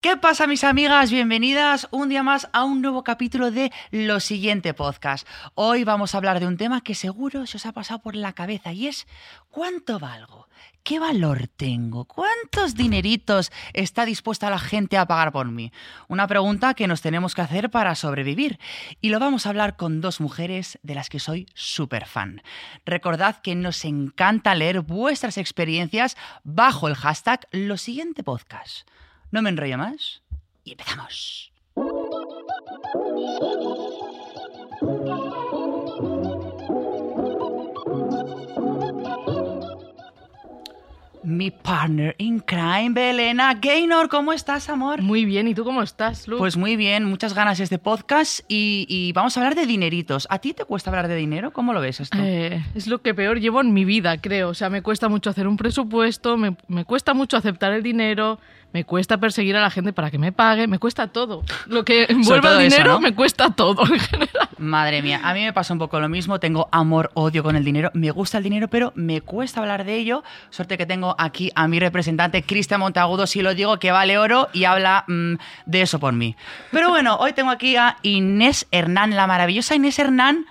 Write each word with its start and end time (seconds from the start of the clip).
¿Qué 0.00 0.16
pasa 0.16 0.46
mis 0.46 0.62
amigas? 0.62 1.10
Bienvenidas 1.10 1.88
un 1.90 2.08
día 2.08 2.22
más 2.22 2.48
a 2.52 2.62
un 2.62 2.82
nuevo 2.82 3.02
capítulo 3.02 3.50
de 3.50 3.72
Lo 3.90 4.20
siguiente 4.20 4.72
podcast. 4.72 5.26
Hoy 5.56 5.82
vamos 5.82 6.14
a 6.14 6.18
hablar 6.18 6.38
de 6.38 6.46
un 6.46 6.56
tema 6.56 6.82
que 6.82 6.94
seguro 6.94 7.48
se 7.48 7.56
os 7.56 7.66
ha 7.66 7.72
pasado 7.72 7.98
por 7.98 8.14
la 8.14 8.32
cabeza 8.32 8.72
y 8.72 8.86
es 8.86 9.08
¿cuánto 9.50 9.98
valgo? 9.98 10.46
¿Qué 10.84 11.00
valor 11.00 11.48
tengo? 11.48 12.04
¿Cuántos 12.04 12.76
dineritos 12.76 13.50
está 13.72 14.04
dispuesta 14.04 14.50
la 14.50 14.60
gente 14.60 14.96
a 14.96 15.06
pagar 15.06 15.32
por 15.32 15.50
mí? 15.50 15.72
Una 16.06 16.28
pregunta 16.28 16.74
que 16.74 16.86
nos 16.86 17.02
tenemos 17.02 17.34
que 17.34 17.42
hacer 17.42 17.68
para 17.68 17.96
sobrevivir. 17.96 18.60
Y 19.00 19.08
lo 19.08 19.18
vamos 19.18 19.46
a 19.46 19.48
hablar 19.48 19.76
con 19.76 20.00
dos 20.00 20.20
mujeres 20.20 20.78
de 20.84 20.94
las 20.94 21.08
que 21.08 21.18
soy 21.18 21.48
súper 21.54 22.06
fan. 22.06 22.40
Recordad 22.86 23.40
que 23.42 23.56
nos 23.56 23.84
encanta 23.84 24.54
leer 24.54 24.80
vuestras 24.80 25.38
experiencias 25.38 26.16
bajo 26.44 26.86
el 26.86 26.94
hashtag 26.94 27.48
Lo 27.50 27.76
siguiente 27.76 28.22
podcast. 28.22 28.88
No 29.30 29.42
me 29.42 29.50
enrollo 29.50 29.76
más 29.76 30.22
y 30.64 30.72
empezamos. 30.72 31.52
Mi 41.24 41.50
partner 41.50 42.14
in 42.16 42.38
crime, 42.40 42.90
Belena 42.92 43.52
Gaynor, 43.54 44.08
¿cómo 44.08 44.32
estás, 44.32 44.70
amor? 44.70 45.02
Muy 45.02 45.26
bien, 45.26 45.46
¿y 45.46 45.54
tú 45.54 45.62
cómo 45.62 45.82
estás, 45.82 46.26
Lu? 46.26 46.38
Pues 46.38 46.56
muy 46.56 46.76
bien, 46.76 47.04
muchas 47.04 47.34
ganas 47.34 47.60
este 47.60 47.78
podcast 47.78 48.40
y, 48.48 48.86
y 48.88 49.12
vamos 49.12 49.36
a 49.36 49.40
hablar 49.40 49.54
de 49.54 49.66
dineritos. 49.66 50.26
¿A 50.30 50.38
ti 50.38 50.54
te 50.54 50.64
cuesta 50.64 50.88
hablar 50.88 51.06
de 51.06 51.16
dinero? 51.16 51.52
¿Cómo 51.52 51.74
lo 51.74 51.80
ves 51.82 52.00
esto? 52.00 52.16
Eh, 52.18 52.64
es 52.74 52.86
lo 52.86 53.02
que 53.02 53.14
peor 53.14 53.40
llevo 53.40 53.60
en 53.60 53.74
mi 53.74 53.84
vida, 53.84 54.16
creo. 54.16 54.48
O 54.48 54.54
sea, 54.54 54.70
me 54.70 54.80
cuesta 54.80 55.08
mucho 55.10 55.28
hacer 55.28 55.46
un 55.46 55.58
presupuesto, 55.58 56.38
me, 56.38 56.56
me 56.66 56.86
cuesta 56.86 57.12
mucho 57.12 57.36
aceptar 57.36 57.72
el 57.72 57.82
dinero, 57.82 58.38
me 58.72 58.84
cuesta 58.84 59.18
perseguir 59.18 59.56
a 59.56 59.62
la 59.62 59.70
gente 59.70 59.92
para 59.92 60.10
que 60.10 60.18
me 60.18 60.32
pague, 60.32 60.66
me 60.66 60.78
cuesta 60.78 61.08
todo. 61.08 61.42
Lo 61.66 61.84
que 61.84 62.06
envuelve 62.08 62.48
todo 62.48 62.60
el 62.60 62.66
eso, 62.66 62.76
dinero 62.76 62.92
¿no? 62.94 63.00
me 63.00 63.14
cuesta 63.14 63.50
todo 63.50 63.82
en 63.82 63.98
general. 63.98 64.48
Madre 64.58 65.02
mía, 65.02 65.20
a 65.22 65.32
mí 65.34 65.42
me 65.42 65.52
pasa 65.52 65.72
un 65.72 65.78
poco 65.78 66.00
lo 66.00 66.08
mismo, 66.08 66.38
tengo 66.38 66.68
amor-odio 66.72 67.42
con 67.42 67.56
el 67.56 67.64
dinero, 67.64 67.90
me 67.94 68.10
gusta 68.10 68.38
el 68.38 68.44
dinero, 68.44 68.68
pero 68.68 68.92
me 68.94 69.20
cuesta 69.20 69.60
hablar 69.60 69.84
de 69.84 69.96
ello. 69.96 70.22
Suerte 70.50 70.76
que 70.76 70.86
tengo 70.86 71.14
aquí 71.18 71.50
a 71.54 71.68
mi 71.68 71.78
representante, 71.80 72.42
Cristian 72.42 72.80
Montagudo, 72.80 73.26
si 73.26 73.42
lo 73.42 73.54
digo, 73.54 73.78
que 73.78 73.92
vale 73.92 74.18
oro 74.18 74.48
y 74.52 74.64
habla 74.64 75.04
mm, 75.06 75.34
de 75.66 75.82
eso 75.82 75.98
por 75.98 76.12
mí. 76.12 76.36
Pero 76.70 76.90
bueno, 76.90 77.16
hoy 77.16 77.32
tengo 77.32 77.50
aquí 77.50 77.76
a 77.76 77.96
Inés 78.02 78.66
Hernán, 78.70 79.16
la 79.16 79.26
maravillosa 79.26 79.74
Inés 79.74 79.98
Hernán, 79.98 80.46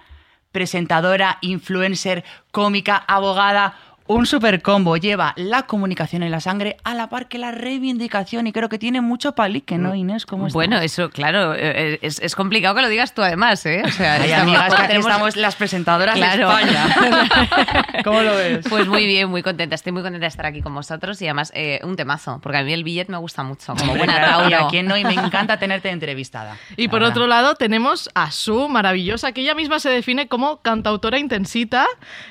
presentadora, 0.52 1.38
influencer, 1.42 2.24
cómica, 2.52 2.98
abogada. 3.08 3.76
Un 4.08 4.26
super 4.26 4.62
combo 4.62 4.96
lleva 4.98 5.34
la 5.36 5.64
comunicación 5.64 6.24
en 6.24 6.32
la 6.32 6.40
sangre 6.40 6.78
a 6.86 6.94
la 6.94 7.10
par 7.10 7.28
que 7.28 7.38
la 7.38 7.52
reivindicación 7.52 8.48
y 8.48 8.54
creo 8.54 8.70
que 8.70 8.80
tiene 8.80 9.02
mucho 9.02 9.34
palique, 9.36 9.78
¿no, 9.78 9.94
Inés? 9.96 10.26
¿Cómo? 10.26 10.48
Bueno, 10.48 10.80
eso, 10.80 11.10
claro, 11.10 11.54
eh, 11.56 12.00
es, 12.02 12.20
es 12.20 12.34
complicado 12.36 12.74
que 12.76 12.82
lo 12.84 12.88
digas 12.90 13.14
tú 13.14 13.22
además, 13.22 13.66
¿eh? 13.66 13.82
O 13.86 13.92
sea, 13.92 14.14
Ay, 14.16 14.30
estamos- 14.32 14.56
amigas, 14.56 14.76
que 14.76 14.88
tenemos- 14.88 15.08
estamos 15.12 15.36
las 15.36 15.56
presentadoras 15.56 16.16
Claro. 16.16 16.48
de 16.56 16.64
España. 16.64 17.86
¿Cómo 18.06 18.22
lo 18.22 18.36
ves? 18.36 18.66
Pues 18.70 18.88
muy 18.88 19.06
bien, 19.06 19.30
muy 19.30 19.44
contenta. 19.44 19.76
Estoy 19.76 19.92
muy 19.92 20.02
contenta 20.04 20.24
de 20.26 20.30
estar 20.30 20.46
aquí 20.46 20.62
con 20.62 20.74
vosotros 20.74 21.22
y 21.22 21.26
además 21.26 21.52
eh, 21.54 21.80
un 21.84 21.96
temazo, 21.98 22.40
porque 22.42 22.60
a 22.60 22.64
mí 22.64 22.72
el 22.72 22.84
billet 22.86 23.10
me 23.10 23.18
gusta 23.18 23.44
mucho, 23.44 23.76
como 23.76 23.96
buena 23.96 24.16
Claro, 24.20 24.50
y 24.50 24.54
a 24.54 24.58
Tauro. 24.60 24.70
quién 24.72 24.86
no, 24.88 24.96
y 24.98 25.04
me 25.04 25.14
encanta 25.16 25.58
tenerte 25.60 25.90
entrevistada. 25.90 26.58
Y 26.78 26.86
la 26.86 26.92
por 26.92 27.00
verdad. 27.02 27.12
otro 27.16 27.28
lado 27.28 27.56
tenemos 27.56 28.10
a 28.16 28.32
Su, 28.32 28.70
maravillosa, 28.70 29.32
que 29.34 29.42
ella 29.42 29.54
misma 29.56 29.80
se 29.80 29.90
define 29.90 30.28
como 30.30 30.62
cantautora 30.62 31.20
intensita, 31.20 31.86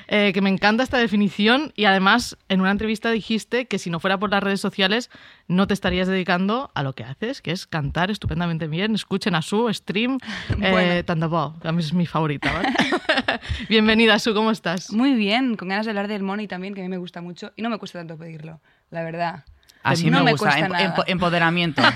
eh, 0.07 0.31
que 0.33 0.41
me 0.41 0.49
encanta 0.49 0.81
esta 0.83 0.97
definición 0.97 1.66
y 1.75 1.85
además 1.85 2.37
en 2.49 2.61
una 2.61 2.71
entrevista 2.71 3.11
dijiste 3.11 3.65
que 3.67 3.79
si 3.79 3.89
no 3.89 3.99
fuera 3.99 4.17
por 4.17 4.29
las 4.31 4.41
redes 4.43 4.61
sociales 4.61 5.09
no 5.47 5.67
te 5.67 5.73
estarías 5.73 6.07
dedicando 6.07 6.71
a 6.73 6.83
lo 6.83 6.93
que 6.93 7.03
haces, 7.03 7.41
que 7.41 7.51
es 7.51 7.65
cantar 7.67 8.11
estupendamente 8.11 8.67
bien. 8.67 8.95
Escuchen 8.95 9.35
a 9.35 9.41
Su, 9.41 9.71
stream, 9.73 10.19
eh, 10.61 10.71
Bueno. 10.71 11.03
Thunderball, 11.05 11.59
que 11.61 11.67
a 11.67 11.71
mí 11.71 11.81
es 11.81 11.93
mi 11.93 12.05
favorita. 12.05 12.51
¿vale? 12.53 12.69
Bienvenida, 13.69 14.19
Su, 14.19 14.33
¿cómo 14.33 14.51
estás? 14.51 14.91
Muy 14.91 15.13
bien, 15.13 15.55
con 15.55 15.69
ganas 15.69 15.85
de 15.85 15.91
hablar 15.91 16.07
del 16.07 16.23
money 16.23 16.47
también, 16.47 16.73
que 16.73 16.81
a 16.81 16.83
mí 16.83 16.89
me 16.89 16.97
gusta 16.97 17.21
mucho 17.21 17.51
y 17.55 17.61
no 17.61 17.69
me 17.69 17.77
cuesta 17.77 17.99
tanto 17.99 18.17
pedirlo, 18.17 18.59
la 18.91 19.03
verdad. 19.03 19.45
Así 19.83 20.09
no 20.09 20.19
me 20.19 20.25
me 20.25 20.31
gusta, 20.31 20.49
cuesta 20.49 20.65
em- 20.65 20.71
nada. 20.71 20.95
empo- 20.95 21.03
empoderamiento. 21.07 21.81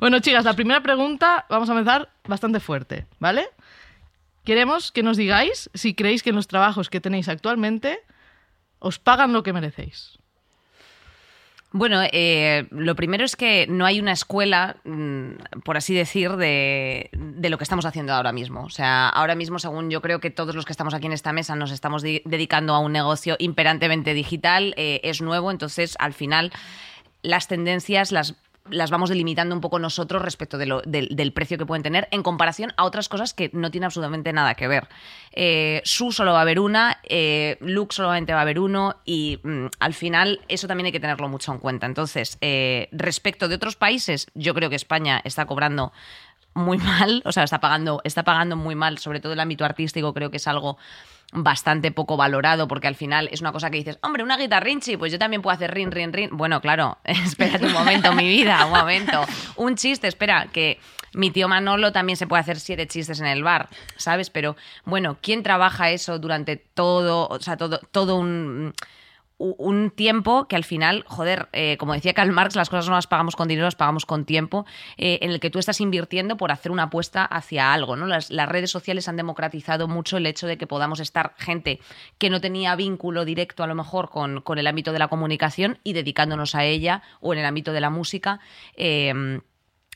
Bueno, 0.00 0.20
chicas, 0.20 0.44
la 0.44 0.54
primera 0.54 0.80
pregunta 0.82 1.46
vamos 1.48 1.68
a 1.68 1.72
empezar 1.72 2.08
bastante 2.26 2.60
fuerte, 2.60 3.06
¿vale? 3.18 3.46
Queremos 4.44 4.92
que 4.92 5.02
nos 5.02 5.16
digáis 5.16 5.68
si 5.74 5.94
creéis 5.94 6.22
que 6.22 6.30
en 6.30 6.36
los 6.36 6.46
trabajos 6.48 6.88
que 6.90 7.00
tenéis 7.00 7.28
actualmente 7.28 8.00
os 8.80 8.98
pagan 8.98 9.32
lo 9.32 9.42
que 9.44 9.52
merecéis. 9.52 10.18
Bueno, 11.72 12.02
eh, 12.10 12.66
lo 12.72 12.96
primero 12.96 13.24
es 13.24 13.36
que 13.36 13.68
no 13.68 13.86
hay 13.86 14.00
una 14.00 14.10
escuela, 14.10 14.78
mm, 14.82 15.60
por 15.64 15.76
así 15.76 15.94
decir, 15.94 16.32
de, 16.32 17.10
de 17.12 17.48
lo 17.48 17.58
que 17.58 17.62
estamos 17.64 17.84
haciendo 17.86 18.12
ahora 18.12 18.32
mismo. 18.32 18.64
O 18.64 18.70
sea, 18.70 19.08
ahora 19.08 19.36
mismo, 19.36 19.60
según 19.60 19.88
yo 19.88 20.02
creo 20.02 20.18
que 20.18 20.30
todos 20.30 20.56
los 20.56 20.64
que 20.64 20.72
estamos 20.72 20.94
aquí 20.94 21.06
en 21.06 21.12
esta 21.12 21.32
mesa 21.32 21.54
nos 21.54 21.70
estamos 21.70 22.02
di- 22.02 22.22
dedicando 22.24 22.74
a 22.74 22.80
un 22.80 22.90
negocio 22.90 23.36
imperantemente 23.38 24.14
digital, 24.14 24.74
eh, 24.76 25.00
es 25.04 25.22
nuevo, 25.22 25.52
entonces 25.52 25.94
al 26.00 26.12
final 26.12 26.50
las 27.22 27.46
tendencias 27.46 28.10
las 28.10 28.34
las 28.70 28.90
vamos 28.90 29.08
delimitando 29.08 29.54
un 29.54 29.60
poco 29.60 29.78
nosotros 29.78 30.22
respecto 30.22 30.58
de 30.58 30.66
lo- 30.66 30.82
del, 30.82 31.32
precio 31.32 31.58
que 31.58 31.66
pueden 31.66 31.82
tener 31.82 32.08
en 32.10 32.22
comparación 32.22 32.72
a 32.76 32.84
otras 32.84 33.08
cosas 33.08 33.34
que 33.34 33.50
no 33.52 33.70
tienen 33.70 33.86
absolutamente 33.86 34.32
nada 34.32 34.54
que 34.54 34.68
ver. 34.68 34.88
Eh, 35.32 35.82
Su 35.84 36.12
solo 36.12 36.32
va 36.32 36.38
a 36.38 36.42
haber 36.42 36.60
una, 36.60 36.98
eh, 37.08 37.56
Luke 37.60 37.94
solamente 37.94 38.32
va 38.32 38.40
a 38.40 38.42
haber 38.42 38.58
uno 38.58 38.96
y 39.04 39.38
mm, 39.42 39.66
al 39.78 39.94
final 39.94 40.40
eso 40.48 40.66
también 40.66 40.86
hay 40.86 40.92
que 40.92 41.00
tenerlo 41.00 41.28
mucho 41.28 41.52
en 41.52 41.58
cuenta. 41.58 41.86
Entonces, 41.86 42.38
eh, 42.40 42.88
respecto 42.92 43.48
de 43.48 43.54
otros 43.54 43.76
países, 43.76 44.26
yo 44.34 44.54
creo 44.54 44.70
que 44.70 44.76
España 44.76 45.20
está 45.24 45.46
cobrando 45.46 45.92
muy 46.54 46.78
mal, 46.78 47.22
o 47.24 47.32
sea, 47.32 47.44
está 47.44 47.60
pagando, 47.60 48.00
está 48.04 48.24
pagando 48.24 48.56
muy 48.56 48.74
mal, 48.74 48.98
sobre 48.98 49.20
todo 49.20 49.32
el 49.32 49.40
ámbito 49.40 49.64
artístico, 49.64 50.12
creo 50.12 50.30
que 50.30 50.38
es 50.38 50.48
algo 50.48 50.78
bastante 51.32 51.92
poco 51.92 52.16
valorado, 52.16 52.66
porque 52.68 52.88
al 52.88 52.96
final 52.96 53.28
es 53.32 53.40
una 53.40 53.52
cosa 53.52 53.70
que 53.70 53.78
dices, 53.78 53.98
hombre, 54.02 54.22
una 54.22 54.36
guitarrinchi, 54.36 54.96
pues 54.96 55.12
yo 55.12 55.18
también 55.18 55.42
puedo 55.42 55.54
hacer 55.54 55.72
rin, 55.72 55.90
rin, 55.90 56.12
rin. 56.12 56.30
Bueno, 56.32 56.60
claro, 56.60 56.98
espérate 57.04 57.66
un 57.66 57.72
momento, 57.72 58.12
mi 58.12 58.28
vida, 58.28 58.66
un 58.66 58.72
momento. 58.72 59.22
Un 59.56 59.76
chiste, 59.76 60.08
espera, 60.08 60.48
que 60.52 60.78
mi 61.12 61.30
tío 61.30 61.48
Manolo 61.48 61.92
también 61.92 62.16
se 62.16 62.26
puede 62.26 62.40
hacer 62.40 62.58
siete 62.58 62.86
chistes 62.86 63.20
en 63.20 63.26
el 63.26 63.42
bar, 63.42 63.68
¿sabes? 63.96 64.30
Pero 64.30 64.56
bueno, 64.84 65.18
¿quién 65.20 65.42
trabaja 65.42 65.90
eso 65.90 66.18
durante 66.18 66.56
todo, 66.56 67.28
o 67.28 67.40
sea, 67.40 67.56
todo, 67.56 67.80
todo 67.90 68.16
un 68.16 68.74
un 69.40 69.90
tiempo 69.90 70.46
que 70.46 70.56
al 70.56 70.64
final, 70.64 71.04
joder, 71.06 71.48
eh, 71.52 71.78
como 71.78 71.94
decía 71.94 72.12
Karl 72.12 72.30
Marx, 72.30 72.56
las 72.56 72.68
cosas 72.68 72.88
no 72.88 72.94
las 72.94 73.06
pagamos 73.06 73.36
con 73.36 73.48
dinero, 73.48 73.66
las 73.66 73.74
pagamos 73.74 74.04
con 74.04 74.26
tiempo, 74.26 74.66
eh, 74.98 75.18
en 75.22 75.30
el 75.30 75.40
que 75.40 75.48
tú 75.48 75.58
estás 75.58 75.80
invirtiendo 75.80 76.36
por 76.36 76.52
hacer 76.52 76.70
una 76.70 76.84
apuesta 76.84 77.24
hacia 77.24 77.72
algo. 77.72 77.96
¿no? 77.96 78.06
Las, 78.06 78.30
las 78.30 78.48
redes 78.48 78.70
sociales 78.70 79.08
han 79.08 79.16
democratizado 79.16 79.88
mucho 79.88 80.18
el 80.18 80.26
hecho 80.26 80.46
de 80.46 80.58
que 80.58 80.66
podamos 80.66 81.00
estar 81.00 81.34
gente 81.38 81.80
que 82.18 82.28
no 82.28 82.40
tenía 82.40 82.76
vínculo 82.76 83.24
directo 83.24 83.64
a 83.64 83.66
lo 83.66 83.74
mejor 83.74 84.10
con, 84.10 84.42
con 84.42 84.58
el 84.58 84.66
ámbito 84.66 84.92
de 84.92 84.98
la 84.98 85.08
comunicación 85.08 85.78
y 85.84 85.94
dedicándonos 85.94 86.54
a 86.54 86.64
ella 86.64 87.02
o 87.20 87.32
en 87.32 87.38
el 87.38 87.46
ámbito 87.46 87.72
de 87.72 87.80
la 87.80 87.90
música. 87.90 88.40
eh, 88.76 89.40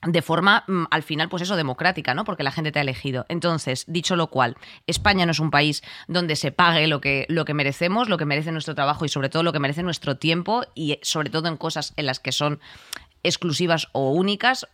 de 0.07 0.23
forma, 0.23 0.65
mm, 0.67 0.85
al 0.91 1.03
final, 1.03 1.29
pues 1.29 1.43
eso, 1.43 1.57
democrática, 1.57 2.15
¿no? 2.15 2.25
Porque 2.25 2.43
la 2.43 2.53
gente 2.53 2.73
te 2.73 2.79
ha 2.79 2.83
elegido. 2.83 3.27
Entonces, 3.29 3.85
dicho 3.87 4.17
lo 4.17 4.29
cual, 4.29 4.57
España 4.87 5.27
no 5.27 5.33
es 5.33 5.41
un 5.41 5.51
país 5.51 5.83
donde 6.09 6.37
se 6.37 6.53
pague 6.53 6.87
lo 6.87 7.01
que, 7.01 7.27
lo 7.29 7.45
que 7.45 7.55
merecemos, 7.55 8.09
lo 8.09 8.19
que 8.19 8.25
merece 8.25 8.53
nuestro 8.53 8.75
trabajo 8.75 9.05
y 9.05 9.09
sobre 9.09 9.29
todo 9.29 9.43
lo 9.43 9.53
que 9.53 9.59
merece 9.59 9.83
nuestro 9.83 10.17
tiempo 10.17 10.65
y 10.75 10.93
eh, 10.93 11.01
sobre 11.03 11.31
todo 11.31 11.49
en 11.49 11.57
cosas 11.57 11.93
en 11.97 12.07
las 12.07 12.21
que 12.21 12.33
son 12.33 12.61
exclusivas 13.23 13.89
o 13.93 14.11
únicas 14.11 14.67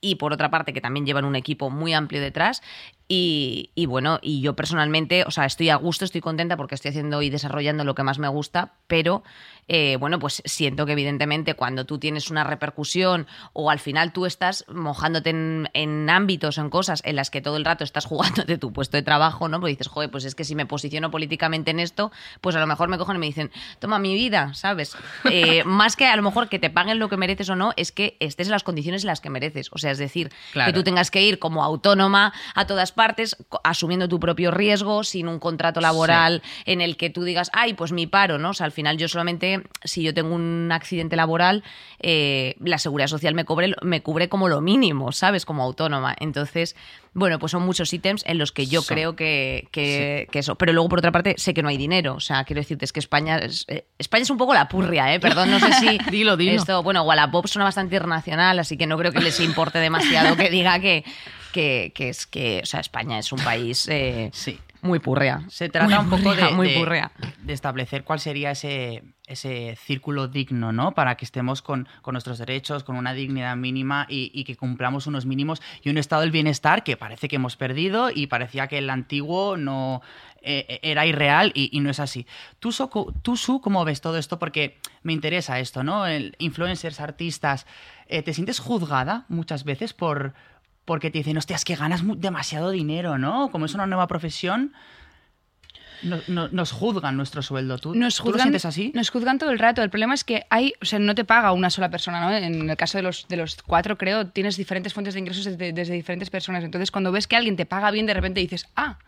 y 0.00 0.14
por 0.16 0.32
otra 0.32 0.50
parte 0.50 0.72
que 0.72 0.80
también 0.80 1.06
llevan 1.06 1.24
un 1.24 1.36
equipo 1.36 1.70
muy 1.70 1.92
amplio 1.92 2.20
detrás 2.20 2.62
y, 3.08 3.70
y 3.74 3.86
bueno, 3.86 4.18
y 4.22 4.40
yo 4.42 4.54
personalmente, 4.54 5.24
o 5.26 5.30
sea, 5.30 5.46
estoy 5.46 5.70
a 5.70 5.76
gusto, 5.76 6.04
estoy 6.04 6.20
contenta 6.20 6.56
porque 6.56 6.74
estoy 6.74 6.90
haciendo 6.90 7.22
y 7.22 7.30
desarrollando 7.30 7.84
lo 7.84 7.94
que 7.94 8.02
más 8.02 8.18
me 8.18 8.28
gusta, 8.28 8.74
pero 8.86 9.22
eh, 9.66 9.96
bueno, 9.98 10.18
pues 10.18 10.42
siento 10.46 10.86
que 10.86 10.92
evidentemente 10.92 11.54
cuando 11.54 11.84
tú 11.84 11.98
tienes 11.98 12.30
una 12.30 12.42
repercusión 12.44 13.26
o 13.52 13.70
al 13.70 13.78
final 13.78 14.12
tú 14.12 14.24
estás 14.26 14.64
mojándote 14.68 15.30
en, 15.30 15.68
en 15.74 16.08
ámbitos, 16.08 16.58
en 16.58 16.70
cosas 16.70 17.02
en 17.04 17.16
las 17.16 17.30
que 17.30 17.40
todo 17.40 17.56
el 17.56 17.64
rato 17.64 17.84
estás 17.84 18.04
jugándote 18.06 18.56
tu 18.58 18.72
puesto 18.72 18.96
de 18.96 19.02
trabajo, 19.02 19.48
¿no? 19.48 19.58
Porque 19.60 19.72
dices, 19.72 19.88
joder, 19.88 20.10
pues 20.10 20.24
es 20.24 20.34
que 20.34 20.44
si 20.44 20.54
me 20.54 20.64
posiciono 20.66 21.10
políticamente 21.10 21.70
en 21.70 21.80
esto, 21.80 22.10
pues 22.40 22.56
a 22.56 22.60
lo 22.60 22.66
mejor 22.66 22.88
me 22.88 22.98
cogen 22.98 23.16
y 23.16 23.18
me 23.20 23.26
dicen, 23.26 23.50
toma 23.78 23.98
mi 23.98 24.14
vida, 24.14 24.52
¿sabes? 24.54 24.96
Eh, 25.30 25.62
más 25.64 25.94
que 25.96 26.06
a 26.06 26.16
lo 26.16 26.22
mejor 26.22 26.48
que 26.48 26.58
te 26.58 26.70
paguen 26.70 26.98
lo 26.98 27.08
que 27.08 27.16
mereces 27.16 27.48
o 27.50 27.56
no, 27.56 27.72
es 27.76 27.92
que 27.92 28.16
estés 28.20 28.48
en 28.48 28.52
las 28.52 28.62
condiciones 28.62 29.02
en 29.02 29.08
las 29.08 29.20
que 29.20 29.28
mereces. 29.30 29.68
O 29.72 29.78
sea, 29.78 29.90
es 29.90 29.98
decir, 29.98 30.30
Claro. 30.52 30.72
que 30.72 30.78
tú 30.78 30.82
tengas 30.82 31.10
que 31.10 31.22
ir 31.22 31.38
como 31.38 31.62
autónoma 31.62 32.32
a 32.54 32.66
todas 32.66 32.92
partes 32.98 33.36
asumiendo 33.62 34.08
tu 34.08 34.18
propio 34.18 34.50
riesgo, 34.50 35.04
sin 35.04 35.28
un 35.28 35.38
contrato 35.38 35.80
laboral 35.80 36.42
en 36.66 36.80
el 36.80 36.96
que 36.96 37.10
tú 37.10 37.22
digas, 37.22 37.48
ay, 37.52 37.74
pues 37.74 37.92
mi 37.92 38.08
paro, 38.08 38.38
¿no? 38.38 38.50
O 38.50 38.54
sea, 38.54 38.66
al 38.66 38.72
final 38.72 38.98
yo 38.98 39.06
solamente, 39.06 39.62
si 39.84 40.02
yo 40.02 40.12
tengo 40.12 40.34
un 40.34 40.72
accidente 40.72 41.14
laboral, 41.14 41.62
eh, 42.00 42.56
la 42.58 42.78
seguridad 42.78 43.06
social 43.06 43.36
me, 43.36 43.44
cobre, 43.44 43.76
me 43.82 44.02
cubre 44.02 44.28
como 44.28 44.48
lo 44.48 44.60
mínimo, 44.60 45.12
¿sabes? 45.12 45.46
Como 45.46 45.62
autónoma. 45.62 46.16
Entonces, 46.18 46.74
bueno, 47.14 47.38
pues 47.38 47.52
son 47.52 47.62
muchos 47.64 47.92
ítems 47.92 48.22
en 48.26 48.38
los 48.38 48.52
que 48.52 48.66
yo 48.66 48.82
creo 48.82 49.16
que, 49.16 49.68
que- 49.72 50.28
que 50.30 50.38
eso. 50.40 50.56
Pero 50.56 50.72
luego, 50.72 50.88
por 50.88 50.98
otra 51.00 51.12
parte, 51.12 51.34
sé 51.38 51.54
que 51.54 51.62
no 51.62 51.68
hay 51.68 51.76
dinero. 51.76 52.14
O 52.14 52.20
sea, 52.20 52.44
quiero 52.44 52.60
decirte, 52.60 52.84
es 52.84 52.92
que 52.92 53.00
España 53.00 53.38
es, 53.38 53.64
eh, 53.68 53.86
España 53.98 54.22
es 54.22 54.30
un 54.30 54.38
poco 54.38 54.54
la 54.54 54.68
purria, 54.68 55.12
¿eh? 55.14 55.20
Perdón, 55.20 55.50
no 55.50 55.58
sé 55.60 55.72
si. 55.74 55.98
Dilo, 56.10 56.36
dilo. 56.36 56.52
Esto, 56.52 56.82
bueno, 56.82 57.02
Wallapop 57.02 57.46
suena 57.46 57.64
bastante 57.64 57.96
internacional, 57.96 58.58
así 58.58 58.76
que 58.76 58.86
no 58.86 58.96
creo 58.98 59.12
que 59.12 59.20
les 59.20 59.40
importe 59.40 59.78
demasiado 59.78 60.36
que 60.36 60.50
diga 60.50 60.78
que, 60.80 61.04
que, 61.52 61.92
que 61.94 62.08
es 62.10 62.26
que, 62.26 62.60
o 62.62 62.66
sea, 62.66 62.80
España 62.80 63.18
es 63.18 63.32
un 63.32 63.40
país 63.40 63.88
eh, 63.90 64.30
Sí. 64.32 64.58
Muy 64.82 64.98
purria. 65.00 65.42
Se 65.48 65.68
trata 65.68 65.86
Muy 66.00 66.04
un 66.04 66.10
poco 66.22 66.34
de, 66.34 66.50
muy 66.52 66.68
de- 66.68 66.78
purria. 66.78 67.12
de 67.42 67.52
establecer 67.52 68.04
cuál 68.04 68.20
sería 68.20 68.50
ese, 68.52 69.02
ese 69.26 69.76
círculo 69.82 70.28
digno, 70.28 70.72
¿no? 70.72 70.92
Para 70.92 71.16
que 71.16 71.24
estemos 71.24 71.62
con, 71.62 71.88
con 72.02 72.12
nuestros 72.14 72.38
derechos, 72.38 72.84
con 72.84 72.96
una 72.96 73.12
dignidad 73.12 73.56
mínima 73.56 74.06
y, 74.08 74.30
y 74.32 74.44
que 74.44 74.56
cumplamos 74.56 75.06
unos 75.06 75.26
mínimos 75.26 75.60
y 75.82 75.90
un 75.90 75.98
estado 75.98 76.22
del 76.22 76.30
bienestar 76.30 76.84
que 76.84 76.96
parece 76.96 77.28
que 77.28 77.36
hemos 77.36 77.56
perdido 77.56 78.10
y 78.14 78.28
parecía 78.28 78.68
que 78.68 78.78
el 78.78 78.88
antiguo 78.90 79.56
no 79.56 80.00
eh, 80.42 80.78
era 80.82 81.04
irreal 81.06 81.50
y, 81.54 81.76
y 81.76 81.80
no 81.80 81.90
es 81.90 81.98
así. 82.00 82.26
¿Tú, 82.60 82.70
tú, 83.22 83.36
Su, 83.36 83.60
cómo 83.60 83.84
ves 83.84 84.00
todo 84.00 84.16
esto? 84.18 84.38
Porque 84.38 84.78
me 85.02 85.12
interesa 85.12 85.58
esto, 85.58 85.82
¿no? 85.82 86.06
El, 86.06 86.36
influencers, 86.38 87.00
artistas, 87.00 87.66
eh, 88.06 88.22
¿te 88.22 88.32
sientes 88.32 88.60
juzgada 88.60 89.24
muchas 89.28 89.64
veces 89.64 89.92
por... 89.92 90.34
Porque 90.88 91.10
te 91.10 91.18
dicen, 91.18 91.36
hostia, 91.36 91.54
es 91.56 91.64
que 91.66 91.76
ganas 91.76 92.00
demasiado 92.16 92.70
dinero, 92.70 93.18
¿no? 93.18 93.50
Como 93.50 93.66
es 93.66 93.74
una 93.74 93.86
nueva 93.86 94.06
profesión, 94.08 94.72
no- 96.02 96.20
no- 96.28 96.48
nos 96.48 96.72
juzgan 96.72 97.14
nuestro 97.16 97.42
sueldo. 97.42 97.76
¿Tú, 97.76 97.94
Nos 97.94 98.16
¿tú 98.16 98.24
lo 98.24 98.30
juzgan, 98.30 98.44
sientes 98.46 98.64
así? 98.64 98.90
Nos 98.94 99.10
juzgan 99.10 99.38
todo 99.38 99.50
el 99.50 99.58
rato. 99.58 99.82
El 99.82 99.90
problema 99.90 100.14
es 100.14 100.24
que 100.24 100.46
hay, 100.48 100.72
o 100.80 100.84
sea, 100.86 100.98
no 100.98 101.14
te 101.14 101.24
paga 101.26 101.52
una 101.52 101.68
sola 101.70 101.90
persona, 101.90 102.20
¿no? 102.22 102.32
En 102.34 102.70
el 102.70 102.76
caso 102.78 102.96
de 102.98 103.02
los, 103.02 103.26
de 103.28 103.36
los 103.36 103.56
cuatro, 103.62 103.98
creo, 103.98 104.28
tienes 104.28 104.56
diferentes 104.56 104.94
fuentes 104.94 105.12
de 105.14 105.20
ingresos 105.20 105.44
desde, 105.44 105.72
desde 105.74 105.92
diferentes 105.92 106.30
personas. 106.30 106.64
Entonces, 106.64 106.90
cuando 106.90 107.12
ves 107.12 107.26
que 107.26 107.36
alguien 107.36 107.56
te 107.56 107.66
paga 107.66 107.90
bien, 107.90 108.06
de 108.06 108.14
repente 108.14 108.40
dices, 108.40 108.66
ah, 108.74 108.98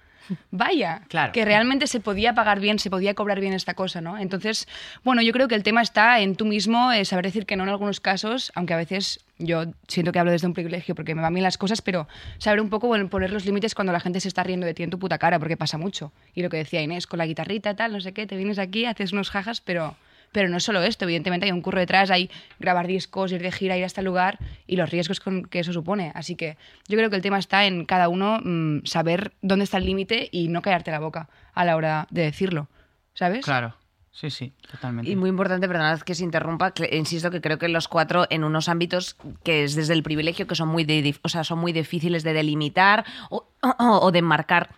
vaya, 0.50 1.02
Claro. 1.08 1.32
que 1.32 1.44
realmente 1.44 1.86
se 1.86 2.00
podía 2.00 2.34
pagar 2.34 2.60
bien, 2.60 2.78
se 2.78 2.90
podía 2.90 3.14
cobrar 3.14 3.40
bien 3.40 3.52
esta 3.52 3.74
cosa, 3.74 4.00
¿no? 4.00 4.18
Entonces, 4.18 4.68
bueno, 5.04 5.22
yo 5.22 5.32
creo 5.32 5.48
que 5.48 5.54
el 5.54 5.62
tema 5.62 5.82
está 5.82 6.20
en 6.20 6.36
tú 6.36 6.44
mismo, 6.46 6.92
eh, 6.92 7.04
saber 7.04 7.24
decir 7.26 7.46
que 7.46 7.56
no 7.56 7.64
en 7.64 7.70
algunos 7.70 8.00
casos, 8.00 8.52
aunque 8.54 8.74
a 8.74 8.76
veces 8.76 9.20
yo 9.38 9.64
siento 9.88 10.12
que 10.12 10.18
hablo 10.18 10.32
desde 10.32 10.46
un 10.46 10.54
privilegio 10.54 10.94
porque 10.94 11.14
me 11.14 11.22
van 11.22 11.32
bien 11.32 11.44
las 11.44 11.56
cosas, 11.58 11.80
pero 11.82 12.06
saber 12.38 12.60
un 12.60 12.68
poco 12.70 12.86
bueno, 12.88 13.08
poner 13.08 13.30
los 13.32 13.44
límites 13.46 13.74
cuando 13.74 13.92
la 13.92 14.00
gente 14.00 14.20
se 14.20 14.28
está 14.28 14.42
riendo 14.42 14.66
de 14.66 14.74
ti 14.74 14.82
en 14.82 14.90
tu 14.90 14.98
puta 14.98 15.18
cara, 15.18 15.38
porque 15.38 15.56
pasa 15.56 15.78
mucho. 15.78 16.12
Y 16.34 16.42
lo 16.42 16.50
que 16.50 16.58
decía 16.58 16.82
Inés, 16.82 17.06
con 17.06 17.18
la 17.18 17.26
guitarrita, 17.26 17.74
tal, 17.74 17.92
no 17.92 18.00
sé 18.00 18.12
qué, 18.12 18.26
te 18.26 18.36
vienes 18.36 18.58
aquí, 18.58 18.84
haces 18.84 19.12
unos 19.12 19.30
jajas, 19.30 19.60
pero... 19.60 19.96
Pero 20.32 20.48
no 20.48 20.58
es 20.58 20.62
solo 20.64 20.80
esto, 20.82 21.04
evidentemente 21.06 21.46
hay 21.46 21.52
un 21.52 21.60
curro 21.60 21.80
detrás, 21.80 22.10
hay 22.10 22.30
grabar 22.58 22.86
discos, 22.86 23.32
ir 23.32 23.42
de 23.42 23.50
gira, 23.50 23.76
ir 23.76 23.84
hasta 23.84 24.00
el 24.00 24.04
lugar 24.06 24.38
y 24.66 24.76
los 24.76 24.88
riesgos 24.90 25.18
con- 25.20 25.44
que 25.44 25.58
eso 25.60 25.72
supone. 25.72 26.12
Así 26.14 26.36
que 26.36 26.56
yo 26.88 26.96
creo 26.96 27.10
que 27.10 27.16
el 27.16 27.22
tema 27.22 27.38
está 27.38 27.66
en 27.66 27.84
cada 27.84 28.08
uno 28.08 28.38
mm, 28.42 28.84
saber 28.84 29.32
dónde 29.42 29.64
está 29.64 29.78
el 29.78 29.86
límite 29.86 30.28
y 30.30 30.48
no 30.48 30.62
callarte 30.62 30.90
la 30.92 31.00
boca 31.00 31.28
a 31.52 31.64
la 31.64 31.74
hora 31.76 32.06
de 32.10 32.22
decirlo, 32.22 32.68
¿sabes? 33.14 33.44
Claro, 33.44 33.74
sí, 34.12 34.30
sí, 34.30 34.52
totalmente. 34.70 35.10
Y 35.10 35.16
muy 35.16 35.30
importante, 35.30 35.66
perdonad 35.66 36.00
que 36.02 36.14
se 36.14 36.22
interrumpa, 36.22 36.70
que- 36.74 36.96
insisto 36.96 37.30
que 37.32 37.40
creo 37.40 37.58
que 37.58 37.68
los 37.68 37.88
cuatro 37.88 38.26
en 38.30 38.44
unos 38.44 38.68
ámbitos 38.68 39.16
que 39.42 39.64
es 39.64 39.74
desde 39.74 39.94
el 39.94 40.04
privilegio 40.04 40.46
que 40.46 40.54
son 40.54 40.68
muy, 40.68 40.84
de- 40.84 41.16
o 41.22 41.28
sea, 41.28 41.42
son 41.42 41.58
muy 41.58 41.72
difíciles 41.72 42.22
de 42.22 42.34
delimitar 42.34 43.04
o, 43.30 43.48
o- 43.62 43.98
o 44.00 44.12
de 44.12 44.20
enmarcar 44.20 44.70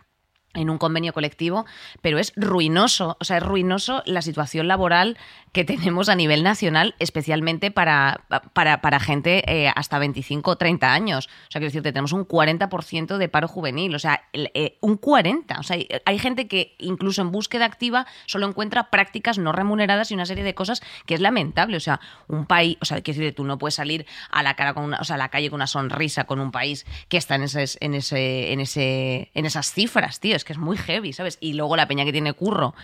en 0.55 0.71
un 0.71 0.79
convenio 0.79 1.13
colectivo, 1.13 1.65
pero 2.01 2.19
es 2.19 2.33
ruinoso, 2.37 3.17
o 3.21 3.25
sea, 3.25 3.39
es 3.39 3.43
ruinoso 3.43 4.03
la 4.07 4.23
situación 4.23 4.69
laboral 4.69 5.17
que 5.53 5.65
tenemos 5.65 6.09
a 6.09 6.15
nivel 6.15 6.43
nacional, 6.43 6.95
especialmente 6.99 7.71
para, 7.71 8.25
para, 8.53 8.81
para 8.81 9.01
gente 9.01 9.43
eh, 9.47 9.71
hasta 9.75 9.99
25 9.99 10.51
o 10.51 10.57
30 10.57 10.93
años. 10.93 11.27
O 11.27 11.51
sea, 11.51 11.59
quiero 11.61 11.67
decirte, 11.67 11.93
tenemos 11.93 12.13
un 12.13 12.27
40% 12.27 13.17
de 13.17 13.29
paro 13.29 13.49
juvenil, 13.49 13.95
o 13.95 13.99
sea, 13.99 14.25
el- 14.33 14.51
eh, 14.55 14.77
un 14.81 15.01
40%. 15.01 15.59
O 15.59 15.63
sea, 15.63 15.77
hay, 16.05 16.19
gente 16.19 16.49
que 16.49 16.75
incluso 16.79 17.23
en 17.23 17.33
búsqueda 17.33 17.65
activa 17.65 18.07
solo 18.27 18.47
encuentra 18.47 18.91
prácticas 18.91 19.39
no 19.39 19.53
remuneradas 19.53 20.11
y 20.11 20.15
una 20.15 20.27
serie 20.27 20.45
de 20.45 20.55
cosas 20.55 20.83
que 21.07 21.15
es 21.15 21.21
lamentable. 21.21 21.77
O 21.77 21.81
sea, 21.81 22.01
un 22.29 22.47
país, 22.47 22.77
o 22.81 22.85
sea, 22.85 23.01
quiero 23.01 23.19
decirte, 23.19 23.37
tú 23.37 23.45
no 23.45 23.59
puedes 23.59 23.75
salir 23.75 24.07
a 24.31 24.43
la 24.43 24.55
cara 24.55 24.75
con 24.75 24.85
una, 24.85 24.99
o 24.99 25.05
sea, 25.05 25.15
a 25.15 25.19
la 25.19 25.29
calle 25.29 25.51
con 25.51 25.59
una 25.59 25.67
sonrisa 25.67 26.25
con 26.25 26.41
un 26.41 26.51
país 26.53 26.87
que 27.09 27.17
está 27.17 27.35
en 27.35 27.43
ese, 27.43 27.65
en 27.81 27.95
ese, 27.95 28.53
en 28.53 28.61
ese, 28.61 29.31
en 29.35 29.47
esas 29.47 29.73
cifras, 29.73 30.21
tío. 30.21 30.37
Es 30.43 30.45
que 30.45 30.53
es 30.53 30.59
muy 30.59 30.77
heavy, 30.77 31.13
¿sabes? 31.13 31.39
Y 31.41 31.55
luego 31.55 31.77
la 31.77 31.89
peña 31.89 32.05
que 32.05 32.13
tiene 32.13 32.33
curro 32.33 32.75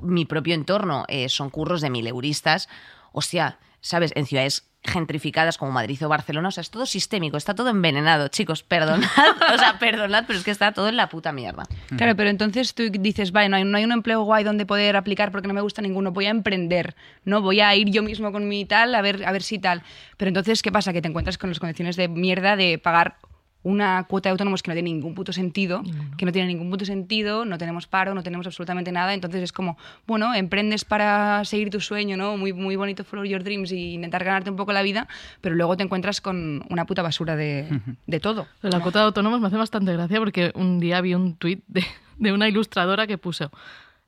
mi 0.00 0.24
propio 0.24 0.54
entorno 0.54 1.04
eh, 1.08 1.28
son 1.28 1.50
curros 1.50 1.80
de 1.80 1.90
mileuristas, 1.90 2.68
hostia, 3.12 3.58
¿sabes? 3.80 4.12
En 4.16 4.26
ciudades 4.26 4.64
gentrificadas 4.82 5.58
como 5.58 5.72
Madrid 5.72 6.04
o 6.04 6.08
Barcelona, 6.08 6.48
o 6.48 6.50
sea, 6.50 6.60
es 6.60 6.70
todo 6.70 6.86
sistémico, 6.86 7.36
está 7.36 7.54
todo 7.54 7.68
envenenado, 7.68 8.28
chicos, 8.28 8.62
perdonad, 8.62 9.08
o 9.54 9.58
sea, 9.58 9.78
perdonad, 9.78 10.24
pero 10.26 10.38
es 10.38 10.44
que 10.44 10.52
está 10.52 10.72
todo 10.72 10.88
en 10.88 10.96
la 10.96 11.08
puta 11.08 11.32
mierda. 11.32 11.64
Claro, 11.96 12.14
pero 12.16 12.30
entonces 12.30 12.74
tú 12.74 12.84
dices, 12.90 13.32
vale, 13.32 13.48
no 13.48 13.56
hay, 13.56 13.64
no 13.64 13.76
hay 13.76 13.84
un 13.84 13.92
empleo 13.92 14.22
guay 14.22 14.44
donde 14.44 14.66
poder 14.66 14.96
aplicar 14.96 15.32
porque 15.32 15.48
no 15.48 15.54
me 15.54 15.60
gusta 15.60 15.82
ninguno, 15.82 16.12
voy 16.12 16.26
a 16.26 16.30
emprender, 16.30 16.94
¿no? 17.24 17.42
Voy 17.42 17.60
a 17.60 17.74
ir 17.74 17.90
yo 17.90 18.02
mismo 18.02 18.30
con 18.30 18.48
mi 18.48 18.64
tal, 18.64 18.94
a 18.94 19.02
ver, 19.02 19.26
a 19.26 19.32
ver 19.32 19.42
si 19.42 19.58
tal. 19.58 19.82
Pero 20.16 20.28
entonces, 20.28 20.62
¿qué 20.62 20.72
pasa? 20.72 20.92
Que 20.92 21.02
te 21.02 21.08
encuentras 21.08 21.38
con 21.38 21.50
las 21.50 21.58
condiciones 21.58 21.96
de 21.96 22.08
mierda 22.08 22.56
de 22.56 22.78
pagar 22.78 23.16
una 23.62 24.04
cuota 24.04 24.28
de 24.28 24.32
autónomos 24.32 24.62
que 24.62 24.70
no 24.70 24.74
tiene 24.74 24.90
ningún 24.90 25.14
puto 25.14 25.32
sentido, 25.32 25.82
que 26.16 26.24
no 26.24 26.32
tiene 26.32 26.48
ningún 26.48 26.70
puto 26.70 26.84
sentido, 26.84 27.44
no 27.44 27.58
tenemos 27.58 27.86
paro, 27.86 28.14
no 28.14 28.22
tenemos 28.22 28.46
absolutamente 28.46 28.92
nada, 28.92 29.14
entonces 29.14 29.42
es 29.42 29.52
como, 29.52 29.76
bueno, 30.06 30.32
emprendes 30.34 30.84
para 30.84 31.44
seguir 31.44 31.70
tu 31.70 31.80
sueño, 31.80 32.16
¿no? 32.16 32.36
Muy, 32.36 32.52
muy 32.52 32.76
bonito 32.76 33.04
follow 33.04 33.24
your 33.24 33.42
dreams 33.42 33.72
y 33.72 33.94
intentar 33.94 34.24
ganarte 34.24 34.50
un 34.50 34.56
poco 34.56 34.72
la 34.72 34.82
vida, 34.82 35.08
pero 35.40 35.54
luego 35.54 35.76
te 35.76 35.82
encuentras 35.82 36.20
con 36.20 36.64
una 36.70 36.86
puta 36.86 37.02
basura 37.02 37.36
de, 37.36 37.80
de 38.06 38.20
todo. 38.20 38.46
La 38.62 38.80
cuota 38.80 39.00
de 39.00 39.06
autónomos 39.06 39.40
me 39.40 39.48
hace 39.48 39.56
bastante 39.56 39.92
gracia 39.92 40.18
porque 40.18 40.52
un 40.54 40.78
día 40.78 41.00
vi 41.00 41.14
un 41.14 41.34
tuit 41.34 41.64
de, 41.66 41.84
de 42.18 42.32
una 42.32 42.48
ilustradora 42.48 43.06
que 43.06 43.18
puso, 43.18 43.50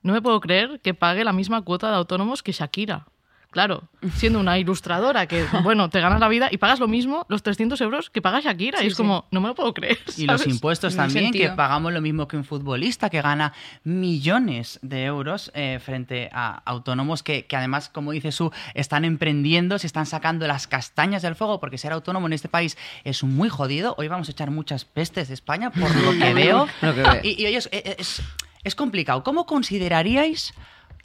no 0.01 0.13
me 0.13 0.21
puedo 0.21 0.39
creer 0.39 0.79
que 0.81 0.93
pague 0.93 1.23
la 1.23 1.33
misma 1.33 1.61
cuota 1.61 1.89
de 1.89 1.97
autónomos 1.97 2.41
que 2.41 2.51
Shakira. 2.51 3.05
Claro, 3.51 3.83
siendo 4.15 4.39
una 4.39 4.57
ilustradora 4.57 5.27
que, 5.27 5.45
bueno, 5.63 5.89
te 5.89 5.99
ganas 5.99 6.21
la 6.21 6.29
vida 6.29 6.47
y 6.49 6.57
pagas 6.57 6.79
lo 6.79 6.87
mismo, 6.87 7.25
los 7.27 7.43
300 7.43 7.79
euros 7.81 8.09
que 8.09 8.21
paga 8.21 8.39
Shakira. 8.39 8.77
Sí, 8.79 8.85
y 8.85 8.87
es 8.87 8.93
sí. 8.93 8.97
como, 8.97 9.25
no 9.29 9.41
me 9.41 9.49
lo 9.49 9.55
puedo 9.55 9.73
creer. 9.73 9.97
Y 10.17 10.25
los 10.25 10.47
impuestos 10.47 10.95
también, 10.95 11.31
que 11.33 11.49
pagamos 11.49 11.91
lo 11.91 11.99
mismo 11.99 12.27
que 12.29 12.37
un 12.37 12.45
futbolista 12.45 13.09
que 13.09 13.21
gana 13.21 13.51
millones 13.83 14.79
de 14.81 15.03
euros 15.03 15.51
eh, 15.53 15.79
frente 15.83 16.29
a 16.31 16.61
autónomos 16.65 17.23
que, 17.23 17.45
que 17.45 17.55
además, 17.57 17.89
como 17.89 18.11
dice 18.13 18.31
su, 18.31 18.51
están 18.73 19.03
emprendiendo, 19.05 19.77
se 19.79 19.87
están 19.87 20.05
sacando 20.05 20.47
las 20.47 20.65
castañas 20.67 21.21
del 21.21 21.35
fuego, 21.35 21.59
porque 21.59 21.77
ser 21.77 21.91
autónomo 21.91 22.27
en 22.27 22.33
este 22.33 22.47
país 22.49 22.77
es 23.03 23.23
muy 23.23 23.49
jodido. 23.49 23.95
Hoy 23.97 24.07
vamos 24.07 24.29
a 24.29 24.31
echar 24.31 24.49
muchas 24.49 24.85
pestes 24.85 25.27
de 25.27 25.33
España, 25.33 25.71
por 25.71 25.93
lo 25.93 26.11
que 26.13 26.33
veo. 26.33 26.67
Lo 26.81 26.95
que 26.95 27.01
veo. 27.01 27.19
Y, 27.23 27.41
y 27.41 27.45
oye, 27.47 27.57
es, 27.57 27.69
es- 27.71 28.21
es 28.63 28.75
complicado. 28.75 29.23
¿Cómo 29.23 29.45
consideraríais 29.47 30.53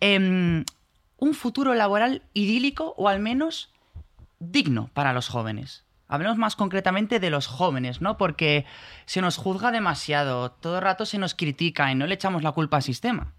em, 0.00 0.64
un 1.18 1.34
futuro 1.34 1.74
laboral 1.74 2.22
idílico 2.34 2.94
o 2.96 3.08
al 3.08 3.20
menos 3.20 3.72
digno 4.38 4.90
para 4.94 5.12
los 5.12 5.28
jóvenes? 5.28 5.84
Hablemos 6.08 6.38
más 6.38 6.54
concretamente 6.54 7.18
de 7.18 7.30
los 7.30 7.46
jóvenes, 7.46 8.00
¿no? 8.00 8.16
Porque 8.16 8.64
se 9.06 9.20
nos 9.20 9.36
juzga 9.36 9.72
demasiado, 9.72 10.52
todo 10.52 10.76
el 10.76 10.82
rato 10.82 11.04
se 11.04 11.18
nos 11.18 11.34
critica 11.34 11.90
y 11.90 11.94
no 11.94 12.06
le 12.06 12.14
echamos 12.14 12.42
la 12.42 12.52
culpa 12.52 12.76
al 12.76 12.82
sistema. 12.82 13.32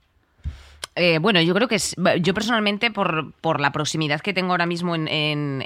Eh, 0.98 1.20
bueno, 1.20 1.40
yo 1.42 1.54
creo 1.54 1.68
que 1.68 1.76
es- 1.76 1.96
yo 2.22 2.34
personalmente, 2.34 2.92
por, 2.92 3.32
por 3.40 3.60
la 3.62 3.72
proximidad 3.72 4.20
que 4.22 4.34
tengo 4.34 4.52
ahora 4.52 4.66
mismo 4.66 4.96
en, 4.96 5.08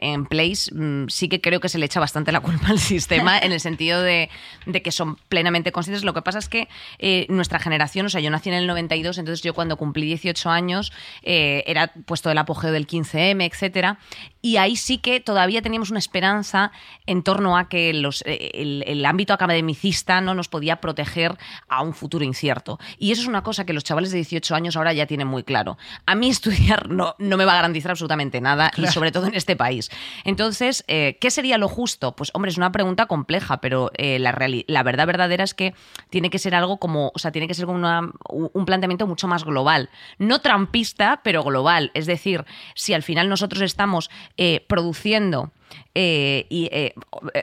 en, 0.02 0.26
Place, 0.26 0.74
mm, 0.74 1.08
sí 1.08 1.30
que 1.30 1.42
creo 1.42 1.60
que 1.60 1.70
se 1.70 1.80
le 1.80 1.86
echa 1.86 2.00
bastante 2.00 2.32
la 2.32 2.40
culpa 2.42 2.68
al 2.70 2.80
sistema 2.80 3.38
en 3.40 3.52
el 3.52 3.60
sentido 3.60 4.02
de, 4.02 4.30
de 4.66 4.82
que 4.82 4.92
son 4.92 5.18
plenamente 5.30 5.72
conscientes. 5.72 6.04
Lo 6.04 6.14
que 6.14 6.22
pasa 6.22 6.40
es 6.40 6.50
que 6.50 6.68
eh, 7.00 7.26
nuestra 7.30 7.60
generación, 7.60 8.06
o 8.06 8.10
sea, 8.10 8.22
yo 8.22 8.30
nací 8.30 8.50
en 8.50 8.56
el 8.56 8.68
92, 8.68 9.18
entonces 9.18 9.42
yo 9.42 9.54
cuando 9.54 9.78
cumplí 9.78 10.06
18 10.06 10.50
años 10.50 10.92
eh, 11.24 11.64
era 11.66 11.94
puesto 12.06 12.30
el 12.30 12.38
apogeo 12.38 12.72
del 12.72 12.86
15M, 12.88 13.44
etcétera, 13.46 13.98
y 14.42 14.58
ahí 14.58 14.76
sí 14.76 14.98
que 14.98 15.20
todavía 15.20 15.62
teníamos 15.62 15.90
una 15.92 16.00
esperanza 16.00 16.72
en 17.06 17.24
torno 17.24 17.58
a 17.58 17.70
que 17.70 17.94
los, 17.94 18.24
el, 18.26 18.84
el 18.88 19.06
ámbito 19.06 19.34
academicista 19.34 20.20
no 20.22 20.34
nos 20.34 20.50
podía 20.50 20.82
proteger 20.82 21.38
a 21.68 21.82
un 21.84 21.94
futuro 21.94 22.26
incierto. 22.26 22.80
Y 22.98 23.12
eso 23.12 23.22
es 23.22 23.28
una 23.28 23.44
cosa 23.44 23.66
que 23.66 23.74
los 23.74 23.84
chavales 23.84 24.12
de 24.12 24.18
18 24.18 24.56
años 24.56 24.76
ahora 24.76 24.94
ya 24.94 25.06
tienen 25.06 25.21
muy 25.26 25.44
claro. 25.44 25.78
A 26.06 26.16
mí 26.16 26.30
estudiar 26.32 26.90
no, 26.90 27.16
no 27.18 27.38
me 27.38 27.46
va 27.46 27.54
a 27.54 27.56
garantizar 27.58 27.92
absolutamente 27.92 28.42
nada, 28.42 28.72
y 28.78 28.88
sobre 28.88 29.12
todo 29.12 29.28
en 29.28 29.36
este 29.36 29.56
país. 29.56 29.90
Entonces, 30.24 30.84
eh, 30.88 31.18
¿qué 31.20 31.32
sería 31.32 31.58
lo 31.58 31.68
justo? 31.68 32.16
Pues, 32.16 32.32
hombre, 32.34 32.52
es 32.52 32.58
una 32.58 32.72
pregunta 32.72 33.06
compleja, 33.06 33.62
pero 33.62 33.92
eh, 33.98 34.20
la, 34.20 34.36
la 34.68 34.84
verdad 34.84 35.08
verdadera 35.08 35.44
es 35.44 35.54
que 35.54 35.74
tiene 36.10 36.30
que 36.30 36.40
ser 36.40 36.56
algo 36.56 36.78
como, 36.78 37.12
o 37.14 37.20
sea, 37.20 37.32
tiene 37.32 37.48
que 37.48 37.54
ser 37.54 37.66
como 37.66 37.78
una- 37.78 38.10
un 38.30 38.66
planteamiento 38.66 39.08
mucho 39.08 39.28
más 39.28 39.44
global. 39.44 39.90
No 40.18 40.40
trampista, 40.42 41.22
pero 41.24 41.44
global. 41.44 41.92
Es 41.94 42.06
decir, 42.06 42.46
si 42.76 42.94
al 42.94 43.04
final 43.04 43.30
nosotros 43.30 43.62
estamos 43.62 44.10
eh, 44.38 44.66
produciendo 44.68 45.52
eh, 45.94 46.46
y, 46.50 46.70
eh, 46.72 46.94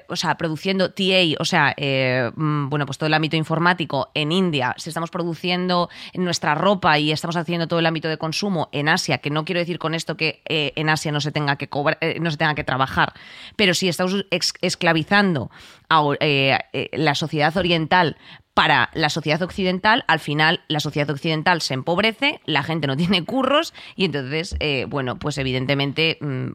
o- 0.09 0.17
sea, 0.17 0.37
produciendo 0.37 0.91
TA, 0.93 1.23
o 1.39 1.45
sea, 1.45 1.75
eh, 1.77 2.31
mm, 2.35 2.69
bueno, 2.69 2.87
pues 2.87 2.99
todo 2.99 3.07
el 3.07 3.15
ámbito 3.15 3.37
informático 3.37 4.11
en 4.15 4.33
India, 4.33 4.75
si 4.79 4.91
estamos 4.91 5.11
produciendo 5.11 5.89
nuestra 6.15 6.55
ropa 6.55 6.99
y 6.99 7.13
estamos 7.13 7.37
haciendo 7.37 7.69
todo 7.69 7.79
el 7.79 7.87
ámbito 7.87 8.09
de 8.09 8.17
consumo 8.19 8.69
en 8.73 8.89
Asia, 8.89 9.19
que 9.19 9.31
no 9.31 9.45
quiero 9.45 9.61
decir 9.61 9.79
con 9.79 9.95
esto 9.95 10.17
que 10.17 10.43
en 10.47 10.89
Asia 10.89 11.13
no 11.13 11.21
se 11.21 11.33
tenga 11.33 11.57
que 11.57 11.69
cobrar, 11.69 11.99
no 12.21 12.31
se 12.31 12.37
tenga 12.37 12.55
que 12.55 12.65
trabajar, 12.65 13.13
pero 13.57 13.75
si 13.75 13.89
estamos 13.89 14.25
esclavizando 14.61 15.51
a 15.91 16.03
la 16.93 17.15
sociedad 17.15 17.57
oriental 17.57 18.17
para 18.55 18.91
la 18.95 19.09
sociedad 19.11 19.41
occidental, 19.43 20.05
al 20.09 20.19
final 20.21 20.63
la 20.69 20.81
sociedad 20.81 21.09
occidental 21.11 21.61
se 21.63 21.75
empobrece, 21.75 22.41
la 22.45 22.63
gente 22.63 22.87
no 22.87 22.97
tiene 22.97 23.25
curros 23.25 23.73
y 23.95 24.05
entonces, 24.07 24.57
bueno, 24.89 25.19
pues 25.19 25.39
evidentemente 25.39 26.19
mm, 26.21 26.49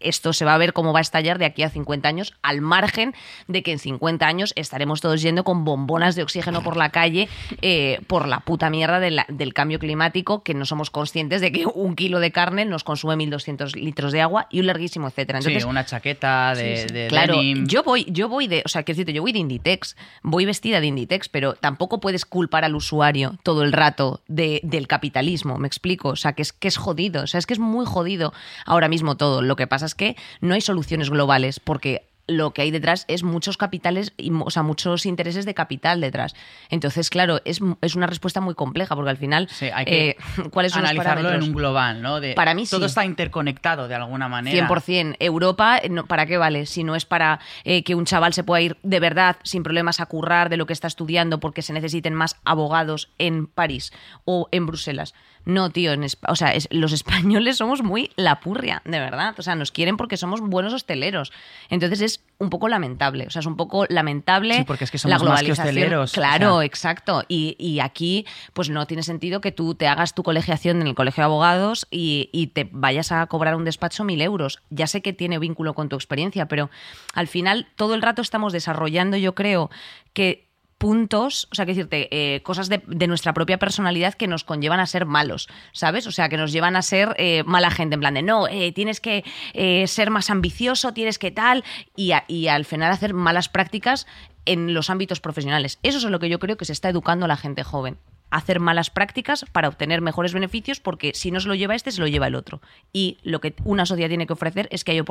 esto 0.00 0.32
se 0.32 0.44
va 0.44 0.54
a 0.54 0.58
ver 0.58 0.72
cómo 0.72 0.92
va 0.92 0.98
a 0.98 1.02
estallar 1.02 1.38
de 1.38 1.44
aquí 1.46 1.62
a 1.62 1.70
50 1.70 2.08
años, 2.08 2.34
al 2.42 2.60
margen 2.60 3.14
de 3.48 3.62
que 3.62 3.72
en 3.72 3.78
50 3.78 4.26
años 4.26 4.52
estaremos 4.56 5.00
todos 5.00 5.22
yendo 5.22 5.44
con 5.44 5.64
bombonas 5.64 6.14
de 6.16 6.22
oxígeno 6.22 6.62
por 6.62 6.76
la 6.76 6.90
calle 6.90 7.28
eh, 7.62 8.00
por 8.06 8.28
la 8.28 8.40
puta 8.40 8.70
mierda 8.70 9.00
de 9.00 9.10
la- 9.10 9.26
del 9.28 9.54
cambio 9.54 9.78
climático, 9.78 10.42
que 10.42 10.54
no 10.54 10.64
somos 10.64 10.90
conscientes 10.90 11.40
de 11.40 11.52
que 11.52 11.66
un 11.66 11.96
kilo 11.96 12.20
de 12.20 12.32
carne 12.32 12.64
nos 12.64 12.84
consume 12.84 13.16
1.200 13.16 13.74
litros 13.74 14.12
de 14.12 14.20
agua 14.20 14.46
y 14.50 14.60
un 14.60 14.66
larguísimo 14.66 15.08
etcétera. 15.08 15.38
Entonces, 15.38 15.62
sí, 15.62 15.68
una 15.68 15.84
chaqueta 15.84 16.54
de, 16.54 16.76
Sí, 16.76 16.88
sí. 16.88 16.94
de 16.94 17.06
claro, 17.08 17.36
denim. 17.36 17.66
yo 17.66 17.82
voy, 17.82 18.06
yo 18.10 18.28
voy 18.28 18.46
de, 18.48 18.62
o 18.64 18.68
sea, 18.68 18.82
quiero 18.82 18.96
decirte, 18.96 19.12
yo 19.12 19.22
voy 19.22 19.32
de 19.32 19.38
Inditex, 19.38 19.96
voy 20.22 20.44
vestida 20.44 20.80
de 20.80 20.86
Inditex, 20.86 21.28
pero 21.28 21.54
tampoco 21.54 22.00
puedes 22.00 22.24
culpar 22.26 22.64
al 22.64 22.74
usuario 22.74 23.36
todo 23.42 23.62
el 23.62 23.72
rato 23.72 24.20
de- 24.28 24.60
del 24.62 24.86
capitalismo, 24.86 25.58
me 25.58 25.66
explico, 25.66 26.10
o 26.10 26.16
sea, 26.16 26.32
que 26.34 26.42
es 26.42 26.52
que 26.52 26.68
es 26.68 26.76
jodido, 26.76 27.22
o 27.22 27.26
sea, 27.26 27.38
es 27.38 27.46
que 27.46 27.54
es 27.54 27.60
muy 27.60 27.86
jodido 27.86 28.32
ahora 28.64 28.88
mismo 28.88 29.16
todo. 29.16 29.42
Lo 29.42 29.56
que 29.56 29.66
pasa 29.66 29.85
es 29.86 29.94
que 29.94 30.16
no 30.40 30.54
hay 30.54 30.60
soluciones 30.60 31.10
globales 31.10 31.60
porque 31.60 32.08
lo 32.28 32.50
que 32.52 32.62
hay 32.62 32.72
detrás 32.72 33.04
es 33.06 33.22
muchos 33.22 33.56
capitales, 33.56 34.12
y, 34.16 34.32
o 34.32 34.50
sea, 34.50 34.64
muchos 34.64 35.06
intereses 35.06 35.44
de 35.44 35.54
capital 35.54 36.00
detrás. 36.00 36.34
Entonces, 36.70 37.08
claro, 37.08 37.40
es, 37.44 37.60
es 37.82 37.94
una 37.94 38.08
respuesta 38.08 38.40
muy 38.40 38.56
compleja 38.56 38.96
porque 38.96 39.10
al 39.10 39.16
final, 39.16 39.48
Sí, 39.48 39.66
hay 39.72 39.84
que 39.84 40.08
eh, 40.08 40.16
¿cuáles 40.50 40.72
son 40.72 40.82
los 40.82 40.90
analizarlo 40.90 41.30
en 41.32 41.44
un 41.44 41.52
global, 41.52 42.02
¿no? 42.02 42.18
De- 42.18 42.34
Para 42.34 42.52
mí 42.54 42.66
todo 42.66 42.80
sí. 42.80 42.86
está 42.86 43.04
interconectado 43.04 43.86
de 43.86 43.94
alguna 43.94 44.26
manera. 44.28 44.66
100%. 44.68 45.18
Europa, 45.20 45.80
no- 45.88 46.04
¿para 46.06 46.26
qué 46.26 46.36
vale? 46.36 46.66
Si 46.66 46.82
no 46.82 46.96
es 46.96 47.04
para 47.04 47.38
eh, 47.62 47.84
que 47.84 47.94
un 47.94 48.06
chaval 48.06 48.34
se 48.34 48.42
pueda 48.42 48.60
ir 48.60 48.76
de 48.82 48.98
verdad 48.98 49.36
sin 49.44 49.62
problemas 49.62 50.00
a 50.00 50.06
currar 50.06 50.48
de 50.48 50.56
lo 50.56 50.66
que 50.66 50.72
está 50.72 50.88
estudiando 50.88 51.38
porque 51.38 51.62
se 51.62 51.72
necesiten 51.74 52.12
más 52.14 52.34
abogados 52.44 53.08
en 53.18 53.46
París 53.46 53.92
o 54.24 54.48
en 54.50 54.66
Bruselas. 54.66 55.14
No, 55.46 55.70
tío, 55.70 55.92
en 55.92 56.04
o 56.28 56.36
sea, 56.36 56.48
es- 56.54 56.68
los 56.70 56.92
españoles 56.92 57.56
somos 57.56 57.82
muy 57.82 58.10
la 58.16 58.40
purria, 58.40 58.82
de 58.84 58.98
verdad. 58.98 59.34
O 59.38 59.42
sea, 59.42 59.54
nos 59.54 59.70
quieren 59.72 59.96
porque 59.96 60.16
somos 60.16 60.40
buenos 60.40 60.72
hosteleros. 60.74 61.32
Entonces 61.70 62.00
es 62.00 62.20
un 62.38 62.50
poco 62.50 62.68
lamentable. 62.68 63.26
O 63.26 63.30
sea, 63.30 63.40
es 63.40 63.46
un 63.46 63.56
poco 63.56 63.86
lamentable 63.88 64.54
Sí, 64.58 64.64
porque 64.64 64.84
es 64.84 64.90
que 64.90 64.96
la 64.98 65.18
somos 65.18 65.22
más 65.28 65.42
que 65.44 65.52
hosteleros, 65.52 66.10
o 66.12 66.14
Claro, 66.14 66.56
sea. 66.58 66.66
exacto. 66.66 67.22
Y, 67.28 67.56
y 67.58 67.78
aquí, 67.80 68.26
pues 68.52 68.68
no 68.70 68.86
tiene 68.86 69.02
sentido 69.04 69.40
que 69.40 69.52
tú 69.52 69.74
te 69.76 69.86
hagas 69.86 70.14
tu 70.14 70.22
colegiación 70.24 70.80
en 70.80 70.88
el 70.88 70.94
colegio 70.96 71.22
de 71.22 71.26
abogados 71.26 71.86
y, 71.90 72.28
y 72.32 72.48
te 72.48 72.68
vayas 72.70 73.12
a 73.12 73.24
cobrar 73.26 73.54
un 73.54 73.64
despacho 73.64 74.02
mil 74.04 74.20
euros. 74.20 74.60
Ya 74.70 74.86
sé 74.88 75.00
que 75.00 75.12
tiene 75.12 75.38
vínculo 75.38 75.74
con 75.74 75.88
tu 75.88 75.94
experiencia, 75.96 76.46
pero 76.48 76.70
al 77.14 77.28
final 77.28 77.68
todo 77.76 77.94
el 77.94 78.02
rato 78.02 78.20
estamos 78.20 78.52
desarrollando, 78.52 79.16
yo 79.16 79.34
creo, 79.36 79.70
que 80.12 80.45
puntos, 80.78 81.48
o 81.50 81.54
sea, 81.54 81.64
que 81.64 81.72
decirte, 81.72 82.08
eh, 82.10 82.42
cosas 82.42 82.68
de, 82.68 83.06
nuestra 83.06 83.32
propia 83.32 83.58
personalidad 83.58 84.14
que 84.14 84.26
nos 84.26 84.44
conllevan 84.44 84.80
a 84.80 84.86
ser 84.86 85.06
malos, 85.06 85.48
¿sabes? 85.72 86.06
O 86.06 86.12
sea, 86.12 86.28
que 86.28 86.36
nos 86.36 86.52
llevan 86.52 86.76
a 86.76 86.82
ser 86.82 87.14
eh, 87.18 87.42
mala 87.44 87.70
gente, 87.70 87.94
en 87.94 88.00
plan 88.00 88.14
de, 88.14 88.22
no, 88.22 88.48
eh, 88.48 88.72
tienes 88.72 89.00
que 89.00 89.24
eh, 89.54 89.86
ser 89.86 90.10
más 90.10 90.30
ambicioso, 90.30 90.92
tienes 90.92 91.18
que 91.18 91.30
tal, 91.30 91.64
y, 91.96 92.12
y 92.28 92.48
al 92.48 92.64
final 92.64 92.92
hacer 92.92 93.14
malas 93.14 93.48
prácticas 93.48 94.06
en 94.44 94.74
los 94.74 94.90
ámbitos 94.90 95.20
profesionales. 95.20 95.78
Eso 95.82 95.98
es 95.98 96.04
lo 96.04 96.18
que 96.18 96.28
yo 96.28 96.38
creo 96.38 96.56
que 96.56 96.64
se 96.64 96.72
está 96.72 96.88
educando 96.88 97.24
a 97.24 97.28
la 97.28 97.36
gente 97.36 97.62
joven. 97.62 97.98
Hacer 98.30 98.60
malas 98.60 98.90
prácticas 98.90 99.44
para 99.52 99.68
obtener 99.68 100.00
mejores 100.00 100.32
beneficios, 100.34 100.80
porque 100.80 101.12
si 101.14 101.30
no 101.30 101.40
se 101.40 101.48
lo 101.48 101.54
lleva 101.54 101.74
este, 101.74 101.92
se 101.92 102.00
lo 102.00 102.08
lleva 102.08 102.26
el 102.26 102.34
otro. 102.34 102.60
Y 102.92 103.18
lo 103.22 103.40
que 103.40 103.54
una 103.64 103.86
sociedad 103.86 104.08
tiene 104.08 104.26
que 104.26 104.32
ofrecer 104.32 104.68
es 104.70 104.84
que 104.84 104.92
hay 104.92 105.02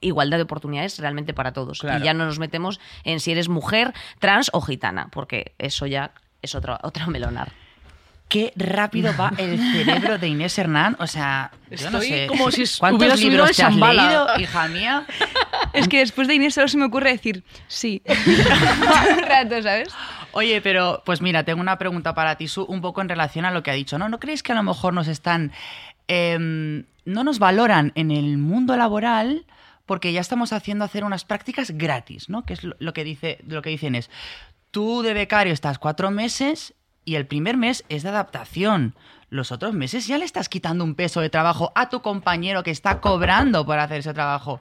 igualdad 0.00 0.36
de 0.38 0.42
oportunidades 0.42 0.98
realmente 0.98 1.34
para 1.34 1.52
todos. 1.52 1.80
Claro. 1.80 2.00
Y 2.00 2.04
ya 2.04 2.14
no 2.14 2.24
nos 2.24 2.38
metemos 2.38 2.80
en 3.04 3.20
si 3.20 3.32
eres 3.32 3.48
mujer, 3.48 3.92
trans 4.18 4.50
o 4.52 4.60
gitana, 4.60 5.08
porque 5.10 5.54
eso 5.58 5.86
ya 5.86 6.12
es 6.42 6.54
otro, 6.54 6.78
otro 6.82 7.06
melonar. 7.10 7.52
Qué 8.30 8.52
rápido 8.56 9.12
va 9.18 9.32
el 9.36 9.58
cerebro 9.72 10.16
de 10.16 10.28
Inés 10.28 10.56
Hernán. 10.58 10.96
O 11.00 11.06
sea, 11.06 11.50
yo 11.70 11.90
no 11.90 11.98
Estoy 11.98 12.08
sé. 12.08 12.26
como 12.28 12.50
si 12.50 12.64
¿Cuántos 12.78 12.98
hubiera 12.98 13.16
subido 13.16 13.30
libros 13.32 13.56
te 13.56 13.62
has 13.64 13.74
leído, 13.76 14.26
hija 14.38 14.68
mía? 14.68 15.06
Es 15.72 15.86
que 15.86 15.98
después 15.98 16.26
de 16.26 16.34
Inés 16.34 16.54
solo 16.54 16.66
se 16.66 16.76
me 16.78 16.84
ocurre 16.86 17.12
decir 17.12 17.44
sí. 17.68 18.02
El 18.06 19.22
rato, 19.22 19.62
¿sabes? 19.62 19.88
Oye, 20.32 20.60
pero 20.60 21.02
pues 21.04 21.20
mira, 21.20 21.44
tengo 21.44 21.60
una 21.60 21.76
pregunta 21.78 22.14
para 22.14 22.36
ti, 22.36 22.48
Su, 22.48 22.64
un 22.64 22.80
poco 22.80 23.00
en 23.02 23.08
relación 23.08 23.44
a 23.44 23.50
lo 23.52 23.62
que 23.62 23.70
ha 23.70 23.74
dicho. 23.74 23.98
¿No, 23.98 24.08
¿No 24.08 24.18
crees 24.18 24.42
que 24.42 24.50
a 24.52 24.54
lo 24.56 24.62
mejor 24.62 24.94
nos 24.94 25.06
están. 25.08 25.52
em, 26.08 26.84
no 27.04 27.24
nos 27.24 27.38
valoran 27.38 27.92
en 27.94 28.10
el 28.10 28.36
mundo 28.38 28.76
laboral 28.76 29.44
porque 29.86 30.12
ya 30.12 30.20
estamos 30.20 30.52
haciendo 30.52 30.84
hacer 30.84 31.02
unas 31.04 31.24
prácticas 31.24 31.70
gratis, 31.72 32.28
¿no? 32.28 32.44
Que 32.44 32.52
es 32.54 32.60
lo 32.64 32.92
que 32.92 33.02
dice, 33.04 33.38
lo 33.46 33.62
que 33.62 33.70
dicen 33.70 33.94
es. 33.94 34.10
Tú 34.70 35.02
de 35.02 35.14
becario 35.14 35.52
estás 35.52 35.78
cuatro 35.78 36.10
meses 36.12 36.74
y 37.10 37.16
el 37.16 37.26
primer 37.26 37.56
mes 37.56 37.84
es 37.88 38.04
de 38.04 38.08
adaptación. 38.10 38.94
Los 39.30 39.50
otros 39.50 39.74
meses 39.74 40.06
ya 40.06 40.16
le 40.16 40.24
estás 40.24 40.48
quitando 40.48 40.84
un 40.84 40.94
peso 40.94 41.20
de 41.20 41.28
trabajo 41.28 41.72
a 41.74 41.88
tu 41.88 42.02
compañero 42.02 42.62
que 42.62 42.70
está 42.70 43.00
cobrando 43.00 43.66
por 43.66 43.80
hacer 43.80 43.98
ese 43.98 44.14
trabajo. 44.14 44.60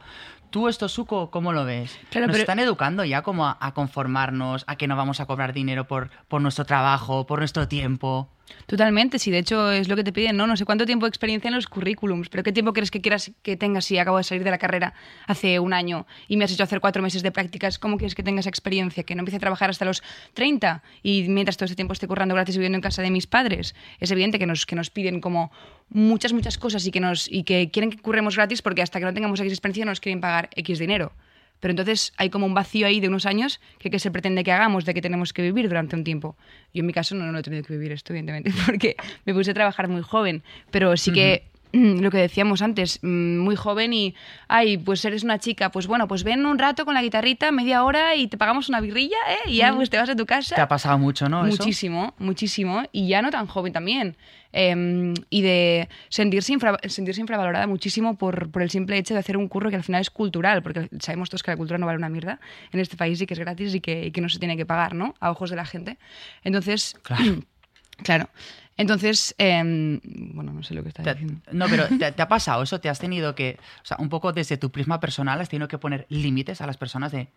Tú 0.50 0.68
esto, 0.68 0.90
Suco, 0.90 1.30
¿cómo 1.30 1.54
lo 1.54 1.64
ves? 1.64 1.96
Claro, 2.10 2.26
Nos 2.26 2.34
pero- 2.34 2.42
están 2.42 2.58
educando 2.58 3.06
ya 3.06 3.22
como 3.22 3.46
a, 3.46 3.56
a 3.62 3.76
conformarnos, 3.76 4.64
a 4.66 4.78
que 4.78 4.88
no 4.88 4.96
vamos 4.96 5.20
a 5.20 5.28
cobrar 5.28 5.54
dinero 5.54 5.86
por, 5.86 6.10
por 6.28 6.42
nuestro 6.42 6.66
trabajo, 6.66 7.28
por 7.28 7.38
nuestro 7.38 7.68
tiempo. 7.68 8.30
Totalmente, 8.66 9.18
sí, 9.18 9.32
de 9.32 9.40
hecho 9.40 9.72
es 9.72 9.88
lo 9.88 9.96
que 9.96 10.04
te 10.04 10.14
piden, 10.14 10.38
¿no? 10.38 10.46
No 10.46 10.56
sé 10.56 10.64
cuánto 10.64 10.86
tiempo 10.86 11.06
de 11.06 11.10
experiencia 11.10 11.48
en 11.48 11.56
los 11.56 11.68
currículums, 11.68 12.30
pero 12.30 12.44
¿qué 12.44 12.52
tiempo 12.52 12.72
crees 12.72 12.92
que 12.92 13.02
quieras 13.02 13.32
que 13.42 13.58
tengas 13.58 13.86
si 13.86 13.98
acabo 13.98 14.18
de 14.18 14.24
salir 14.24 14.44
de 14.44 14.52
la 14.52 14.58
carrera 14.58 14.94
hace 15.26 15.60
un 15.60 15.74
año 15.74 16.06
y 16.28 16.38
me 16.38 16.46
has 16.46 16.52
hecho 16.52 16.64
hacer 16.64 16.80
cuatro 16.80 17.02
meses 17.02 17.24
de 17.24 17.32
prácticas? 17.32 17.80
¿Cómo 17.80 17.98
quieres 17.98 18.14
que 18.14 18.22
tenga 18.22 18.42
esa 18.42 18.50
experiencia? 18.50 19.04
Que 19.04 19.16
no 19.16 19.22
empiece 19.22 19.38
a 19.38 19.40
trabajar 19.40 19.70
hasta 19.70 19.86
los 19.86 20.04
30 20.34 20.84
y 21.02 21.24
mientras 21.30 21.58
todo 21.58 21.66
ese 21.66 21.76
tiempo 21.76 21.94
esté 21.94 22.08
currando 22.08 22.36
gratis 22.36 22.58
viviendo 22.58 22.76
en 22.76 22.82
casa 22.82 23.02
de 23.02 23.10
mis 23.10 23.28
padres. 23.28 23.76
Es 24.00 24.12
evidente 24.12 24.38
que 24.38 24.46
nos, 24.46 24.66
que 24.66 24.76
nos 24.76 24.90
piden 24.90 25.20
como 25.20 25.52
muchas, 25.90 26.34
muchas 26.34 26.58
cosas 26.58 26.86
y 26.86 26.92
que, 26.92 27.00
nos, 27.00 27.28
y 27.32 27.44
que 27.44 27.72
quieren 27.72 27.90
que 27.90 27.98
curremos 27.98 28.36
gratis 28.36 28.62
porque 28.62 28.82
hasta 28.82 29.00
que 29.00 29.06
no 29.06 29.14
tengamos 29.14 29.40
X 29.40 29.52
experiencia 29.52 29.86
nos 29.86 30.00
quieren 30.00 30.22
pagar 30.22 30.50
X 30.56 30.80
dinero. 30.80 31.12
Pero 31.60 31.72
entonces 31.72 32.14
hay 32.18 32.30
como 32.30 32.46
un 32.46 32.54
vacío 32.54 32.88
ahí 32.88 33.00
de 33.00 33.08
unos 33.08 33.26
años 33.26 33.60
que, 33.80 33.90
que 33.90 34.00
se 34.00 34.12
pretende 34.12 34.44
que 34.44 34.52
hagamos, 34.52 34.86
de 34.86 34.94
que 34.94 35.02
tenemos 35.02 35.34
que 35.34 35.42
vivir 35.42 35.68
durante 35.68 35.96
un 35.96 36.04
tiempo. 36.04 36.36
Yo 36.74 36.82
en 36.82 36.86
mi 36.86 36.94
caso 36.94 37.16
no, 37.16 37.32
no 37.32 37.40
he 37.40 37.44
tenido 37.44 37.64
que 37.64 37.74
vivir 37.74 37.92
esto, 37.92 38.14
evidentemente, 38.14 38.52
porque 38.66 38.96
me 39.26 39.34
puse 39.34 39.52
a 39.52 39.54
trabajar 39.54 39.88
muy 39.88 40.02
joven. 40.02 40.44
Pero 40.72 40.96
sí 40.98 41.12
que 41.12 41.44
lo 41.74 42.10
que 42.12 42.18
decíamos 42.18 42.62
antes, 42.62 43.00
mm, 43.02 43.38
muy 43.40 43.56
joven 43.56 43.94
y, 43.94 44.16
ay, 44.48 44.78
pues 44.78 45.04
eres 45.06 45.24
una 45.24 45.38
chica, 45.40 45.72
pues 45.72 45.88
bueno, 45.88 46.08
pues 46.08 46.24
ven 46.24 46.46
un 46.46 46.58
rato 46.60 46.86
con 46.86 46.94
la 46.94 47.02
guitarrita, 47.02 47.52
media 47.52 47.84
hora 47.84 48.16
y 48.16 48.28
te 48.28 48.38
pagamos 48.38 48.70
una 48.70 48.82
birrilla, 48.82 49.18
¿eh? 49.30 49.50
Y 49.50 49.58
ya 49.58 49.74
pues 49.74 49.90
te 49.90 49.98
vas 49.98 50.10
a 50.10 50.16
tu 50.16 50.26
casa. 50.26 50.56
¿Te 50.56 50.62
ha 50.62 50.68
pasado 50.68 50.98
mucho, 50.98 51.30
no? 51.30 51.46
eso? 51.46 51.58
Muchísimo, 51.58 52.14
muchísimo. 52.20 52.84
Y 52.92 53.08
ya 53.08 53.22
no 53.22 53.30
tan 53.32 53.48
joven 53.48 53.72
también. 53.74 54.18
Eh, 54.52 55.14
y 55.30 55.42
de 55.44 55.90
sentirse, 56.10 56.52
infra- 56.54 56.80
sentirse 56.90 57.22
infravalorada 57.22 57.68
muchísimo 57.68 58.18
por, 58.18 58.50
por 58.50 58.64
el 58.64 58.72
simple 58.72 58.98
hecho 58.98 59.14
de 59.14 59.20
hacer 59.20 59.38
un 59.38 59.48
curro 59.48 59.70
que 59.70 59.76
al 59.76 59.84
final 59.84 60.02
es 60.02 60.10
cultural, 60.10 60.64
porque 60.64 60.90
sabemos 61.00 61.30
todos 61.30 61.44
que 61.44 61.52
la 61.52 61.58
cultura 61.58 61.78
no 61.78 61.86
vale 61.86 62.00
una 62.00 62.10
mierda 62.10 62.40
en 62.72 62.80
este 62.80 62.98
país 62.98 63.22
y 63.22 63.28
que 63.28 63.36
es 63.36 63.40
gratis 63.40 63.76
y 63.76 63.80
que, 63.80 64.08
y 64.08 64.12
que 64.12 64.22
no 64.22 64.30
se 64.30 64.40
tiene 64.40 64.58
que 64.58 64.66
pagar, 64.66 64.96
¿no? 64.96 65.14
A 65.20 65.30
ojos 65.30 65.52
de 65.52 65.56
la 65.56 65.66
gente. 65.66 66.00
Entonces, 66.44 66.96
Claro. 67.04 67.24
claro. 68.04 68.30
Entonces, 68.80 69.36
eh, 69.38 70.00
bueno, 70.04 70.54
no 70.54 70.64
sé 70.64 70.74
lo 70.74 70.82
que 70.84 70.88
estás 70.90 71.04
Te- 71.04 71.14
diciendo. 71.14 71.42
no, 71.52 71.66
pero 71.70 71.88
te, 72.00 72.12
te 72.14 72.22
ha 72.22 72.28
pasado 72.30 72.64
eso? 72.64 72.80
¿Te 72.80 72.88
has 72.90 72.98
tenido 72.98 73.36
que, 73.36 73.58
o 73.84 73.86
sea, 73.86 73.98
un 74.00 74.08
poco 74.08 74.32
desde 74.32 74.56
tu 74.58 74.72
prisma 74.72 75.02
personal, 75.02 75.40
has 75.42 75.50
tenido 75.50 75.68
que 75.68 75.78
poner 75.78 76.06
límites 76.10 76.62
a 76.62 76.66
las 76.68 76.78
personas 76.78 77.12
de, 77.12 77.28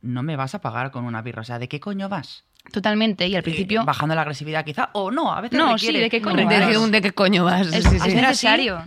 no 0.00 0.22
me 0.22 0.34
vas 0.34 0.54
a 0.54 0.60
pagar 0.62 0.90
con 0.90 1.04
una 1.04 1.20
birra? 1.20 1.42
O 1.42 1.44
sea, 1.44 1.58
¿de 1.58 1.68
qué 1.68 1.78
coño 1.78 2.08
vas? 2.08 2.44
Totalmente. 2.72 3.26
Y 3.28 3.36
al 3.36 3.42
principio... 3.42 3.82
Eh, 3.82 3.84
bajando 3.84 4.14
la 4.14 4.22
agresividad 4.22 4.64
quizá, 4.64 4.88
o 4.94 5.10
no, 5.10 5.34
a 5.34 5.42
veces 5.42 5.58
No, 5.58 5.76
sí, 5.76 5.92
¿de 5.92 6.08
qué 6.08 6.22
coño 6.22 6.46
vas? 6.46 6.66
¿De, 6.66 6.90
de 6.90 7.02
qué 7.02 7.12
coño 7.12 7.44
vas? 7.44 7.66
Es, 7.66 7.84
Sí, 7.84 7.96
es 7.96 8.14
necesario. 8.14 8.82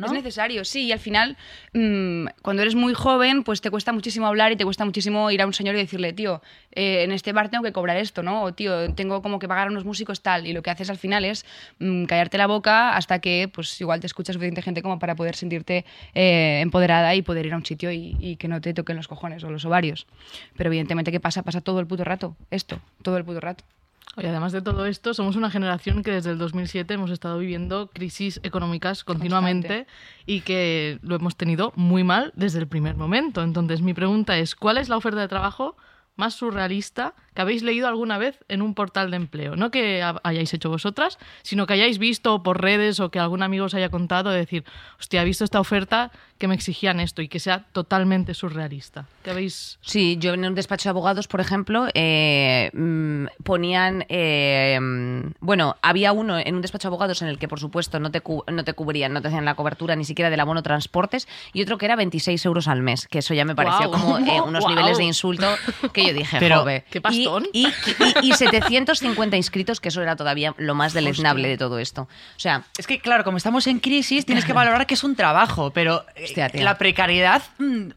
¿No? 0.00 0.06
Es 0.06 0.12
necesario, 0.12 0.64
sí. 0.64 0.86
Y 0.86 0.92
al 0.92 0.98
final, 0.98 1.36
mm, 1.72 2.26
cuando 2.42 2.62
eres 2.62 2.74
muy 2.74 2.94
joven, 2.94 3.44
pues 3.44 3.60
te 3.60 3.70
cuesta 3.70 3.92
muchísimo 3.92 4.26
hablar 4.26 4.52
y 4.52 4.56
te 4.56 4.64
cuesta 4.64 4.84
muchísimo 4.84 5.30
ir 5.30 5.42
a 5.42 5.46
un 5.46 5.52
señor 5.52 5.74
y 5.74 5.78
decirle, 5.78 6.12
tío, 6.12 6.42
eh, 6.72 7.02
en 7.04 7.12
este 7.12 7.32
bar 7.32 7.50
tengo 7.50 7.62
que 7.62 7.72
cobrar 7.72 7.96
esto, 7.96 8.22
¿no? 8.22 8.42
O 8.42 8.54
tío, 8.54 8.92
tengo 8.94 9.22
como 9.22 9.38
que 9.38 9.48
pagar 9.48 9.68
a 9.68 9.70
unos 9.70 9.84
músicos 9.84 10.22
tal. 10.22 10.46
Y 10.46 10.52
lo 10.52 10.62
que 10.62 10.70
haces 10.70 10.90
al 10.90 10.98
final 10.98 11.24
es 11.24 11.44
mm, 11.78 12.04
callarte 12.04 12.38
la 12.38 12.46
boca 12.46 12.96
hasta 12.96 13.18
que, 13.18 13.50
pues 13.52 13.80
igual 13.80 14.00
te 14.00 14.06
escucha 14.06 14.32
suficiente 14.32 14.62
gente 14.62 14.82
como 14.82 14.98
para 14.98 15.14
poder 15.14 15.36
sentirte 15.36 15.84
eh, 16.14 16.60
empoderada 16.62 17.14
y 17.14 17.22
poder 17.22 17.46
ir 17.46 17.52
a 17.52 17.56
un 17.56 17.66
sitio 17.66 17.92
y, 17.92 18.16
y 18.18 18.36
que 18.36 18.48
no 18.48 18.60
te 18.60 18.74
toquen 18.74 18.96
los 18.96 19.08
cojones 19.08 19.44
o 19.44 19.50
los 19.50 19.64
ovarios. 19.64 20.06
Pero 20.56 20.68
evidentemente, 20.68 21.12
¿qué 21.12 21.20
pasa? 21.20 21.42
Pasa 21.42 21.60
todo 21.60 21.80
el 21.80 21.86
puto 21.86 22.04
rato. 22.04 22.36
Esto, 22.50 22.80
todo 23.02 23.16
el 23.16 23.24
puto 23.24 23.40
rato. 23.40 23.64
Y 24.16 24.26
además 24.26 24.52
de 24.52 24.60
todo 24.60 24.86
esto, 24.86 25.14
somos 25.14 25.36
una 25.36 25.50
generación 25.50 26.02
que 26.02 26.10
desde 26.10 26.30
el 26.30 26.38
2007 26.38 26.94
hemos 26.94 27.10
estado 27.10 27.38
viviendo 27.38 27.90
crisis 27.92 28.40
económicas 28.42 29.04
continuamente 29.04 29.86
y 30.26 30.40
que 30.40 30.98
lo 31.02 31.14
hemos 31.14 31.36
tenido 31.36 31.72
muy 31.76 32.02
mal 32.02 32.32
desde 32.34 32.58
el 32.58 32.66
primer 32.66 32.96
momento. 32.96 33.42
Entonces, 33.42 33.82
mi 33.82 33.94
pregunta 33.94 34.36
es, 34.36 34.56
¿cuál 34.56 34.78
es 34.78 34.88
la 34.88 34.96
oferta 34.96 35.20
de 35.20 35.28
trabajo 35.28 35.76
más 36.16 36.34
surrealista 36.34 37.14
que 37.34 37.42
habéis 37.42 37.62
leído 37.62 37.88
alguna 37.88 38.18
vez 38.18 38.38
en 38.48 38.62
un 38.62 38.74
portal 38.74 39.10
de 39.10 39.16
empleo. 39.16 39.56
No 39.56 39.70
que 39.70 40.02
hayáis 40.22 40.52
hecho 40.54 40.70
vosotras, 40.70 41.18
sino 41.42 41.66
que 41.66 41.74
hayáis 41.74 41.98
visto 41.98 42.42
por 42.42 42.60
redes 42.60 43.00
o 43.00 43.10
que 43.10 43.18
algún 43.18 43.42
amigo 43.42 43.66
os 43.66 43.74
haya 43.74 43.88
contado 43.88 44.30
de 44.30 44.38
decir, 44.38 44.64
hostia, 44.98 45.22
he 45.22 45.24
visto 45.24 45.44
esta 45.44 45.60
oferta 45.60 46.10
que 46.38 46.48
me 46.48 46.54
exigían 46.54 47.00
esto 47.00 47.20
y 47.20 47.28
que 47.28 47.38
sea 47.38 47.66
totalmente 47.72 48.32
surrealista. 48.32 49.06
¿Qué 49.22 49.30
habéis...? 49.30 49.78
Sí, 49.82 50.16
yo 50.18 50.32
en 50.32 50.44
un 50.46 50.54
despacho 50.54 50.84
de 50.84 50.90
abogados, 50.90 51.28
por 51.28 51.40
ejemplo, 51.40 51.86
eh, 51.92 52.70
mm, 52.72 53.26
ponían... 53.44 54.06
Eh, 54.08 54.78
bueno, 55.40 55.76
había 55.82 56.12
uno 56.12 56.38
en 56.38 56.54
un 56.54 56.62
despacho 56.62 56.88
de 56.88 56.90
abogados 56.90 57.20
en 57.20 57.28
el 57.28 57.38
que, 57.38 57.46
por 57.46 57.60
supuesto, 57.60 58.00
no 58.00 58.10
te, 58.10 58.22
no 58.50 58.64
te 58.64 58.72
cubrían, 58.72 59.12
no 59.12 59.20
te 59.20 59.28
hacían 59.28 59.44
la 59.44 59.54
cobertura 59.54 59.96
ni 59.96 60.04
siquiera 60.04 60.30
del 60.30 60.40
abono 60.40 60.62
transportes 60.62 61.28
y 61.52 61.62
otro 61.62 61.76
que 61.76 61.84
era 61.86 61.96
26 61.96 62.44
euros 62.46 62.68
al 62.68 62.82
mes, 62.82 63.06
que 63.06 63.18
eso 63.18 63.34
ya 63.34 63.44
me 63.44 63.54
pareció 63.54 63.90
como 63.90 64.18
eh, 64.18 64.40
unos 64.46 64.66
niveles 64.66 64.96
de 64.96 65.04
insulto 65.04 65.46
que 65.92 66.06
yo 66.06 66.14
dije, 66.14 66.38
Pero, 66.40 66.60
Jove. 66.60 66.84
¿qué 66.90 67.00
Y, 67.52 67.66
y, 68.22 68.32
750 68.32 69.36
inscritos, 69.36 69.80
que 69.80 69.88
eso 69.88 70.02
era 70.02 70.16
todavía 70.16 70.54
lo 70.58 70.74
más 70.74 70.92
deleznable 70.92 71.48
de 71.48 71.58
todo 71.58 71.78
esto. 71.78 72.02
O 72.02 72.40
sea... 72.40 72.64
Es 72.78 72.86
que, 72.86 73.00
claro, 73.00 73.24
como 73.24 73.36
estamos 73.36 73.66
en 73.66 73.80
crisis, 73.80 74.24
tienes 74.26 74.44
que 74.44 74.52
valorar 74.52 74.86
que 74.86 74.94
es 74.94 75.04
un 75.04 75.16
trabajo, 75.16 75.70
pero 75.70 76.04
la 76.54 76.78
precariedad... 76.78 77.42
Mm, 77.58 77.90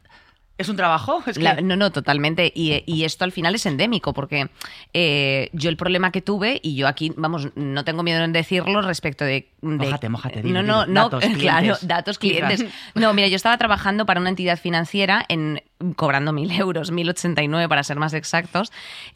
¿Es 0.56 0.70
un 0.70 0.76
trabajo? 0.76 1.24
no, 1.64 1.76
no, 1.76 1.92
totalmente. 1.92 2.52
Y, 2.56 3.04
esto 3.04 3.26
al 3.26 3.32
final 3.32 3.56
es 3.56 3.66
endémico, 3.66 4.14
porque 4.14 4.50
eh, 4.94 5.50
yo 5.52 5.70
el 5.70 5.78
problema 5.78 6.12
que 6.12 6.22
tuve, 6.22 6.60
y 6.62 6.76
yo 6.76 6.88
aquí, 6.88 7.12
vamos, 7.18 7.50
no 7.56 7.84
tengo 7.84 8.04
miedo 8.04 8.24
en 8.24 8.34
decirlo 8.34 8.82
respecto 8.84 9.26
de. 9.26 9.50
de 9.62 10.10
mójate, 10.10 10.44
no, 10.44 10.62
no, 10.62 10.86
no, 10.86 11.10
datos, 11.10 11.26
claro, 11.40 11.76
datos 11.82 12.20
clientes. 12.20 12.66
No, 12.94 13.14
mira, 13.14 13.28
yo 13.28 13.36
estaba 13.36 13.58
trabajando 13.58 14.06
para 14.06 14.22
una 14.22 14.30
entidad 14.30 14.60
financiera 14.60 15.26
en 15.28 15.64
cobrando 15.96 16.34
mil 16.34 16.52
euros, 16.60 16.92
1089 16.92 17.68
para 17.70 17.84
ser 17.84 17.98
más 17.98 18.14
exactos, 18.14 18.72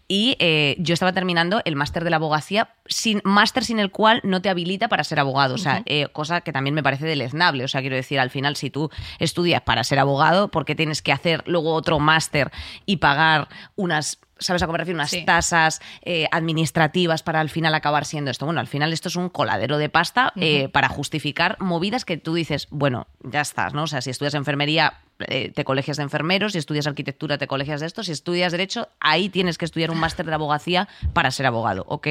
y 0.08 0.36
eh, 0.40 0.76
yo 0.80 0.94
estaba 0.94 1.14
terminando 1.14 1.62
el 1.66 1.76
máster 1.76 2.04
de 2.04 2.10
la 2.10 2.18
abogacía, 2.18 2.70
sin 2.86 3.22
máster 3.24 3.64
sin 3.64 3.80
el 3.80 3.92
cual 3.92 4.22
no 4.24 4.42
te 4.42 4.50
habilita 4.50 4.88
para 4.88 5.04
ser 5.04 5.20
abogado, 5.20 5.56
o 5.56 5.58
sea, 5.58 5.84
eh, 5.86 6.08
cosa 6.12 6.42
que 6.42 6.52
también 6.52 6.74
me 6.74 6.84
parece 6.84 7.06
deleznable, 7.06 7.64
o 7.64 7.68
sea, 7.68 7.82
quiero 7.82 7.96
decir, 7.96 8.20
al 8.20 8.30
final, 8.30 8.56
si 8.56 8.70
tú 8.70 8.90
estudias 9.20 9.62
para 9.62 9.84
ser 9.84 10.00
abogado, 10.00 10.50
¿por 10.50 10.66
qué 10.66 10.76
tienes 10.76 11.02
que 11.02 11.12
hacer 11.12 11.44
luego 11.46 11.74
otro 11.74 12.00
máster 12.00 12.52
y 12.86 12.98
pagar 12.98 13.48
unas 13.76 14.20
¿Sabes 14.40 14.62
a 14.62 14.68
qué 14.68 14.72
me 14.72 14.78
refiero? 14.78 14.98
Unas 14.98 15.16
tasas 15.26 15.82
eh, 16.04 16.28
administrativas 16.32 17.24
para 17.24 17.40
al 17.40 17.50
final 17.50 17.74
acabar 17.74 18.06
siendo 18.06 18.30
esto. 18.30 18.46
Bueno, 18.46 18.60
al 18.60 18.68
final 18.68 18.94
esto 18.94 19.10
es 19.10 19.16
un 19.16 19.30
coladero 19.30 19.80
de 19.80 19.90
pasta 19.90 20.32
para 20.72 20.90
justificar 20.90 21.58
movidas 21.60 22.06
que 22.06 22.18
tú 22.18 22.36
dices, 22.36 22.68
bueno, 22.70 23.08
ya 23.24 23.42
estás, 23.42 23.74
¿no? 23.74 23.82
O 23.82 23.88
sea, 23.88 24.02
si 24.02 24.12
estudias 24.12 24.36
enfermería, 24.36 24.94
eh, 25.28 25.52
te 25.54 25.64
colegias 25.64 25.98
de 25.98 26.04
enfermeros, 26.04 26.54
si 26.54 26.58
estudias 26.58 26.88
arquitectura, 26.88 27.38
te 27.38 27.48
colegias 27.48 27.82
de 27.82 27.88
esto, 27.88 28.04
si 28.04 28.12
estudias 28.12 28.52
derecho, 28.52 28.90
ahí 29.00 29.30
tienes 29.30 29.58
que 29.58 29.66
estudiar 29.66 29.92
un 29.92 30.00
máster 30.00 30.26
de 30.26 30.34
abogacía 30.34 30.88
para 31.14 31.32
ser 31.32 31.46
abogado. 31.46 31.86
Ok. 31.88 32.08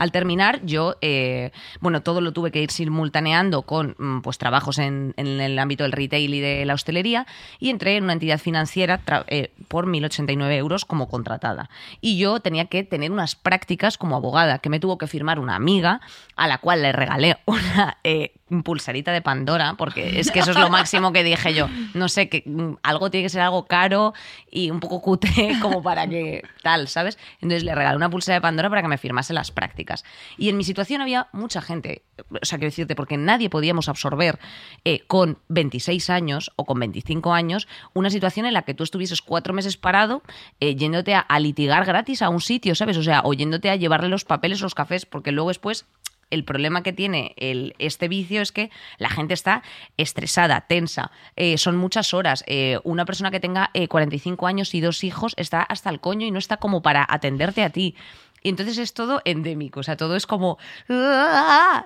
Al 0.00 0.12
terminar, 0.12 0.60
yo, 0.64 0.96
eh, 1.02 1.50
bueno, 1.80 2.02
todo 2.02 2.22
lo 2.22 2.32
tuve 2.32 2.50
que 2.50 2.62
ir 2.62 2.70
simultaneando 2.70 3.62
con 3.62 3.96
mm, 3.98 4.22
pues, 4.22 4.38
trabajos 4.38 4.78
en, 4.78 5.12
el 5.18 5.58
ámbito 5.58 5.84
del 5.84 5.92
retail 5.92 6.32
y 6.32 6.40
de 6.40 6.64
la 6.64 6.72
hostelería 6.72 7.26
y 7.58 7.68
entré 7.68 7.98
en 7.98 8.04
una 8.04 8.14
entidad 8.14 8.38
financiera 8.38 9.02
eh, 9.26 9.52
por 9.68 9.86
1.089 9.86 10.52
euros 10.56 10.86
como 10.86 11.06
contratada. 11.08 11.68
Y 12.00 12.16
yo 12.16 12.40
tenía 12.40 12.64
que 12.64 12.82
tener 12.82 13.10
unas 13.12 13.36
prácticas 13.36 13.98
como 13.98 14.16
abogada, 14.16 14.60
que 14.60 14.70
me 14.70 14.80
tuvo 14.80 14.96
que 14.96 15.06
firmar 15.06 15.38
una 15.38 15.54
amiga 15.54 16.00
a 16.34 16.48
la 16.48 16.56
cual 16.56 16.80
le 16.80 16.92
regalé 16.92 17.36
una 17.44 17.98
eh, 18.02 18.32
pulsarita 18.64 19.12
de 19.12 19.22
Pandora, 19.22 19.74
porque 19.76 20.20
es 20.20 20.30
que 20.30 20.40
eso 20.40 20.50
es 20.50 20.58
lo 20.58 20.68
máximo 20.68 21.12
que 21.12 21.24
dije 21.24 21.54
yo. 21.54 21.68
No 21.94 22.08
sé, 22.08 22.28
que 22.28 22.42
mm, 22.46 22.74
algo 22.82 23.10
tiene 23.10 23.24
que 23.24 23.30
ser 23.30 23.42
algo 23.42 23.66
caro 23.66 24.12
y 24.50 24.70
un 24.70 24.80
poco 24.80 25.00
cute 25.00 25.28
como 25.62 25.82
para 25.82 26.06
que 26.08 26.42
tal, 26.62 26.88
¿sabes? 26.88 27.18
Entonces 27.40 27.64
le 27.64 27.74
regalé 27.74 27.96
una 27.96 28.10
pulsera 28.10 28.34
de 28.34 28.40
Pandora 28.40 28.68
para 28.68 28.82
que 28.82 28.88
me 28.88 28.98
firmase 28.98 29.32
las 29.32 29.50
prácticas. 29.50 30.04
Y 30.36 30.48
en 30.48 30.56
mi 30.56 30.64
situación 30.64 31.00
había 31.00 31.28
mucha 31.32 31.60
gente, 31.62 32.02
o 32.30 32.44
sea, 32.44 32.58
quiero 32.58 32.70
decirte, 32.70 32.94
porque 32.94 33.16
nadie 33.16 33.50
podíamos 33.50 33.88
absorber 33.88 34.38
eh, 34.84 35.00
con 35.06 35.38
26 35.48 36.10
años 36.10 36.52
o 36.56 36.64
con 36.64 36.78
25 36.80 37.32
años 37.32 37.68
una 37.94 38.10
situación 38.10 38.46
en 38.46 38.52
la 38.52 38.62
que 38.62 38.74
tú 38.74 38.84
estuvieses 38.84 39.22
cuatro 39.22 39.54
meses 39.54 39.76
parado 39.76 40.22
eh, 40.60 40.74
yéndote 40.76 41.14
a, 41.14 41.26
litigar 41.40 41.84
gratis 41.84 42.22
a 42.22 42.28
un 42.28 42.40
sitio, 42.40 42.74
¿sabes? 42.74 42.96
O 42.96 43.02
sea, 43.02 43.22
o 43.24 43.32
yéndote 43.32 43.70
a 43.70 43.76
llevarle 43.76 44.08
los 44.08 44.24
papeles, 44.24 44.60
los 44.60 44.74
cafés, 44.74 45.06
porque 45.06 45.32
luego 45.32 45.48
después 45.48 45.86
el 46.30 46.44
problema 46.44 46.82
que 46.82 46.92
tiene 46.92 47.34
el, 47.36 47.74
este 47.78 48.08
vicio 48.08 48.42
es 48.42 48.52
que 48.52 48.70
la 48.98 49.10
gente 49.10 49.34
está 49.34 49.62
estresada, 49.96 50.62
tensa, 50.62 51.10
eh, 51.36 51.58
son 51.58 51.76
muchas 51.76 52.14
horas. 52.14 52.44
una 52.84 53.04
persona 53.04 53.30
que 53.30 53.40
tenga 53.40 53.70
45 53.88 54.46
años 54.46 54.74
y 54.74 54.80
dos 54.80 55.04
hijos 55.04 55.34
está 55.36 55.62
hasta 55.62 55.90
el 55.90 56.00
coño 56.00 56.26
y 56.26 56.30
no 56.30 56.38
está 56.38 56.56
como 56.56 56.82
para 56.82 57.06
atenderte 57.08 57.62
a 57.62 57.70
ti. 57.70 57.96
Y 58.42 58.48
entonces 58.48 58.78
es 58.78 58.94
todo 58.94 59.20
endémico, 59.24 59.80
o 59.80 59.82
sea, 59.82 59.96
todo 59.96 60.16
es 60.16 60.26
como, 60.26 60.58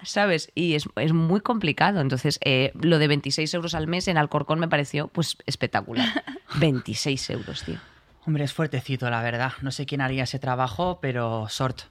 ¿sabes? 0.03 0.53
Y 0.55 0.75
es, 0.75 0.87
muy 1.13 1.41
complicado. 1.41 2.01
Entonces, 2.01 2.39
eh, 2.45 2.73
lo 2.81 2.99
de 2.99 3.09
26 3.09 3.53
euros 3.55 3.75
al 3.75 3.89
mes 3.89 4.07
en 4.09 4.19
Alcorcón 4.19 4.61
me 4.61 4.69
pareció 4.69 5.09
pues 5.09 5.37
espectacular. 5.47 6.25
26 6.57 7.31
euros, 7.31 7.65
tío. 7.65 7.79
Hombre, 8.27 8.45
es 8.45 8.53
fuertecito, 8.53 9.11
la 9.11 9.21
verdad. 9.21 9.53
No 9.63 9.71
sé 9.71 9.85
quién 9.85 10.01
haría 10.01 10.25
ese 10.25 10.39
trabajo, 10.39 10.99
pero 11.03 11.49
sort. 11.49 11.83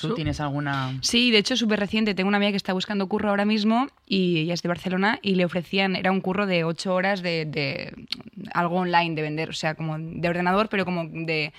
¿Tú 0.00 0.14
tienes 0.14 0.40
alguna...? 0.40 0.98
Sí, 1.02 1.30
de 1.30 1.38
hecho, 1.38 1.56
súper 1.56 1.80
reciente. 1.80 2.14
Tengo 2.14 2.28
una 2.28 2.36
amiga 2.36 2.50
que 2.50 2.56
está 2.56 2.72
buscando 2.72 3.06
curro 3.08 3.30
ahora 3.30 3.44
mismo 3.44 3.88
y 4.06 4.40
ella 4.40 4.54
es 4.54 4.62
de 4.62 4.68
Barcelona 4.68 5.18
y 5.22 5.34
le 5.34 5.44
ofrecían, 5.44 5.96
era 5.96 6.12
un 6.12 6.20
curro 6.20 6.46
de 6.46 6.64
ocho 6.64 6.94
horas 6.94 7.22
de, 7.22 7.92
algo 8.52 8.76
online 8.76 9.14
de 9.14 9.22
vender, 9.22 9.50
o 9.50 9.54
sea, 9.54 9.74
como 9.74 9.98
de 9.98 10.28
ordenador, 10.28 10.68
pero 10.68 10.84
como 10.84 11.04
de 11.06 11.52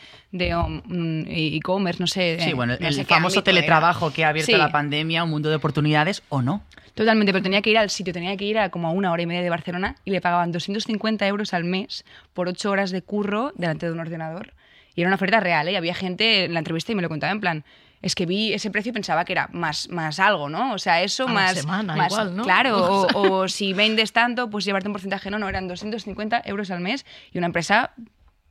um, 0.56 1.23
e-commerce, 1.28 2.02
no 2.02 2.08
sé. 2.08 2.38
Sí, 2.39 2.54
bueno, 2.54 2.73
el 2.80 3.06
famoso 3.06 3.43
teletrabajo 3.43 4.12
que 4.12 4.23
ha 4.23 4.30
abierto 4.30 4.58
la 4.58 4.71
pandemia, 4.71 5.23
un 5.23 5.30
mundo 5.30 5.50
de 5.50 5.56
oportunidades 5.56 6.23
o 6.30 6.41
no. 6.41 6.63
Totalmente, 6.97 7.32
pero 7.32 7.43
tenía 7.43 7.62
que 7.62 7.69
ir 7.69 7.78
al 7.78 7.91
sitio, 7.91 8.12
tenía 8.12 8.36
que 8.38 8.45
ir 8.45 8.58
a 8.58 8.69
como 8.69 8.88
a 8.88 8.91
una 8.91 9.12
hora 9.12 9.21
y 9.21 9.28
media 9.28 9.43
de 9.43 9.52
Barcelona 9.52 9.97
y 10.04 10.10
le 10.10 10.19
pagaban 10.19 10.52
250 10.52 11.28
euros 11.28 11.54
al 11.54 11.63
mes 11.63 12.04
por 12.34 12.47
ocho 12.47 12.71
horas 12.71 12.89
de 12.89 13.04
curro 13.04 13.52
delante 13.56 13.86
de 13.86 13.91
un 13.91 14.00
ordenador. 14.00 14.54
Y 14.95 15.02
era 15.02 15.10
una 15.10 15.15
oferta 15.15 15.39
real, 15.39 15.67
¿eh? 15.67 15.78
Había 15.78 15.93
gente 15.93 16.45
en 16.45 16.54
la 16.54 16.60
entrevista 16.60 16.91
y 16.91 16.95
me 16.95 17.04
lo 17.04 17.10
contaba 17.10 17.32
en 17.32 17.39
plan, 17.39 17.63
es 18.01 18.15
que 18.15 18.25
vi 18.25 18.53
ese 18.53 18.69
precio 18.71 18.91
y 18.91 18.93
pensaba 18.93 19.25
que 19.25 19.33
era 19.33 19.49
más, 19.51 19.89
más 19.89 20.19
algo, 20.19 20.49
¿no? 20.49 20.73
O 20.73 20.79
sea, 20.79 21.01
eso 21.01 21.27
más... 21.27 21.60
semana, 21.60 21.95
más 21.95 22.12
igual, 22.12 22.36
¿no? 22.36 22.43
Claro, 22.43 23.07
o, 23.13 23.47
si 23.47 23.73
vendes 23.73 24.12
tanto, 24.13 24.49
pues 24.49 24.65
llevarte 24.65 24.88
un 24.88 24.93
porcentaje, 24.93 25.29
no, 25.31 25.39
no, 25.39 25.49
eran 25.49 25.67
250 25.67 26.43
euros 26.45 26.71
al 26.71 26.79
mes 26.79 27.05
y 27.31 27.38
una 27.38 27.47
empresa 27.47 27.93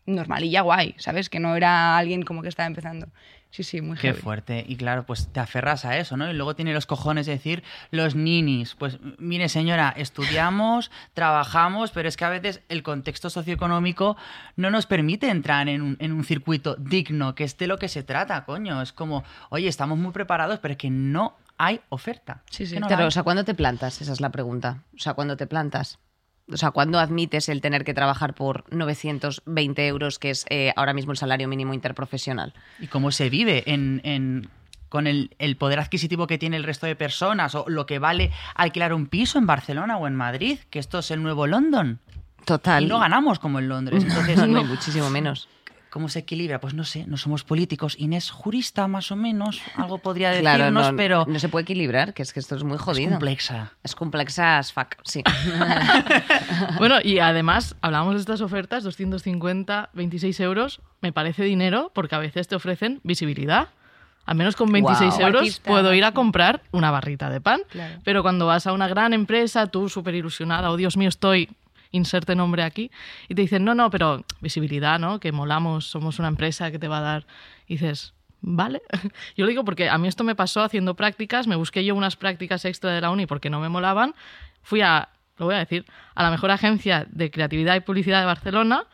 normalilla, 0.06 0.62
guay, 0.62 0.94
¿sabes? 0.98 1.28
Que 1.28 1.40
no 1.40 1.56
era 1.56 1.96
alguien 1.96 2.22
como 2.22 2.42
que 2.42 2.48
estaba 2.48 2.66
empezando. 2.66 3.08
Sí, 3.50 3.62
sí, 3.62 3.80
muy 3.80 3.96
Qué 3.96 4.12
fuerte. 4.12 4.64
Y 4.68 4.76
claro, 4.76 5.06
pues 5.06 5.28
te 5.32 5.40
aferras 5.40 5.84
a 5.84 5.96
eso, 5.96 6.16
¿no? 6.16 6.30
Y 6.30 6.34
luego 6.34 6.54
tiene 6.54 6.74
los 6.74 6.84
cojones 6.84 7.26
de 7.26 7.32
decir, 7.32 7.62
los 7.90 8.14
ninis, 8.14 8.74
pues 8.74 8.98
mire 9.18 9.48
señora, 9.48 9.94
estudiamos, 9.96 10.90
trabajamos, 11.14 11.90
pero 11.90 12.08
es 12.08 12.16
que 12.16 12.24
a 12.24 12.28
veces 12.28 12.60
el 12.68 12.82
contexto 12.82 13.30
socioeconómico 13.30 14.16
no 14.56 14.70
nos 14.70 14.86
permite 14.86 15.30
entrar 15.30 15.68
en 15.68 15.80
un, 15.80 15.96
en 16.00 16.12
un 16.12 16.24
circuito 16.24 16.76
digno, 16.76 17.34
que 17.34 17.44
es 17.44 17.56
de 17.56 17.66
lo 17.66 17.78
que 17.78 17.88
se 17.88 18.02
trata, 18.02 18.44
coño. 18.44 18.82
Es 18.82 18.92
como, 18.92 19.24
oye, 19.48 19.68
estamos 19.68 19.96
muy 19.96 20.12
preparados, 20.12 20.58
pero 20.58 20.72
es 20.72 20.78
que 20.78 20.90
no 20.90 21.36
hay 21.56 21.80
oferta. 21.88 22.42
Sí, 22.50 22.66
sí. 22.66 22.78
pero, 22.86 23.06
o 23.06 23.10
sea, 23.10 23.22
¿cuándo 23.22 23.44
te 23.44 23.54
plantas? 23.54 24.00
Esa 24.02 24.12
es 24.12 24.20
la 24.20 24.30
pregunta. 24.30 24.82
O 24.94 24.98
sea, 24.98 25.14
¿cuándo 25.14 25.36
te 25.36 25.46
plantas? 25.46 25.98
O 26.52 26.56
sea, 26.56 26.70
¿cuándo 26.70 27.00
admites 27.00 27.48
el 27.48 27.60
tener 27.60 27.84
que 27.84 27.92
trabajar 27.92 28.34
por 28.34 28.64
920 28.72 29.86
euros, 29.86 30.18
que 30.18 30.30
es 30.30 30.46
eh, 30.48 30.72
ahora 30.76 30.92
mismo 30.92 31.10
el 31.10 31.18
salario 31.18 31.48
mínimo 31.48 31.74
interprofesional? 31.74 32.54
¿Y 32.78 32.86
cómo 32.86 33.10
se 33.10 33.30
vive 33.30 33.64
en, 33.66 34.48
con 34.88 35.08
el, 35.08 35.56
poder 35.58 35.80
adquisitivo 35.80 36.28
que 36.28 36.38
tiene 36.38 36.56
el 36.56 36.62
resto 36.62 36.86
de 36.86 36.94
personas 36.94 37.56
o 37.56 37.64
lo 37.68 37.86
que 37.86 37.98
vale 37.98 38.30
alquilar 38.54 38.92
un 38.92 39.08
piso 39.08 39.38
en 39.38 39.46
Barcelona 39.46 39.96
o 39.96 40.06
en 40.06 40.14
Madrid, 40.14 40.58
que 40.70 40.78
esto 40.78 41.00
es 41.00 41.10
el 41.10 41.20
nuevo 41.22 41.48
London? 41.48 41.98
Total. 42.44 42.84
Y 42.84 42.86
no 42.86 43.00
ganamos 43.00 43.40
como 43.40 43.58
en 43.58 43.68
Londres. 43.68 44.04
Entonces, 44.08 44.46
no, 44.46 44.62
muchísimo 44.62 45.10
menos. 45.10 45.48
¿Cómo 45.90 46.08
se 46.08 46.20
equilibra? 46.20 46.60
Pues 46.60 46.74
no 46.74 46.84
sé, 46.84 47.06
no 47.06 47.16
somos 47.16 47.44
políticos. 47.44 47.94
Inés, 47.98 48.30
jurista 48.30 48.86
más 48.88 49.10
o 49.10 49.16
menos, 49.16 49.62
algo 49.76 49.98
podría 49.98 50.30
decirnos, 50.32 50.92
pero... 50.96 51.24
No 51.26 51.38
se 51.38 51.48
puede 51.48 51.62
equilibrar, 51.62 52.12
que 52.12 52.22
es 52.22 52.32
que 52.32 52.40
esto 52.40 52.56
es 52.56 52.64
muy 52.64 52.78
jodido. 52.78 53.08
Es 53.08 53.10
complexa. 53.14 53.72
Es 53.82 53.94
complexa 53.94 54.58
as 54.58 54.72
fuck, 54.72 54.96
sí. 55.04 55.22
bueno, 56.78 56.96
y 57.02 57.18
además, 57.18 57.76
hablamos 57.80 58.14
de 58.14 58.20
estas 58.20 58.40
ofertas, 58.40 58.84
250, 58.84 59.90
26 59.92 60.40
euros, 60.40 60.80
me 61.00 61.12
parece 61.12 61.44
dinero, 61.44 61.90
porque 61.94 62.14
a 62.14 62.18
veces 62.18 62.48
te 62.48 62.56
ofrecen 62.56 63.00
visibilidad. 63.02 63.68
Al 64.26 64.34
menos 64.36 64.56
con 64.56 64.70
26 64.72 65.20
euros 65.20 65.60
puedo 65.60 65.94
ir 65.94 66.04
a 66.04 66.12
comprar 66.12 66.60
una 66.72 66.90
barrita 66.90 67.30
de 67.30 67.40
pan. 67.40 67.60
Pero 68.02 68.22
cuando 68.22 68.44
vas 68.44 68.66
a 68.66 68.72
una 68.72 68.88
gran 68.88 69.12
empresa, 69.12 69.68
tú 69.68 69.88
súper 69.88 70.16
ilusionada, 70.16 70.70
oh 70.70 70.76
Dios 70.76 70.96
mío, 70.96 71.08
estoy 71.08 71.48
inserte 71.96 72.34
nombre 72.34 72.62
aquí, 72.62 72.90
y 73.28 73.34
te 73.34 73.42
dicen, 73.42 73.64
no, 73.64 73.74
no, 73.74 73.90
pero 73.90 74.24
visibilidad, 74.40 74.98
¿no? 74.98 75.20
Que 75.20 75.32
molamos, 75.32 75.86
somos 75.86 76.18
una 76.18 76.28
empresa 76.28 76.70
que 76.70 76.78
te 76.78 76.88
va 76.88 76.98
a 76.98 77.02
dar. 77.02 77.26
Y 77.66 77.74
dices, 77.74 78.14
vale. 78.40 78.82
Yo 79.36 79.44
lo 79.44 79.48
digo 79.48 79.64
porque 79.64 79.88
a 79.88 79.98
mí 79.98 80.08
esto 80.08 80.24
me 80.24 80.34
pasó 80.34 80.62
haciendo 80.62 80.94
prácticas, 80.94 81.46
me 81.46 81.56
busqué 81.56 81.84
yo 81.84 81.94
unas 81.94 82.16
prácticas 82.16 82.64
extra 82.64 82.92
de 82.92 83.00
la 83.00 83.10
uni 83.10 83.26
porque 83.26 83.50
no 83.50 83.60
me 83.60 83.68
molaban, 83.68 84.14
fui 84.62 84.80
a, 84.80 85.08
lo 85.38 85.46
voy 85.46 85.54
a 85.54 85.58
decir, 85.58 85.84
a 86.14 86.22
la 86.22 86.30
mejor 86.30 86.50
agencia 86.50 87.06
de 87.10 87.30
creatividad 87.30 87.74
y 87.76 87.80
publicidad 87.80 88.20
de 88.20 88.26
Barcelona, 88.26 88.84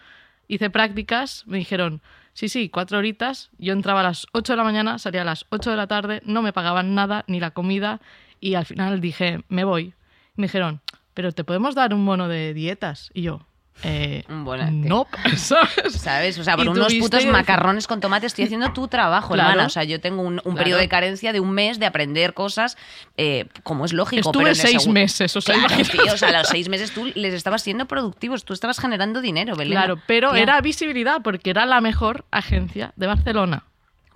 hice 0.48 0.70
prácticas, 0.70 1.44
me 1.46 1.58
dijeron, 1.58 2.02
sí, 2.34 2.48
sí, 2.48 2.68
cuatro 2.68 2.98
horitas, 2.98 3.50
yo 3.58 3.72
entraba 3.72 4.00
a 4.00 4.04
las 4.04 4.26
8 4.32 4.54
de 4.54 4.56
la 4.56 4.64
mañana, 4.64 4.98
salía 4.98 5.22
a 5.22 5.24
las 5.24 5.46
8 5.50 5.70
de 5.70 5.76
la 5.76 5.86
tarde, 5.86 6.22
no 6.24 6.42
me 6.42 6.52
pagaban 6.52 6.94
nada, 6.94 7.24
ni 7.26 7.40
la 7.40 7.52
comida, 7.52 8.00
y 8.40 8.54
al 8.54 8.66
final 8.66 9.00
dije, 9.00 9.44
me 9.48 9.64
voy. 9.64 9.94
Me 10.34 10.46
dijeron, 10.46 10.80
pero 11.14 11.32
te 11.32 11.44
podemos 11.44 11.74
dar 11.74 11.94
un 11.94 12.04
bono 12.06 12.28
de 12.28 12.54
dietas. 12.54 13.10
Y 13.14 13.22
yo, 13.22 13.40
eh, 13.84 14.22
bono, 14.28 14.70
no, 14.70 15.06
¿sabes? 15.36 15.92
¿Sabes? 15.92 16.38
O 16.38 16.44
sea, 16.44 16.56
por 16.56 16.68
unos 16.68 16.92
putos 16.94 17.24
macarrones 17.26 17.86
con 17.86 18.00
tomate 18.00 18.26
estoy 18.26 18.44
haciendo 18.44 18.72
tu 18.72 18.86
trabajo, 18.86 19.34
Claro. 19.34 19.50
hermana. 19.50 19.66
O 19.66 19.70
sea, 19.70 19.84
yo 19.84 20.00
tengo 20.00 20.22
un, 20.22 20.34
un 20.34 20.40
Claro. 20.40 20.56
periodo 20.58 20.78
de 20.80 20.88
carencia 20.88 21.32
de 21.32 21.40
un 21.40 21.50
mes 21.52 21.78
de 21.78 21.86
aprender 21.86 22.34
cosas, 22.34 22.76
eh, 23.16 23.46
como 23.62 23.84
es 23.84 23.92
lógico. 23.92 24.28
Estuve 24.30 24.44
pero 24.44 24.54
en 24.54 24.60
el 24.60 24.68
seis 24.68 24.86
meses, 24.88 25.34
o 25.36 25.40
sea, 25.40 25.54
Claro, 25.66 25.82
tío, 25.84 26.12
o 26.12 26.16
sea, 26.16 26.28
a 26.28 26.38
los 26.40 26.48
seis 26.48 26.68
meses 26.68 26.92
tú 26.92 27.10
les 27.14 27.34
estabas 27.34 27.62
siendo 27.62 27.86
productivos, 27.86 28.44
tú 28.44 28.52
estabas 28.52 28.78
generando 28.78 29.20
dinero, 29.20 29.56
Belén. 29.56 29.72
Claro, 29.78 29.98
pero 30.06 30.34
era 30.34 30.60
visibilidad 30.60 31.22
porque 31.22 31.50
era 31.50 31.64
la 31.66 31.80
mejor 31.80 32.24
agencia 32.30 32.92
de 32.96 33.06
Barcelona. 33.06 33.64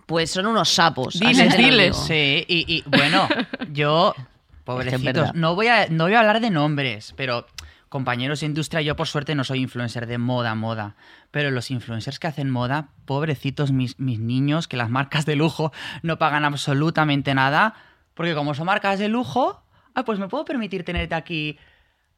Pues 0.07 0.31
son 0.31 0.47
unos 0.47 0.69
sapos. 0.69 1.19
Diles, 1.19 1.57
diles. 1.57 1.97
Sí, 1.97 2.45
y, 2.47 2.77
y, 2.77 2.85
bueno, 2.87 3.27
yo, 3.73 4.15
pobrecitos, 4.67 5.35
no 5.35 5.55
voy, 5.55 5.69
a, 5.69 5.87
no 5.89 6.05
voy 6.05 6.15
a 6.15 6.19
hablar 6.21 6.41
de 6.41 6.51
nombres, 6.51 7.15
pero 7.17 7.47
compañeros 7.89 8.41
de 8.41 8.47
industria, 8.47 8.83
yo 8.83 8.97
por 8.97 9.07
suerte 9.07 9.35
no 9.35 9.45
soy 9.45 9.61
influencer 9.61 10.07
de 10.07 10.19
moda, 10.19 10.55
moda, 10.55 10.97
pero 11.31 11.51
los 11.51 11.71
influencers 11.71 12.19
que 12.19 12.27
hacen 12.27 12.51
moda, 12.51 12.89
pobrecitos 13.07 13.71
mis, 13.71 13.99
mis 14.01 14.19
niños, 14.19 14.69
que 14.69 14.77
las 14.77 14.91
marcas 14.91 15.25
de 15.25 15.37
lujo 15.37 15.73
no 16.03 16.19
pagan 16.19 16.45
absolutamente 16.45 17.33
nada, 17.33 17.75
porque 18.15 18.35
como 18.35 18.55
son 18.55 18.67
marcas 18.67 18.99
de 18.99 19.09
lujo, 19.09 19.63
ah, 19.95 20.05
pues 20.05 20.19
me 20.19 20.29
puedo 20.29 20.45
permitir 20.45 20.85
tenerte 20.85 21.15
aquí 21.15 21.59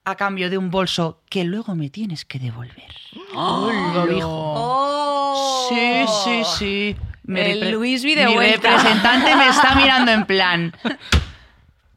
a 0.05 0.17
cambio 0.17 0.49
de 0.49 0.57
un 0.57 0.71
bolso 0.71 1.23
que 1.29 1.45
luego 1.45 1.75
me 1.75 1.91
tienes 1.91 2.25
que 2.25 2.39
devolver. 2.39 2.95
Lo 3.35 4.07
dijo. 4.07 5.69
Sí, 5.69 6.07
sí, 6.25 6.43
sí. 6.59 6.97
El 7.29 7.73
Luis 7.73 8.03
Mi 8.05 8.15
representante 8.15 9.37
me 9.37 9.49
está 9.49 9.75
mirando 9.75 10.13
en 10.13 10.25
plan. 10.25 10.73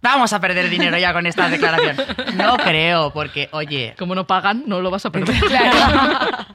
Vamos 0.02 0.34
a 0.34 0.40
perder 0.40 0.70
dinero 0.70 0.98
ya 0.98 1.14
con 1.14 1.28
esta 1.28 1.48
declaración. 1.50 1.96
No 2.36 2.58
creo, 2.58 3.12
porque, 3.14 3.50
oye, 3.52 3.94
Como 4.00 4.16
no 4.16 4.26
pagan, 4.26 4.64
no 4.66 4.82
lo 4.82 4.90
vas 4.90 5.06
a 5.06 5.12
perder. 5.12 5.36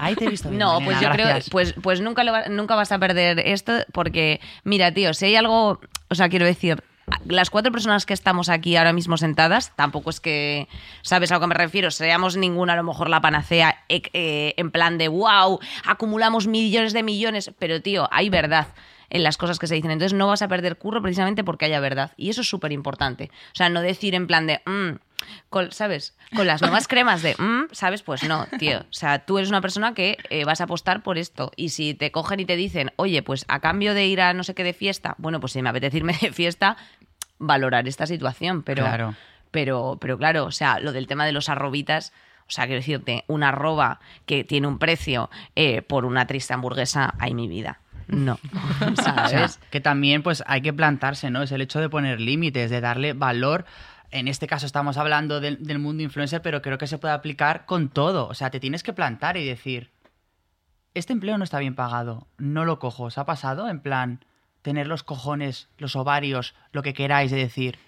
ahí 0.00 0.14
te 0.16 0.24
he 0.24 0.28
visto 0.30 0.48
bien. 0.48 0.58
No, 0.58 0.80
pues 0.80 1.00
yo 1.00 1.10
creo, 1.10 1.28
pues, 1.50 1.74
pues 1.82 2.00
nunca, 2.00 2.24
lo 2.24 2.32
va- 2.32 2.48
nunca 2.48 2.74
vas 2.74 2.92
a 2.92 2.98
perder 2.98 3.38
esto 3.40 3.72
porque, 3.92 4.40
mira, 4.64 4.92
tío, 4.92 5.12
si 5.14 5.26
hay 5.26 5.36
algo, 5.36 5.80
o 6.08 6.14
sea, 6.14 6.28
quiero 6.28 6.46
decir, 6.46 6.82
las 7.26 7.50
cuatro 7.50 7.70
personas 7.70 8.06
que 8.06 8.14
estamos 8.14 8.48
aquí 8.48 8.76
ahora 8.76 8.92
mismo 8.92 9.16
sentadas, 9.16 9.72
tampoco 9.76 10.10
es 10.10 10.20
que, 10.20 10.68
¿sabes 11.02 11.30
a 11.30 11.34
lo 11.34 11.40
que 11.40 11.46
me 11.48 11.54
refiero? 11.54 11.90
Seamos 11.90 12.36
ninguna 12.36 12.72
a 12.72 12.76
lo 12.76 12.82
mejor 12.84 13.10
la 13.10 13.20
panacea 13.20 13.84
eh, 13.88 14.02
eh, 14.12 14.54
en 14.56 14.70
plan 14.70 14.98
de, 14.98 15.08
wow, 15.08 15.60
acumulamos 15.84 16.46
millones 16.46 16.92
de 16.92 17.02
millones, 17.02 17.50
pero 17.58 17.80
tío, 17.82 18.08
hay 18.10 18.30
verdad 18.30 18.68
en 19.10 19.22
las 19.22 19.36
cosas 19.36 19.58
que 19.58 19.66
se 19.66 19.74
dicen. 19.74 19.90
Entonces 19.90 20.16
no 20.16 20.26
vas 20.26 20.42
a 20.42 20.48
perder 20.48 20.76
curro 20.76 21.02
precisamente 21.02 21.44
porque 21.44 21.64
haya 21.66 21.80
verdad. 21.80 22.12
Y 22.16 22.30
eso 22.30 22.40
es 22.40 22.48
súper 22.48 22.72
importante. 22.72 23.30
O 23.52 23.54
sea, 23.56 23.68
no 23.68 23.80
decir 23.80 24.14
en 24.14 24.26
plan 24.26 24.46
de, 24.46 24.60
"Mm", 24.66 24.96
con- 25.48 25.72
¿sabes? 25.72 26.16
Con 26.34 26.46
las 26.46 26.60
nuevas 26.60 26.88
cremas 26.88 27.22
de, 27.22 27.34
"Mm", 27.38 27.68
¿sabes? 27.72 28.02
Pues 28.02 28.22
no, 28.24 28.46
tío. 28.58 28.80
O 28.80 28.84
sea, 28.92 29.20
tú 29.20 29.38
eres 29.38 29.48
una 29.50 29.60
persona 29.60 29.94
que 29.94 30.18
eh, 30.30 30.44
vas 30.44 30.60
a 30.60 30.64
apostar 30.64 31.02
por 31.02 31.18
esto. 31.18 31.52
Y 31.56 31.70
si 31.70 31.94
te 31.94 32.10
cogen 32.12 32.40
y 32.40 32.44
te 32.44 32.56
dicen, 32.56 32.92
oye, 32.96 33.22
pues 33.22 33.44
a 33.48 33.60
cambio 33.60 33.94
de 33.94 34.06
ir 34.06 34.20
a 34.20 34.32
no 34.34 34.44
sé 34.44 34.54
qué 34.54 34.64
de 34.64 34.72
fiesta, 34.74 35.14
bueno, 35.18 35.40
pues 35.40 35.52
si 35.52 35.62
me 35.62 35.68
apetece 35.70 35.96
irme 35.98 36.16
de 36.20 36.32
fiesta, 36.32 36.76
valorar 37.38 37.86
esta 37.88 38.06
situación. 38.06 38.62
Pero, 38.62 38.84
Claro. 38.84 39.14
pero, 39.50 39.98
pero 40.00 40.18
claro, 40.18 40.44
o 40.44 40.52
sea, 40.52 40.80
lo 40.80 40.92
del 40.92 41.06
tema 41.06 41.24
de 41.26 41.32
los 41.32 41.48
arrobitas. 41.48 42.12
O 42.48 42.50
sea, 42.52 42.66
quiero 42.66 42.78
decirte, 42.80 43.24
una 43.26 43.48
arroba 43.48 43.98
que 44.24 44.44
tiene 44.44 44.68
un 44.68 44.78
precio 44.78 45.30
eh, 45.56 45.82
por 45.82 46.04
una 46.04 46.26
triste 46.28 46.54
hamburguesa, 46.54 47.14
hay 47.18 47.34
mi 47.34 47.48
vida. 47.48 47.80
No, 48.08 48.38
O 48.92 49.02
sea, 49.02 49.28
¿sabes? 49.28 49.60
que 49.70 49.80
también 49.80 50.22
pues 50.22 50.42
hay 50.46 50.62
que 50.62 50.72
plantarse, 50.72 51.30
¿no? 51.30 51.42
Es 51.42 51.52
el 51.52 51.60
hecho 51.60 51.80
de 51.80 51.88
poner 51.88 52.20
límites, 52.20 52.70
de 52.70 52.80
darle 52.80 53.12
valor. 53.12 53.64
En 54.10 54.28
este 54.28 54.46
caso 54.46 54.66
estamos 54.66 54.96
hablando 54.96 55.40
del, 55.40 55.62
del 55.64 55.78
mundo 55.78 56.02
influencer, 56.02 56.40
pero 56.40 56.62
creo 56.62 56.78
que 56.78 56.86
se 56.86 56.98
puede 56.98 57.14
aplicar 57.14 57.66
con 57.66 57.88
todo. 57.88 58.28
O 58.28 58.34
sea, 58.34 58.50
te 58.50 58.60
tienes 58.60 58.82
que 58.82 58.92
plantar 58.92 59.36
y 59.36 59.44
decir, 59.44 59.90
este 60.94 61.12
empleo 61.12 61.36
no 61.36 61.44
está 61.44 61.58
bien 61.58 61.74
pagado, 61.74 62.28
no 62.38 62.64
lo 62.64 62.78
cojo. 62.78 63.04
¿Os 63.04 63.18
ha 63.18 63.26
pasado? 63.26 63.68
En 63.68 63.80
plan, 63.80 64.24
tener 64.62 64.86
los 64.86 65.02
cojones, 65.02 65.68
los 65.78 65.96
ovarios, 65.96 66.54
lo 66.72 66.82
que 66.82 66.94
queráis 66.94 67.30
de 67.30 67.36
decir, 67.38 67.78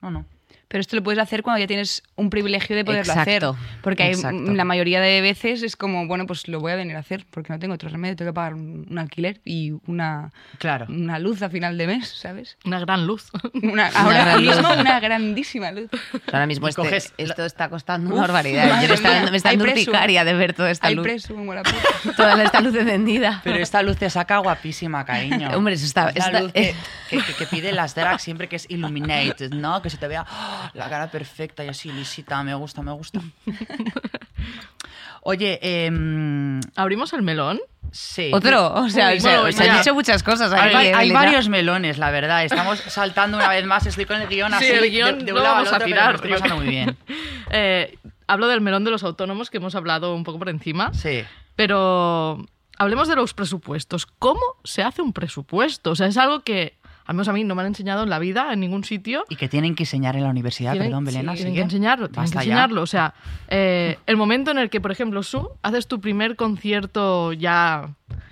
no, 0.00 0.10
no. 0.10 0.24
Pero 0.68 0.80
esto 0.80 0.96
lo 0.96 1.02
puedes 1.04 1.20
hacer 1.20 1.42
cuando 1.44 1.60
ya 1.60 1.68
tienes 1.68 2.02
un 2.16 2.28
privilegio 2.28 2.74
de 2.74 2.84
poderlo 2.84 3.12
Exacto, 3.12 3.50
hacer. 3.50 3.80
Porque 3.82 4.02
hay, 4.02 4.14
la 4.16 4.64
mayoría 4.64 5.00
de 5.00 5.20
veces 5.20 5.62
es 5.62 5.76
como, 5.76 6.08
bueno, 6.08 6.26
pues 6.26 6.48
lo 6.48 6.58
voy 6.58 6.72
a 6.72 6.76
venir 6.76 6.96
a 6.96 6.98
hacer 6.98 7.24
porque 7.30 7.52
no 7.52 7.58
tengo 7.60 7.74
otro 7.74 7.88
remedio, 7.88 8.16
tengo 8.16 8.32
que 8.32 8.34
pagar 8.34 8.54
un, 8.54 8.84
un 8.90 8.98
alquiler 8.98 9.40
y 9.44 9.74
una, 9.86 10.32
Claro. 10.58 10.86
una 10.88 11.20
luz 11.20 11.40
a 11.42 11.50
final 11.50 11.78
de 11.78 11.86
mes, 11.86 12.08
¿sabes? 12.08 12.58
Una 12.64 12.80
gran 12.80 13.06
luz. 13.06 13.30
Una, 13.62 13.86
ahora 13.94 14.24
gran 14.24 14.44
luz. 14.44 14.56
mismo 14.56 14.72
una 14.74 14.98
grandísima 14.98 15.70
luz. 15.70 15.88
Ahora 16.32 16.46
mismo 16.46 16.66
este- 16.66 16.82
coges 16.82 17.14
esto 17.16 17.44
está 17.44 17.68
costando 17.68 18.08
Uf, 18.08 18.14
una 18.14 18.22
barbaridad. 18.22 18.82
Yo 18.82 18.88
me 18.88 18.94
está, 18.94 19.20
mía, 19.20 19.30
me 19.30 19.36
está 19.36 19.50
dando 19.50 19.64
urticaria 19.66 20.24
de 20.24 20.34
ver 20.34 20.52
toda 20.52 20.70
esta 20.72 20.88
Hay 20.88 20.96
luz. 20.96 21.04
preso. 21.04 21.34
Toda 22.16 22.42
esta 22.42 22.60
luz 22.60 22.74
encendida. 22.74 23.40
Pero 23.44 23.56
esta 23.58 23.82
luz 23.82 23.96
te 23.98 24.10
saca 24.10 24.38
guapísima, 24.38 25.04
cariño. 25.04 25.50
Hombre, 25.56 25.74
eso 25.74 25.86
está- 25.86 26.08
Es 26.10 26.16
la 26.16 26.24
está- 26.26 26.40
luz 26.42 26.52
que, 26.52 26.74
que, 27.10 27.18
que- 27.18 27.34
que 27.34 27.46
piden 27.46 27.76
las 27.76 27.94
drags 27.94 28.22
siempre 28.22 28.48
que 28.48 28.56
es 28.56 28.66
illuminated, 28.68 29.50
¿no? 29.52 29.80
Que 29.80 29.90
se 29.90 29.96
te 29.96 30.08
vea 30.08 30.26
¡oh! 30.28 30.55
La 30.74 30.88
cara 30.88 31.10
perfecta 31.10 31.64
y 31.64 31.68
así 31.68 31.90
lisita. 31.92 32.42
Me 32.42 32.54
gusta, 32.54 32.82
me 32.82 32.92
gusta. 32.92 33.20
Oye, 35.22 35.58
em, 35.62 36.60
¿Abrimos 36.76 37.12
el 37.12 37.22
melón? 37.22 37.60
sí. 37.90 38.30
Otro, 38.32 38.72
o 38.74 38.88
sea, 38.88 39.10
Uy, 39.12 39.20
se, 39.20 39.28
bueno, 39.36 39.52
se 39.52 39.62
han 39.64 39.68
ya. 39.70 39.78
dicho 39.78 39.94
muchas 39.94 40.22
cosas. 40.22 40.52
Hay, 40.52 40.86
eh, 40.88 40.94
hay 40.94 41.10
varios 41.10 41.48
melones, 41.48 41.98
la 41.98 42.10
verdad. 42.10 42.44
Estamos 42.44 42.78
saltando 42.78 43.36
una 43.36 43.48
vez 43.48 43.64
más. 43.64 43.86
Estoy 43.86 44.04
con 44.06 44.20
el 44.20 44.28
guion 44.28 44.50
Sí, 44.52 44.56
así. 44.56 44.66
el 44.66 44.80
de- 44.82 44.90
guion 44.90 45.18
de, 45.24 45.32
lado 45.32 45.46
al 45.46 45.54
vamos 45.54 45.68
a 45.72 45.78
pero 45.78 45.84
tirar, 45.86 46.14
estoy 46.16 46.32
creo. 46.32 46.56
muy 46.56 46.66
bien. 46.68 46.96
Eh, 47.52 47.96
hablo 48.26 48.48
del 48.48 48.60
melón 48.60 48.82
de 48.82 48.90
los 48.90 49.04
autónomos 49.04 49.50
que 49.50 49.58
hemos 49.58 49.76
hablado 49.76 50.14
un 50.16 50.24
poco 50.24 50.36
por 50.40 50.48
encima. 50.48 50.92
Sí. 50.92 51.22
Pero 51.54 52.44
hablemos 52.76 53.06
de 53.06 53.14
los 53.14 53.34
presupuestos. 53.34 54.04
¿Cómo 54.06 54.40
se 54.64 54.82
hace 54.82 55.00
un 55.00 55.12
presupuesto? 55.12 55.92
O 55.92 55.94
sea, 55.94 56.08
es 56.08 56.16
algo 56.16 56.40
que, 56.40 56.76
al 57.06 57.14
menos 57.14 57.28
a 57.28 57.32
mí, 57.32 57.44
no 57.44 57.54
me 57.54 57.62
han 57.62 57.68
enseñado 57.68 58.02
en 58.02 58.10
la 58.10 58.18
vida, 58.18 58.52
en 58.52 58.60
ningún 58.60 58.84
sitio. 58.84 59.24
Y 59.28 59.36
que 59.36 59.48
tienen 59.48 59.74
que 59.74 59.84
enseñar 59.84 60.16
en 60.16 60.24
la 60.24 60.30
universidad, 60.30 60.72
Tienen- 60.72 60.88
perdón, 60.90 61.04
Belena. 61.04 61.32
sí, 61.32 61.36
tienen 61.38 61.54
que 61.54 61.60
enseñarlo, 61.62 62.08
tienen 62.08 62.30
que 62.30 62.34
Basta 62.36 62.44
ya. 62.44 62.52
enseñarlo. 62.52 62.82
O 62.82 62.86
sea, 62.86 63.14
eh, 63.48 63.98
el 64.06 64.16
momento 64.16 64.50
en 64.50 64.58
el 64.58 64.70
que, 64.70 64.80
por 64.80 64.90
ejemplo, 64.92 65.22
Su, 65.22 65.48
haces 65.62 65.86
tu 65.86 66.00
primer 66.00 66.36
concierto 66.36 67.32
ya 67.32 67.90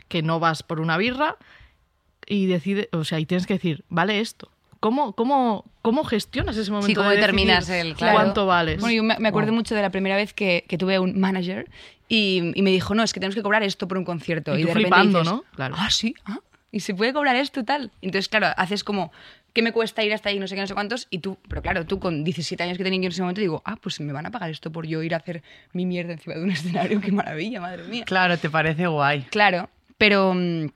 que 0.08 0.22
no 0.22 0.40
vas 0.40 0.62
por 0.62 0.80
una 0.80 0.96
birra 0.96 1.36
y 2.26 2.46
decide, 2.46 2.88
o 2.92 3.04
sea, 3.04 3.20
y 3.20 3.26
tienes 3.26 3.46
que 3.46 3.54
decir, 3.54 3.84
vale 3.88 4.20
esto. 4.20 4.50
¿Cómo, 4.80 5.12
cómo, 5.14 5.64
cómo 5.80 6.04
gestionas 6.04 6.56
ese 6.58 6.70
momento? 6.70 7.00
cómo 7.00 7.08
de 7.10 7.16
determinas 7.16 7.70
el- 7.70 7.94
claro. 7.94 8.14
cuánto 8.16 8.44
vales? 8.46 8.80
Bueno, 8.80 8.94
yo 8.94 9.02
me, 9.02 9.16
me 9.18 9.28
acuerdo 9.28 9.52
mucho 9.52 9.74
de 9.74 9.80
la 9.82 9.90
primera 9.90 10.16
vez 10.16 10.34
que, 10.34 10.64
que 10.68 10.76
tuve 10.76 10.98
un 10.98 11.18
manager 11.18 11.70
y, 12.06 12.52
y 12.54 12.60
me 12.62 12.70
dijo, 12.70 12.94
no, 12.94 13.02
es 13.02 13.14
que 13.14 13.20
tenemos 13.20 13.34
que 13.34 13.42
cobrar 13.42 13.62
esto 13.62 13.88
por 13.88 13.96
un 13.96 14.04
concierto. 14.04 14.56
Y 14.58 14.60
tú 14.62 14.68
de 14.68 14.74
repente 14.74 14.94
flipando, 14.94 15.18
dices, 15.20 15.32
¿no? 15.32 15.44
Claro. 15.56 15.74
Ah, 15.78 15.88
sí, 15.90 16.14
ah, 16.26 16.38
y 16.74 16.80
se 16.80 16.92
puede 16.92 17.12
cobrar 17.12 17.36
esto 17.36 17.60
y 17.60 17.64
tal. 17.64 17.92
Entonces, 18.02 18.28
claro, 18.28 18.48
haces 18.56 18.82
como, 18.82 19.12
¿qué 19.52 19.62
me 19.62 19.70
cuesta 19.70 20.02
ir 20.02 20.12
hasta 20.12 20.30
ahí? 20.30 20.40
No 20.40 20.48
sé 20.48 20.56
qué, 20.56 20.60
no 20.60 20.66
sé 20.66 20.74
cuántos. 20.74 21.06
Y 21.08 21.20
tú, 21.20 21.38
pero 21.48 21.62
claro, 21.62 21.86
tú 21.86 22.00
con 22.00 22.24
17 22.24 22.60
años 22.64 22.76
que 22.76 22.82
tenía 22.82 22.98
yo 22.98 23.06
en 23.06 23.12
ese 23.12 23.22
momento, 23.22 23.40
digo, 23.40 23.62
ah, 23.64 23.76
pues 23.80 24.00
me 24.00 24.12
van 24.12 24.26
a 24.26 24.32
pagar 24.32 24.50
esto 24.50 24.72
por 24.72 24.84
yo 24.84 25.00
ir 25.00 25.14
a 25.14 25.18
hacer 25.18 25.44
mi 25.72 25.86
mierda 25.86 26.12
encima 26.14 26.34
de 26.34 26.42
un 26.42 26.50
escenario. 26.50 27.00
Qué 27.00 27.12
maravilla, 27.12 27.60
madre 27.60 27.84
mía. 27.84 28.04
Claro, 28.04 28.36
te 28.38 28.50
parece 28.50 28.88
guay. 28.88 29.22
Claro, 29.30 29.70
pero, 29.98 30.34
mm, 30.34 30.66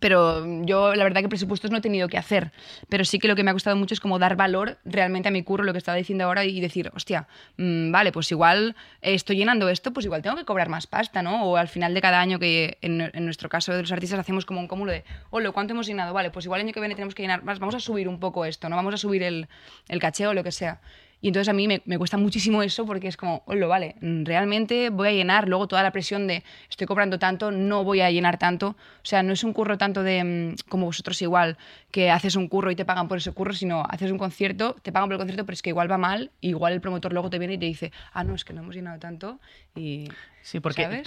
pero 0.00 0.44
yo 0.64 0.94
la 0.94 1.04
verdad 1.04 1.22
que 1.22 1.28
presupuestos 1.28 1.70
no 1.70 1.78
he 1.78 1.80
tenido 1.80 2.08
que 2.08 2.18
hacer. 2.18 2.52
Pero 2.88 3.04
sí 3.04 3.18
que 3.18 3.28
lo 3.28 3.36
que 3.36 3.44
me 3.44 3.50
ha 3.50 3.52
costado 3.52 3.76
mucho 3.76 3.94
es 3.94 4.00
como 4.00 4.18
dar 4.18 4.36
valor 4.36 4.78
realmente 4.84 5.28
a 5.28 5.32
mi 5.32 5.42
curro, 5.42 5.64
lo 5.64 5.72
que 5.72 5.78
estaba 5.78 5.96
diciendo 5.96 6.24
ahora, 6.24 6.44
y 6.44 6.60
decir, 6.60 6.90
hostia, 6.94 7.28
mm, 7.56 7.90
vale, 7.92 8.12
pues 8.12 8.30
igual 8.30 8.76
estoy 9.00 9.36
llenando 9.36 9.68
esto, 9.68 9.92
pues 9.92 10.06
igual 10.06 10.22
tengo 10.22 10.36
que 10.36 10.44
cobrar 10.44 10.68
más 10.68 10.86
pasta, 10.86 11.22
¿no? 11.22 11.44
O 11.44 11.56
al 11.56 11.68
final 11.68 11.94
de 11.94 12.00
cada 12.00 12.20
año, 12.20 12.38
que 12.38 12.78
en, 12.80 13.10
nuestro 13.24 13.48
caso 13.48 13.72
de 13.72 13.82
los 13.82 13.92
artistas 13.92 14.18
hacemos 14.18 14.44
como 14.46 14.60
un 14.60 14.68
cúmulo 14.68 14.92
de, 14.92 15.04
hola, 15.30 15.52
¿cuánto 15.52 15.74
hemos 15.74 15.86
llenado? 15.86 16.12
Vale, 16.12 16.30
pues 16.30 16.44
igual 16.44 16.60
el 16.60 16.66
año 16.66 16.74
que 16.74 16.80
viene 16.80 16.94
tenemos 16.94 17.14
que 17.14 17.22
llenar 17.22 17.42
más, 17.44 17.58
vamos 17.58 17.74
a 17.74 17.80
subir 17.80 18.08
un 18.08 18.20
poco 18.20 18.44
esto, 18.44 18.68
¿no? 18.68 18.76
Vamos 18.76 18.94
a 18.94 18.96
subir 18.96 19.22
el, 19.22 19.48
el 19.88 20.00
caché 20.00 20.26
o 20.26 20.34
lo 20.34 20.42
que 20.42 20.52
sea. 20.52 20.80
Y 21.24 21.28
entonces 21.28 21.48
a 21.48 21.54
mí 21.54 21.66
me, 21.66 21.80
me 21.86 21.96
cuesta 21.96 22.18
muchísimo 22.18 22.62
eso 22.62 22.84
porque 22.84 23.08
es 23.08 23.16
como, 23.16 23.44
lo 23.46 23.66
vale, 23.66 23.96
realmente 24.02 24.90
voy 24.90 25.08
a 25.08 25.12
llenar 25.12 25.48
luego 25.48 25.66
toda 25.66 25.82
la 25.82 25.90
presión 25.90 26.26
de 26.26 26.44
estoy 26.68 26.86
cobrando 26.86 27.18
tanto, 27.18 27.50
no 27.50 27.82
voy 27.82 28.02
a 28.02 28.10
llenar 28.10 28.36
tanto. 28.36 28.76
O 28.76 29.04
sea, 29.06 29.22
no 29.22 29.32
es 29.32 29.42
un 29.42 29.54
curro 29.54 29.78
tanto 29.78 30.02
de 30.02 30.22
mm, 30.22 30.68
como 30.68 30.84
vosotros 30.84 31.22
igual, 31.22 31.56
que 31.90 32.10
haces 32.10 32.36
un 32.36 32.46
curro 32.46 32.70
y 32.70 32.76
te 32.76 32.84
pagan 32.84 33.08
por 33.08 33.16
ese 33.16 33.32
curro, 33.32 33.54
sino 33.54 33.84
haces 33.88 34.10
un 34.10 34.18
concierto, 34.18 34.76
te 34.82 34.92
pagan 34.92 35.08
por 35.08 35.14
el 35.14 35.18
concierto, 35.18 35.46
pero 35.46 35.54
es 35.54 35.62
que 35.62 35.70
igual 35.70 35.90
va 35.90 35.96
mal, 35.96 36.30
igual 36.42 36.74
el 36.74 36.82
promotor 36.82 37.14
luego 37.14 37.30
te 37.30 37.38
viene 37.38 37.54
y 37.54 37.58
te 37.58 37.64
dice, 37.64 37.90
ah, 38.12 38.22
no, 38.22 38.34
es 38.34 38.44
que 38.44 38.52
no 38.52 38.60
hemos 38.60 38.74
llenado 38.74 38.98
tanto. 38.98 39.40
Y 39.74 40.08
Sí, 40.44 40.60
porque, 40.60 41.02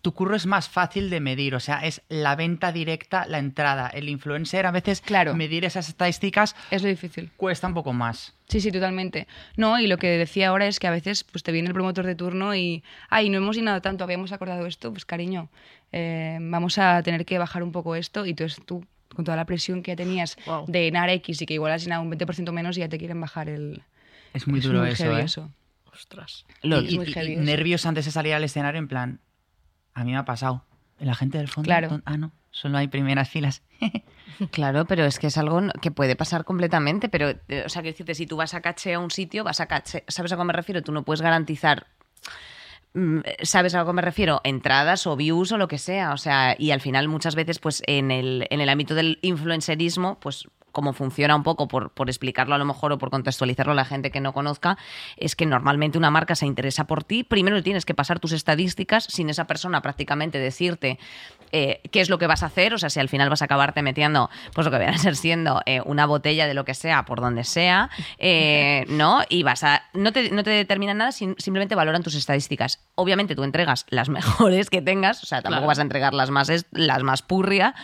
tu 0.00 0.14
curro 0.14 0.34
es 0.34 0.46
más 0.46 0.70
fácil 0.70 1.10
de 1.10 1.20
medir, 1.20 1.54
o 1.54 1.60
sea, 1.60 1.80
es 1.84 2.00
la 2.08 2.34
venta 2.34 2.72
directa, 2.72 3.26
la 3.26 3.36
entrada. 3.38 3.88
El 3.88 4.08
influencer 4.08 4.64
a 4.64 4.70
veces 4.70 5.02
Claro. 5.02 5.34
medir 5.34 5.66
esas 5.66 5.90
estadísticas 5.90 6.56
Es 6.70 6.82
lo 6.82 6.88
difícil. 6.88 7.30
cuesta 7.36 7.66
un 7.66 7.74
poco 7.74 7.92
más. 7.92 8.32
Sí, 8.48 8.58
sí, 8.62 8.72
totalmente. 8.72 9.28
No, 9.58 9.78
y 9.78 9.86
lo 9.86 9.98
que 9.98 10.06
decía 10.08 10.48
ahora 10.48 10.66
es 10.66 10.80
que 10.80 10.86
a 10.86 10.90
veces 10.92 11.24
pues 11.24 11.42
te 11.42 11.52
viene 11.52 11.68
el 11.68 11.74
promotor 11.74 12.06
de 12.06 12.14
turno 12.14 12.54
y, 12.54 12.82
ay, 13.10 13.28
no 13.28 13.36
hemos 13.36 13.54
llenado 13.54 13.82
tanto, 13.82 14.02
habíamos 14.02 14.32
acordado 14.32 14.64
esto, 14.66 14.90
pues 14.90 15.04
cariño, 15.04 15.50
eh, 15.92 16.38
vamos 16.40 16.78
a 16.78 17.02
tener 17.02 17.26
que 17.26 17.36
bajar 17.36 17.62
un 17.62 17.72
poco 17.72 17.96
esto 17.96 18.24
y 18.24 18.30
entonces 18.30 18.64
tú, 18.64 18.82
con 19.14 19.26
toda 19.26 19.36
la 19.36 19.44
presión 19.44 19.82
que 19.82 19.90
ya 19.90 19.96
tenías 19.96 20.38
de 20.68 20.82
llenar 20.84 21.10
X 21.10 21.42
y 21.42 21.44
que 21.46 21.52
igual 21.52 21.72
has 21.72 21.82
llenado 21.82 22.00
un 22.00 22.10
20% 22.10 22.50
menos 22.50 22.78
y 22.78 22.80
ya 22.80 22.88
te 22.88 22.96
quieren 22.96 23.20
bajar 23.20 23.50
el... 23.50 23.82
Es 24.32 24.46
muy 24.48 24.60
es 24.60 24.64
duro 24.64 24.80
muy 24.80 24.88
eso, 24.88 25.18
¿eh? 25.18 25.22
eso. 25.22 25.50
Ostras. 25.92 26.46
Lo- 26.62 26.80
y, 26.80 26.98
nervios 27.36 27.86
antes 27.86 28.04
de 28.04 28.10
salir 28.10 28.34
al 28.34 28.44
escenario, 28.44 28.78
en 28.78 28.88
plan, 28.88 29.20
a 29.94 30.04
mí 30.04 30.12
me 30.12 30.18
ha 30.18 30.24
pasado. 30.24 30.64
La 30.98 31.14
gente 31.14 31.38
del 31.38 31.48
fondo. 31.48 31.66
Claro. 31.66 31.88
don- 31.88 32.02
Ah, 32.04 32.16
no, 32.18 32.32
solo 32.50 32.78
hay 32.78 32.88
primeras 32.88 33.28
filas. 33.28 33.62
Claro, 34.52 34.86
pero 34.86 35.04
es 35.04 35.18
que 35.18 35.26
es 35.26 35.36
algo 35.36 35.60
que 35.82 35.90
puede 35.90 36.16
pasar 36.16 36.44
completamente. 36.46 37.10
Pero, 37.10 37.28
eh, 37.48 37.64
o 37.66 37.68
sea, 37.68 37.82
que 37.82 37.88
decirte, 37.88 38.14
si 38.14 38.26
tú 38.26 38.36
vas 38.36 38.54
a 38.54 38.62
caché 38.62 38.94
a 38.94 38.98
un 38.98 39.10
sitio, 39.10 39.44
vas 39.44 39.60
a 39.60 39.66
caché. 39.66 40.02
¿Sabes 40.08 40.32
a 40.32 40.36
qué 40.38 40.44
me 40.44 40.54
refiero? 40.54 40.82
Tú 40.82 40.92
no 40.92 41.02
puedes 41.04 41.20
garantizar. 41.20 41.88
mm, 42.94 43.18
¿Sabes 43.42 43.74
a 43.74 43.80
lo 43.80 43.86
que 43.86 43.92
me 43.92 44.00
refiero? 44.02 44.40
Entradas 44.44 45.06
o 45.06 45.14
views 45.16 45.52
o 45.52 45.58
lo 45.58 45.68
que 45.68 45.76
sea. 45.76 46.12
O 46.12 46.16
sea, 46.16 46.56
y 46.58 46.70
al 46.70 46.80
final, 46.80 47.06
muchas 47.08 47.34
veces, 47.34 47.58
pues 47.58 47.82
en 47.86 48.10
el, 48.10 48.46
en 48.50 48.60
el 48.62 48.68
ámbito 48.70 48.94
del 48.94 49.18
influencerismo, 49.20 50.18
pues 50.20 50.48
como 50.72 50.92
funciona 50.92 51.34
un 51.36 51.42
poco, 51.42 51.68
por, 51.68 51.90
por 51.90 52.08
explicarlo 52.08 52.54
a 52.54 52.58
lo 52.58 52.64
mejor 52.64 52.92
o 52.92 52.98
por 52.98 53.10
contextualizarlo 53.10 53.72
a 53.72 53.74
la 53.76 53.84
gente 53.84 54.10
que 54.10 54.20
no 54.20 54.32
conozca, 54.32 54.78
es 55.16 55.36
que 55.36 55.46
normalmente 55.46 55.98
una 55.98 56.10
marca 56.10 56.34
se 56.34 56.46
interesa 56.46 56.86
por 56.86 57.04
ti. 57.04 57.24
Primero 57.24 57.62
tienes 57.62 57.84
que 57.84 57.94
pasar 57.94 58.20
tus 58.20 58.32
estadísticas 58.32 59.04
sin 59.04 59.30
esa 59.30 59.46
persona 59.46 59.82
prácticamente 59.82 60.38
decirte 60.38 60.98
eh, 61.52 61.80
qué 61.90 62.00
es 62.00 62.10
lo 62.10 62.18
que 62.18 62.26
vas 62.26 62.42
a 62.42 62.46
hacer. 62.46 62.74
O 62.74 62.78
sea, 62.78 62.90
si 62.90 63.00
al 63.00 63.08
final 63.08 63.28
vas 63.30 63.42
a 63.42 63.46
acabarte 63.46 63.82
metiendo, 63.82 64.30
pues 64.54 64.64
lo 64.64 64.70
que 64.70 64.78
viene 64.78 64.94
a 64.94 64.98
ser 64.98 65.16
siendo 65.16 65.60
eh, 65.66 65.80
una 65.84 66.06
botella 66.06 66.46
de 66.46 66.54
lo 66.54 66.64
que 66.64 66.74
sea, 66.74 67.04
por 67.04 67.20
donde 67.20 67.44
sea, 67.44 67.90
eh, 68.18 68.84
¿no? 68.88 69.22
Y 69.28 69.42
vas 69.42 69.64
a. 69.64 69.82
No 69.94 70.12
te, 70.12 70.30
no 70.30 70.42
te 70.42 70.50
determinan 70.50 70.98
nada, 70.98 71.12
sin- 71.12 71.34
simplemente 71.38 71.74
valoran 71.74 72.02
tus 72.02 72.14
estadísticas. 72.14 72.80
Obviamente 72.94 73.34
tú 73.34 73.42
entregas 73.44 73.86
las 73.90 74.08
mejores 74.10 74.70
que 74.70 74.82
tengas, 74.82 75.22
o 75.22 75.26
sea, 75.26 75.38
tampoco 75.42 75.60
Claro. 75.60 75.66
vas 75.66 75.78
a 75.78 75.82
entregar 75.82 76.14
las 76.14 76.30
más, 76.30 76.50
las 76.70 77.02
más 77.02 77.22
purria. 77.22 77.74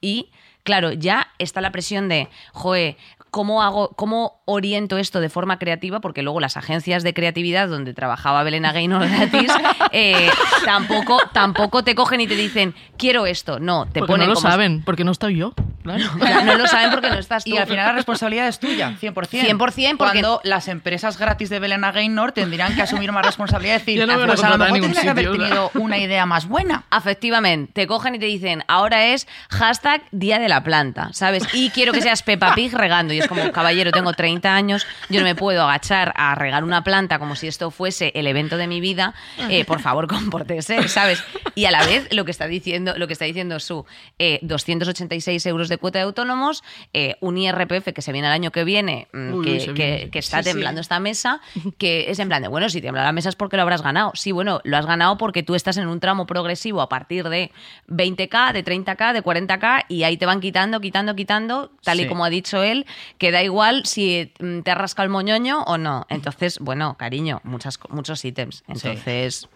Y 0.00 0.30
claro, 0.62 0.92
ya 0.92 1.28
está 1.38 1.60
la 1.60 1.72
presión 1.72 2.08
de, 2.08 2.28
joe, 2.52 2.96
¿cómo 3.30 3.62
hago, 3.62 3.90
cómo 3.96 4.42
oriento 4.44 4.98
esto 4.98 5.20
de 5.20 5.28
forma 5.28 5.58
creativa? 5.58 6.00
Porque 6.00 6.22
luego 6.22 6.40
las 6.40 6.56
agencias 6.56 7.02
de 7.02 7.14
creatividad 7.14 7.68
donde 7.68 7.94
trabajaba 7.94 8.42
Belén 8.42 8.62
Gaynor 8.64 9.08
gratis, 9.08 9.50
eh, 9.92 10.28
tampoco, 10.64 11.18
tampoco 11.32 11.82
te 11.84 11.94
cogen 11.94 12.20
y 12.20 12.26
te 12.26 12.36
dicen, 12.36 12.74
quiero 12.96 13.26
esto. 13.26 13.58
No, 13.60 13.86
te 13.86 14.00
porque 14.00 14.12
ponen 14.12 14.26
no 14.28 14.34
lo 14.34 14.40
como- 14.40 14.50
saben, 14.50 14.82
porque 14.84 15.04
no 15.04 15.12
estoy 15.12 15.36
yo. 15.36 15.54
Claro. 15.80 16.04
No 16.44 16.58
lo 16.58 16.66
saben 16.66 16.90
porque 16.90 17.08
no 17.08 17.18
estás 17.18 17.42
tú. 17.42 17.52
Y 17.52 17.56
al 17.56 17.66
final 17.66 17.86
la 17.86 17.92
responsabilidad 17.92 18.46
es 18.48 18.58
tuya, 18.60 18.96
100%. 19.00 19.14
100%, 19.14 19.56
porque- 19.56 19.96
Cuando 19.96 20.40
las 20.44 20.68
empresas 20.68 21.18
gratis 21.18 21.48
de 21.48 21.58
Belén 21.58 21.80
Gaynor 21.80 22.32
tendrían 22.32 22.74
que 22.74 22.82
asumir 22.82 23.12
más 23.12 23.24
responsabilidad 23.24 23.76
y 23.76 23.78
decir, 23.78 23.98
Ya 23.98 24.04
no 24.04 24.26
pues 24.26 24.44
a 24.44 24.50
lo 24.50 24.58
mejor 24.58 24.76
en 24.76 24.82
tendría 24.82 25.02
que 25.02 25.08
haber 25.08 25.32
tenido 25.32 25.70
una 25.74 25.96
idea 25.96 26.26
más 26.26 26.46
buena. 26.46 26.84
Efectivamente, 26.94 27.72
te 27.72 27.86
cogen 27.86 28.14
y 28.14 28.18
te 28.18 28.26
dicen, 28.26 28.62
ahora 28.68 29.06
es 29.06 29.26
hashtag 29.48 30.02
Día 30.10 30.38
de 30.38 30.48
la 30.50 30.62
Planta, 30.62 31.10
¿sabes? 31.14 31.44
Y 31.54 31.70
quiero 31.70 31.92
que 31.94 32.02
seas 32.02 32.22
Peppa 32.22 32.54
Pig 32.54 32.74
regando. 32.74 33.14
Y 33.14 33.19
es 33.20 33.28
como, 33.28 33.50
caballero, 33.52 33.90
tengo 33.92 34.12
30 34.12 34.54
años, 34.54 34.86
yo 35.08 35.20
no 35.20 35.24
me 35.24 35.34
puedo 35.34 35.62
agachar 35.62 36.12
a 36.16 36.34
regar 36.34 36.64
una 36.64 36.82
planta 36.84 37.18
como 37.18 37.36
si 37.36 37.46
esto 37.48 37.70
fuese 37.70 38.12
el 38.14 38.26
evento 38.26 38.56
de 38.56 38.66
mi 38.66 38.80
vida. 38.80 39.14
Eh, 39.48 39.64
por 39.64 39.80
favor, 39.80 40.06
compórtese, 40.08 40.88
¿sabes? 40.88 41.22
Y 41.54 41.64
a 41.66 41.70
la 41.70 41.84
vez, 41.86 42.08
lo 42.12 42.24
que 42.24 42.30
está 42.30 42.46
diciendo, 42.46 42.94
lo 42.96 43.06
que 43.06 43.12
está 43.12 43.24
diciendo 43.24 43.60
su 43.60 43.84
eh, 44.18 44.38
286 44.42 45.44
euros 45.46 45.68
de 45.68 45.78
cuota 45.78 45.98
de 45.98 46.04
autónomos, 46.04 46.62
eh, 46.92 47.16
un 47.20 47.38
IRPF 47.38 47.92
que 47.94 48.02
se 48.02 48.12
viene 48.12 48.28
el 48.28 48.32
año 48.32 48.50
que 48.50 48.64
viene, 48.64 49.08
mm, 49.12 49.32
Uy, 49.34 49.44
que, 49.44 49.60
se 49.60 49.66
que- 49.66 49.72
viene. 49.72 50.10
que 50.10 50.18
está 50.18 50.38
Sí, 50.38 50.44
sí. 50.44 50.50
temblando 50.50 50.80
esta 50.80 51.00
mesa, 51.00 51.40
que 51.78 52.10
es 52.10 52.18
en 52.18 52.28
plan 52.28 52.42
de, 52.42 52.48
bueno, 52.48 52.68
si 52.68 52.80
tiembla 52.80 53.02
la 53.04 53.12
mesa 53.12 53.28
es 53.28 53.36
porque 53.36 53.56
lo 53.56 53.62
habrás 53.62 53.82
ganado. 53.82 54.12
Sí, 54.14 54.32
bueno, 54.32 54.60
lo 54.64 54.76
has 54.76 54.86
ganado 54.86 55.18
porque 55.18 55.42
tú 55.42 55.54
estás 55.54 55.76
en 55.76 55.86
un 55.88 56.00
tramo 56.00 56.26
progresivo 56.26 56.80
a 56.80 56.88
partir 56.88 57.28
de 57.28 57.50
20k, 57.88 58.52
de 58.52 58.64
30k, 58.64 59.12
de 59.12 59.22
40k 59.22 59.84
y 59.88 60.04
ahí 60.04 60.16
te 60.16 60.26
van 60.26 60.40
quitando, 60.40 60.80
quitando, 60.80 61.14
quitando, 61.14 61.70
tal 61.82 62.00
y 62.00 62.06
como 62.06 62.24
ha 62.24 62.30
dicho 62.30 62.62
él, 62.62 62.86
que 63.18 63.30
da 63.30 63.42
igual 63.42 63.84
si 63.86 64.32
mm, 64.40 64.60
te 64.60 64.70
has 64.70 64.78
rascado 64.78 65.04
el 65.04 65.10
moñoño 65.10 65.62
o 65.64 65.78
no. 65.78 66.06
Entonces, 66.08 66.58
bueno, 66.58 66.96
cariño, 66.96 67.40
muchas, 67.44 67.78
muchos 67.90 68.24
ítems. 68.24 68.64
Entonces, 68.68 69.48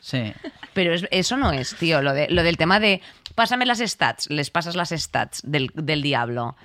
Sí. 0.00 0.32
pero 0.74 0.94
es- 0.94 1.06
eso 1.10 1.36
no 1.36 1.52
es, 1.52 1.74
tío, 1.76 2.02
lo, 2.02 2.12
de, 2.12 2.28
lo 2.30 2.42
del 2.42 2.56
tema 2.56 2.80
de 2.80 3.00
pásame 3.34 3.66
las 3.66 3.78
stats, 3.78 4.28
les 4.30 4.50
pasas 4.50 4.76
las 4.76 4.90
stats 4.90 5.42
del, 5.44 5.70
del 5.74 6.02
diablo. 6.02 6.56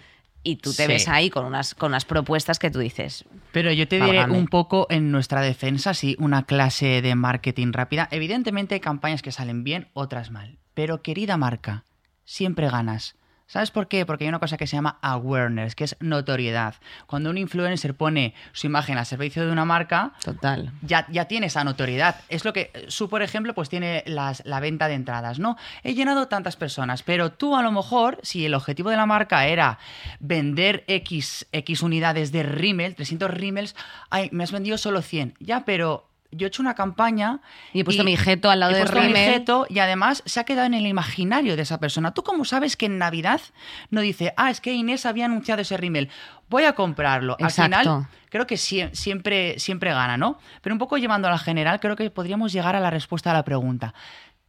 Y 0.47 0.57
tú 0.57 0.71
te 0.75 0.83
Sí. 0.83 0.87
ves 0.87 1.07
ahí 1.07 1.31
con 1.31 1.43
unas, 1.45 1.73
con 1.73 1.89
unas 1.91 2.05
propuestas 2.05 2.59
que 2.59 2.69
tú 2.69 2.77
dices, 2.77 3.25
Pero 3.51 3.71
yo 3.71 3.87
te 3.87 3.95
diré 3.95 4.17
Válgame. 4.19 4.37
un 4.37 4.45
poco 4.47 4.85
en 4.91 5.09
nuestra 5.11 5.41
defensa, 5.41 5.95
sí, 5.95 6.15
una 6.19 6.43
clase 6.43 7.01
de 7.01 7.15
marketing 7.15 7.71
rápida. 7.73 8.07
Evidentemente 8.11 8.75
hay 8.75 8.79
campañas 8.79 9.23
que 9.23 9.31
salen 9.31 9.63
bien, 9.63 9.87
otras 9.93 10.29
mal. 10.29 10.59
Pero 10.75 11.01
querida 11.01 11.37
marca, 11.37 11.83
siempre 12.25 12.69
ganas. 12.69 13.15
¿Sabes 13.47 13.69
por 13.69 13.87
qué? 13.87 14.05
Porque 14.07 14.23
hay 14.23 14.29
una 14.29 14.39
cosa 14.39 14.57
que 14.57 14.65
se 14.65 14.75
llama 14.75 14.97
awareness, 15.01 15.75
que 15.75 15.83
es 15.83 15.95
notoriedad. 15.99 16.73
Cuando 17.05 17.29
un 17.29 17.37
influencer 17.37 17.93
pone 17.95 18.33
su 18.53 18.65
imagen 18.65 18.97
al 18.97 19.05
servicio 19.05 19.45
de 19.45 19.51
una 19.51 19.65
marca, 19.65 20.13
total. 20.23 20.71
ya, 20.81 21.05
ya 21.11 21.25
tiene 21.25 21.45
esa 21.47 21.63
notoriedad. 21.63 22.15
Es 22.27 22.43
lo 22.43 22.53
que 22.53 22.71
su, 22.87 23.07
por 23.07 23.21
ejemplo, 23.21 23.53
pues 23.53 23.69
tiene 23.69 24.03
las- 24.07 24.43
la 24.45 24.59
venta 24.59 24.87
de 24.87 24.95
entradas, 24.95 25.37
¿no? 25.37 25.57
He 25.83 25.93
llenado 25.93 26.27
tantas 26.27 26.55
personas, 26.55 27.03
pero 27.03 27.31
tú 27.33 27.55
a 27.55 27.61
lo 27.61 27.71
mejor, 27.71 28.19
si 28.23 28.45
el 28.45 28.55
objetivo 28.55 28.89
de 28.89 28.97
la 28.97 29.05
marca 29.05 29.45
era 29.45 29.77
vender 30.19 30.83
X, 30.87 31.45
X 31.51 31.83
unidades 31.83 32.31
de 32.31 32.41
Rimmel, 32.43 32.95
300 32.95 33.29
Rimmels, 33.31 33.75
ay, 34.09 34.29
me 34.31 34.43
has 34.43 34.51
vendido 34.51 34.77
solo 34.79 35.01
100. 35.03 35.35
Ya, 35.39 35.65
pero 35.65 36.09
yo 36.31 36.45
he 36.45 36.49
hecho 36.49 36.61
una 36.61 36.73
campaña... 36.75 37.41
Y 37.73 37.81
he 37.81 37.83
puesto 37.85 38.03
mi 38.03 38.17
jeto 38.17 38.49
al 38.51 38.59
lado 38.59 38.73
he 38.73 38.75
de 38.75 38.81
puesto 38.81 38.99
mi 39.01 39.13
jeto 39.13 39.65
y 39.69 39.79
además 39.79 40.21
se 40.25 40.39
ha 40.39 40.43
quedado 40.43 40.67
en 40.67 40.73
el 40.73 40.85
imaginario 40.85 41.55
de 41.55 41.61
esa 41.61 41.79
persona. 41.79 42.13
¿Tú 42.13 42.23
cómo 42.23 42.45
sabes 42.45 42.75
que 42.77 42.87
en 42.87 42.97
Navidad 42.97 43.41
no 43.89 44.01
dice, 44.01 44.33
ah, 44.37 44.49
es 44.49 44.59
que 44.61 44.73
Inés 44.73 45.05
había 45.05 45.25
anunciado 45.25 45.61
ese 45.61 45.77
Rimmel, 45.77 46.09
voy 46.49 46.63
a 46.65 46.73
comprarlo? 46.73 47.35
Al 47.39 47.51
final 47.65 47.83
creo 48.29 48.47
que 48.47 48.55
sie- 48.55 48.93
siempre, 48.93 49.57
siempre 49.59 49.91
gana, 49.93 50.17
¿no? 50.17 50.39
Pero 50.61 50.73
un 50.75 50.79
poco 50.79 50.97
llevando 50.97 51.27
a 51.27 51.31
la 51.31 51.37
general, 51.39 51.79
creo 51.79 51.95
que 51.95 52.09
podríamos 52.09 52.51
llegar 52.51 52.75
a 52.75 52.79
la 52.79 52.89
respuesta 52.89 53.31
a 53.31 53.33
la 53.33 53.43
pregunta. 53.45 53.93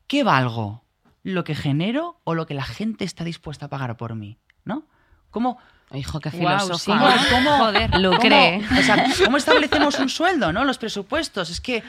¿Qué 0.07 0.25
valgo? 0.25 0.83
¿Lo 1.23 1.45
que 1.45 1.55
genero 1.55 2.21
o 2.25 2.35
lo 2.35 2.47
que 2.47 2.55
la 2.55 2.65
gente 2.65 3.05
está 3.05 3.25
dispuesta 3.25 3.67
a 3.67 3.69
pagar 3.69 3.97
por 3.97 4.15
mí? 4.15 4.39
¿no? 4.65 4.85
¿Cómo, 5.31 5.59
Hijo, 5.95 6.19
qué 6.21 6.31
filósofo. 6.31 6.79
sí. 6.79 6.91
cómo, 6.91 7.07
cómo- 7.31 7.59
Joder. 7.59 7.95
Lucre. 8.01 8.63
cómo- 8.69 8.81
o 8.81 8.83
sea, 8.83 9.07
¿cómo 9.25 9.37
establecemos 9.37 9.99
un 10.01 10.09
sueldo, 10.09 10.53
no? 10.53 10.65
Los 10.65 10.79
presupuestos. 10.79 11.51
Es 11.51 11.61
que 11.61 11.83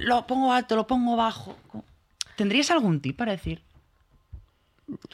lo 0.00 0.26
pongo 0.26 0.52
alto, 0.52 0.74
lo 0.76 0.86
pongo 0.86 1.16
bajo. 1.16 1.56
¿Tendrías 2.36 2.70
algún 2.70 3.00
tip 3.00 3.16
para 3.16 3.32
decir? 3.32 3.62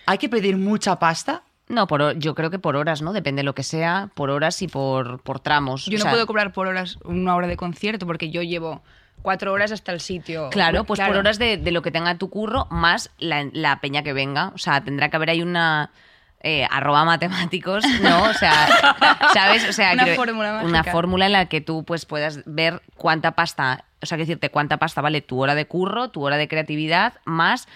¿Hay 0.07 0.19
que 0.19 0.29
pedir 0.29 0.57
mucha 0.57 0.99
pasta? 0.99 1.43
No, 1.69 1.87
por, 1.87 2.19
yo 2.19 2.35
creo 2.35 2.51
que 2.51 2.59
por 2.59 2.77
horas, 2.77 3.01
¿no? 3.03 3.13
Depende 3.13 3.41
de 3.41 3.45
lo 3.45 3.55
que 3.55 3.63
sea, 3.63 4.11
por 4.15 4.31
horas 4.31 4.61
y 4.63 4.69
por, 4.69 5.21
por 5.23 5.41
tramos. 5.41 5.87
Yo 5.87 5.97
O 5.97 5.99
no 5.99 6.03
sea, 6.03 6.11
puedo 6.13 6.27
cobrar 6.27 6.53
por 6.53 6.67
horas 6.67 6.99
una 7.05 7.35
hora 7.35 7.47
de 7.47 7.57
concierto 7.57 8.07
porque 8.07 8.31
yo 8.31 8.43
llevo 8.43 8.83
cuatro 9.23 9.53
horas 9.53 9.73
hasta 9.73 9.91
el 9.93 10.01
sitio. 10.01 10.51
Claro, 10.51 10.85
pues 10.85 11.01
por 11.01 11.17
horas 11.17 11.39
de, 11.39 11.57
de 11.57 11.71
lo 11.73 11.81
que 11.83 11.91
tenga 11.91 12.17
tu 12.17 12.29
curro, 12.29 12.67
más 12.71 13.11
la, 13.19 13.49
la 13.53 13.81
peña 13.81 14.03
que 14.03 14.13
venga. 14.13 14.53
O 14.55 14.59
sea, 14.59 14.83
tendrá 14.85 15.09
que 15.09 15.17
haber 15.17 15.31
ahí 15.31 15.43
una. 15.43 15.91
Eh, 16.47 16.67
arroba 16.71 17.05
matemáticos, 17.05 17.83
¿no? 18.03 18.23
O 18.25 18.35
sea, 18.35 18.69
¿sabes? 19.33 19.69
O 19.69 19.73
sea, 19.73 19.95
Una 19.95 20.07
fórmula 20.09 20.53
mágica. 20.53 20.69
Una 20.69 20.85
fórmula 20.85 21.27
en 21.27 21.33
la 21.33 21.47
que 21.47 21.61
tú 21.61 21.85
pues 21.85 22.05
puedas 22.07 22.41
ver 22.45 22.83
cuánta 22.97 23.33
pasta, 23.33 23.85
o 24.03 24.07
sea, 24.07 24.17
que 24.19 24.23
decirte 24.25 24.51
cuánta 24.51 24.77
pasta 24.77 25.01
vale 25.01 25.23
tu 25.23 25.43
hora 25.43 25.55
de 25.55 25.67
curro, 25.67 26.11
tu 26.11 26.23
hora 26.23 26.37
de 26.37 26.47
creatividad, 26.47 27.15
más 27.25 27.67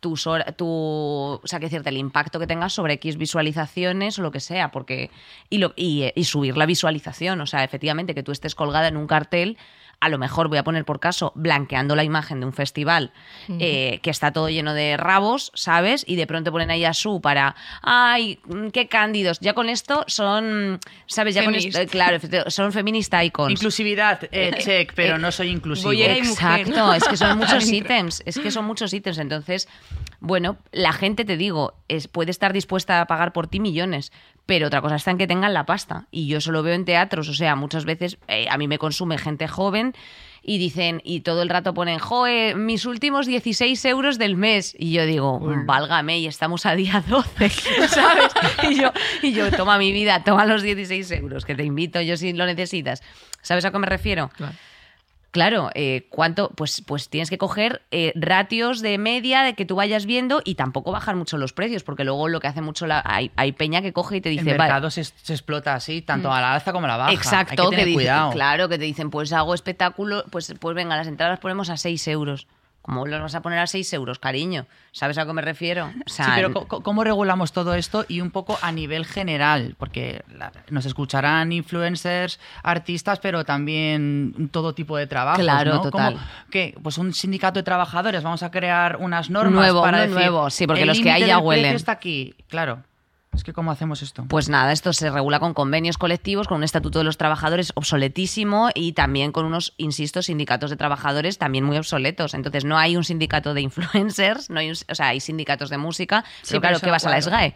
tus 0.00 0.26
hora- 0.28 0.52
tu, 0.52 0.66
o 0.66 1.40
sea, 1.44 1.58
que 1.58 1.66
decirte 1.66 1.88
el 1.88 1.96
impacto 1.96 2.38
que 2.38 2.46
tengas 2.46 2.72
sobre 2.72 2.94
X 2.94 3.16
visualizaciones 3.16 4.18
o 4.18 4.22
lo 4.22 4.30
que 4.30 4.40
sea, 4.40 4.70
porque 4.70 5.10
y, 5.50 5.58
lo, 5.58 5.72
y, 5.76 6.12
y 6.14 6.24
subir 6.24 6.56
la 6.56 6.66
visualización, 6.66 7.40
o 7.40 7.46
sea, 7.46 7.64
efectivamente 7.64 8.14
que 8.14 8.22
tú 8.22 8.30
estés 8.32 8.54
colgada 8.54 8.86
en 8.88 8.96
un 8.96 9.06
cartel, 9.08 9.56
a 10.00 10.08
lo 10.08 10.18
mejor 10.18 10.48
voy 10.48 10.58
a 10.58 10.62
poner 10.64 10.84
por 10.84 11.00
caso 11.00 11.32
blanqueando 11.34 11.96
la 11.96 12.04
imagen 12.04 12.38
de 12.38 12.46
un 12.46 12.52
festival 12.52 13.12
eh, 13.58 13.98
que 14.02 14.10
está 14.10 14.32
todo 14.32 14.48
lleno 14.48 14.72
de 14.74 14.96
rabos, 14.96 15.50
¿sabes? 15.54 16.04
Y 16.06 16.14
de 16.14 16.26
pronto 16.26 16.52
ponen 16.52 16.70
ahí 16.70 16.84
a 16.84 16.94
su 16.94 17.20
para, 17.20 17.56
ay, 17.82 18.38
mm, 18.46 18.68
qué 18.68 18.86
cándidos, 18.86 19.40
ya 19.40 19.54
con 19.54 19.68
esto 19.68 20.04
son, 20.06 20.78
¿sabes? 21.06 21.34
Ya 21.34 21.44
con 21.44 21.54
esto, 21.56 21.80
claro, 21.90 22.18
son 22.48 22.72
feminista 22.72 23.24
icons. 23.24 23.50
Inclusividad, 23.52 24.20
eh, 24.30 24.52
check, 24.58 24.92
pero 24.94 25.18
no 25.18 25.32
soy 25.32 25.48
inclusivo. 25.48 25.88
voy 25.88 26.02
a 26.02 26.16
ir- 26.16 26.24
mujer. 26.24 26.60
Exacto, 26.60 26.94
es 26.94 27.04
que 27.04 27.16
son 27.16 27.38
muchos 27.38 27.68
ítems, 27.72 28.22
es 28.24 28.38
que 28.38 28.50
son 28.50 28.64
muchos 28.66 28.92
ítems. 28.92 29.18
Entonces, 29.18 29.68
Bueno, 30.20 30.58
la 30.72 30.92
gente, 30.92 31.24
te 31.24 31.36
digo, 31.36 31.74
es, 31.88 32.08
puede 32.08 32.30
estar 32.32 32.52
dispuesta 32.52 33.00
a 33.00 33.06
pagar 33.06 33.32
por 33.32 33.46
ti 33.46 33.60
millones, 33.60 34.12
pero 34.48 34.68
otra 34.68 34.80
cosa 34.80 34.96
está 34.96 35.10
en 35.10 35.18
que 35.18 35.26
tengan 35.26 35.52
la 35.52 35.66
pasta. 35.66 36.06
Y 36.10 36.26
yo 36.26 36.38
eso 36.38 36.52
lo 36.52 36.62
veo 36.62 36.72
en 36.72 36.86
teatros, 36.86 37.28
o 37.28 37.34
sea, 37.34 37.54
muchas 37.54 37.84
veces 37.84 38.16
eh, 38.28 38.46
a 38.48 38.56
mí 38.56 38.66
me 38.66 38.78
consume 38.78 39.18
gente 39.18 39.46
joven 39.46 39.92
y 40.42 40.56
dicen, 40.56 41.02
y 41.04 41.20
todo 41.20 41.42
el 41.42 41.50
rato 41.50 41.74
ponen, 41.74 41.98
joe, 41.98 42.54
mis 42.54 42.86
últimos 42.86 43.26
16 43.26 43.84
euros 43.84 44.16
del 44.16 44.36
mes. 44.36 44.74
Y 44.78 44.92
yo 44.92 45.04
digo, 45.04 45.38
válgame, 45.66 46.20
y 46.20 46.26
estamos 46.26 46.64
a 46.64 46.74
día 46.74 47.04
12, 47.06 47.50
¿sabes? 47.88 48.32
Y 48.70 48.80
yo, 48.80 48.90
y 49.20 49.32
yo, 49.34 49.50
toma 49.50 49.76
mi 49.76 49.92
vida, 49.92 50.24
toma 50.24 50.46
los 50.46 50.62
16 50.62 51.10
euros, 51.10 51.44
que 51.44 51.54
te 51.54 51.64
invito 51.64 52.00
yo 52.00 52.16
si 52.16 52.32
lo 52.32 52.46
necesitas. 52.46 53.02
¿Sabes 53.42 53.66
a 53.66 53.70
qué 53.70 53.78
me 53.78 53.86
refiero? 53.86 54.30
Claro. 54.34 54.54
Claro, 55.30 55.70
eh, 55.74 56.06
¿cuánto? 56.08 56.50
Pues, 56.56 56.82
pues 56.86 57.10
tienes 57.10 57.28
que 57.28 57.36
coger 57.36 57.82
eh, 57.90 58.12
ratios 58.16 58.80
de 58.80 58.96
media 58.96 59.42
de 59.42 59.54
que 59.54 59.66
tú 59.66 59.76
vayas 59.76 60.06
viendo 60.06 60.40
y 60.42 60.54
tampoco 60.54 60.90
bajar 60.90 61.16
mucho 61.16 61.36
los 61.36 61.52
precios, 61.52 61.82
porque 61.82 62.04
luego 62.04 62.28
lo 62.28 62.40
que 62.40 62.46
hace 62.46 62.62
mucho 62.62 62.86
la, 62.86 63.02
hay, 63.04 63.30
hay 63.36 63.52
peña 63.52 63.82
que 63.82 63.92
coge 63.92 64.16
y 64.16 64.20
te 64.22 64.30
dice, 64.30 64.52
el 64.52 64.58
vale, 64.58 64.70
mercado 64.70 64.90
se, 64.90 65.04
se 65.04 65.32
explota 65.34 65.74
así, 65.74 66.00
tanto 66.00 66.32
a 66.32 66.40
la 66.40 66.54
alza 66.54 66.72
como 66.72 66.86
a 66.86 66.88
la 66.88 66.96
baja. 66.96 67.12
Exacto, 67.12 67.62
Hay 67.62 67.68
que 67.68 67.76
tener 67.76 67.86
dicen, 67.86 67.94
cuidado. 67.94 68.30
claro, 68.30 68.68
que 68.70 68.78
te 68.78 68.84
dicen, 68.84 69.10
pues 69.10 69.32
hago 69.34 69.52
espectáculo, 69.54 70.24
pues, 70.30 70.54
pues 70.58 70.74
venga, 70.74 70.96
las 70.96 71.06
entradas 71.06 71.34
las 71.34 71.40
ponemos 71.40 71.68
a 71.68 71.76
6 71.76 72.08
euros. 72.08 72.46
¿Cómo 72.88 73.06
las 73.06 73.20
vas 73.20 73.34
a 73.34 73.42
poner 73.42 73.58
a 73.58 73.66
6 73.66 73.92
euros, 73.92 74.18
cariño? 74.18 74.66
¿Sabes 74.92 75.18
a 75.18 75.26
qué 75.26 75.32
me 75.34 75.42
refiero? 75.42 75.92
O 76.06 76.08
sea, 76.08 76.24
Sí, 76.24 76.30
pero 76.36 76.52
¿cómo 76.66 77.04
regulamos 77.04 77.52
todo 77.52 77.74
esto? 77.74 78.06
Y 78.08 78.22
un 78.22 78.30
poco 78.30 78.58
a 78.62 78.72
nivel 78.72 79.04
general, 79.04 79.74
porque 79.78 80.22
nos 80.70 80.86
escucharán 80.86 81.52
influencers, 81.52 82.40
artistas, 82.62 83.18
pero 83.20 83.44
también 83.44 84.48
todo 84.50 84.74
tipo 84.74 84.96
de 84.96 85.06
trabajos. 85.06 85.40
Claro, 85.42 85.74
¿no? 85.74 85.80
total. 85.82 86.14
¿Cómo- 86.14 86.24
qué? 86.50 86.74
Pues 86.82 86.96
un 86.98 87.12
sindicato 87.12 87.58
de 87.58 87.62
trabajadores, 87.62 88.22
vamos 88.22 88.42
a 88.42 88.50
crear 88.50 88.96
unas 88.96 89.28
normas 89.30 89.52
Nuevo, 89.54 89.82
para 89.82 90.00
decir, 90.00 90.14
nuevo, 90.14 90.48
sí, 90.50 90.66
porque 90.66 90.82
el 90.82 90.88
los 90.88 91.00
que 91.00 91.10
hay 91.10 91.26
ya 91.26 91.38
huelen. 91.38 91.74
está 91.74 91.92
aquí, 91.92 92.34
claro. 92.48 92.82
Es 93.38 93.44
que 93.44 93.52
¿cómo 93.52 93.70
hacemos 93.70 94.02
esto? 94.02 94.24
Pues 94.28 94.48
nada, 94.48 94.72
esto 94.72 94.92
se 94.92 95.08
regula 95.10 95.38
con 95.38 95.54
convenios 95.54 95.96
colectivos, 95.96 96.48
con 96.48 96.56
un 96.58 96.64
estatuto 96.64 96.98
de 96.98 97.04
los 97.04 97.16
trabajadores 97.18 97.70
obsoletísimo 97.76 98.68
y 98.74 98.94
también 98.94 99.30
con 99.30 99.44
unos, 99.46 99.74
insisto, 99.76 100.22
sindicatos 100.22 100.70
de 100.70 100.76
trabajadores 100.76 101.38
también 101.38 101.62
muy 101.64 101.76
obsoletos. 101.76 102.34
Entonces 102.34 102.64
no 102.64 102.76
hay 102.78 102.96
un 102.96 103.04
sindicato 103.04 103.54
de 103.54 103.60
influencers, 103.62 104.50
no 104.50 104.58
hay 104.58 104.70
un- 104.70 104.76
o 104.88 104.94
sea, 104.94 105.06
hay 105.08 105.20
sindicatos 105.20 105.70
de 105.70 105.78
música, 105.78 106.24
Sí, 106.42 106.48
pero 106.60 106.62
claro, 106.62 106.80
¿qué 106.80 106.90
vas 106.90 107.06
a 107.06 107.10
la. 107.10 107.20
SGAE? 107.22 107.54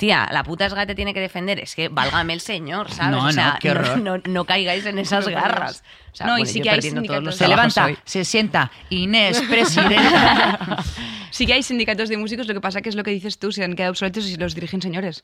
Tía, 0.00 0.26
la 0.32 0.42
puta 0.42 0.66
SGAE 0.66 0.86
te 0.86 0.94
tiene 0.94 1.12
que 1.12 1.20
defender. 1.20 1.60
Es 1.60 1.74
que 1.74 1.90
válgame 1.90 2.32
el 2.32 2.40
señor, 2.40 2.90
¿sabes? 2.90 3.10
No, 3.20 3.26
o 3.26 3.32
sea, 3.32 3.52
no, 3.52 3.58
qué 3.60 3.70
horror. 3.72 3.98
no, 3.98 4.16
no 4.24 4.44
caigáis 4.46 4.86
en 4.86 4.98
esas 4.98 5.28
garras. 5.28 5.84
O 6.10 6.16
sea, 6.16 6.26
No, 6.26 6.38
y 6.38 6.46
sí 6.46 6.60
yo 6.60 6.62
que 6.64 6.70
hay 6.70 6.80
sindicatos. 6.80 7.36
se 7.36 7.46
levanta, 7.46 7.84
hoy. 7.84 7.98
se 8.04 8.24
sienta, 8.24 8.70
Inés, 8.88 9.42
presidenta. 9.48 10.82
Sí 11.30 11.44
que 11.46 11.52
hay 11.52 11.62
sindicatos 11.62 12.08
de 12.08 12.16
músicos, 12.16 12.48
lo 12.48 12.54
que 12.54 12.62
pasa 12.62 12.80
que 12.80 12.88
es 12.88 12.94
lo 12.94 13.02
que 13.02 13.10
dices 13.10 13.38
tú, 13.38 13.52
se 13.52 13.62
han 13.62 13.74
quedado 13.76 13.90
obsoletos 13.90 14.26
y 14.26 14.36
los 14.36 14.54
dirigen 14.54 14.80
señores. 14.80 15.22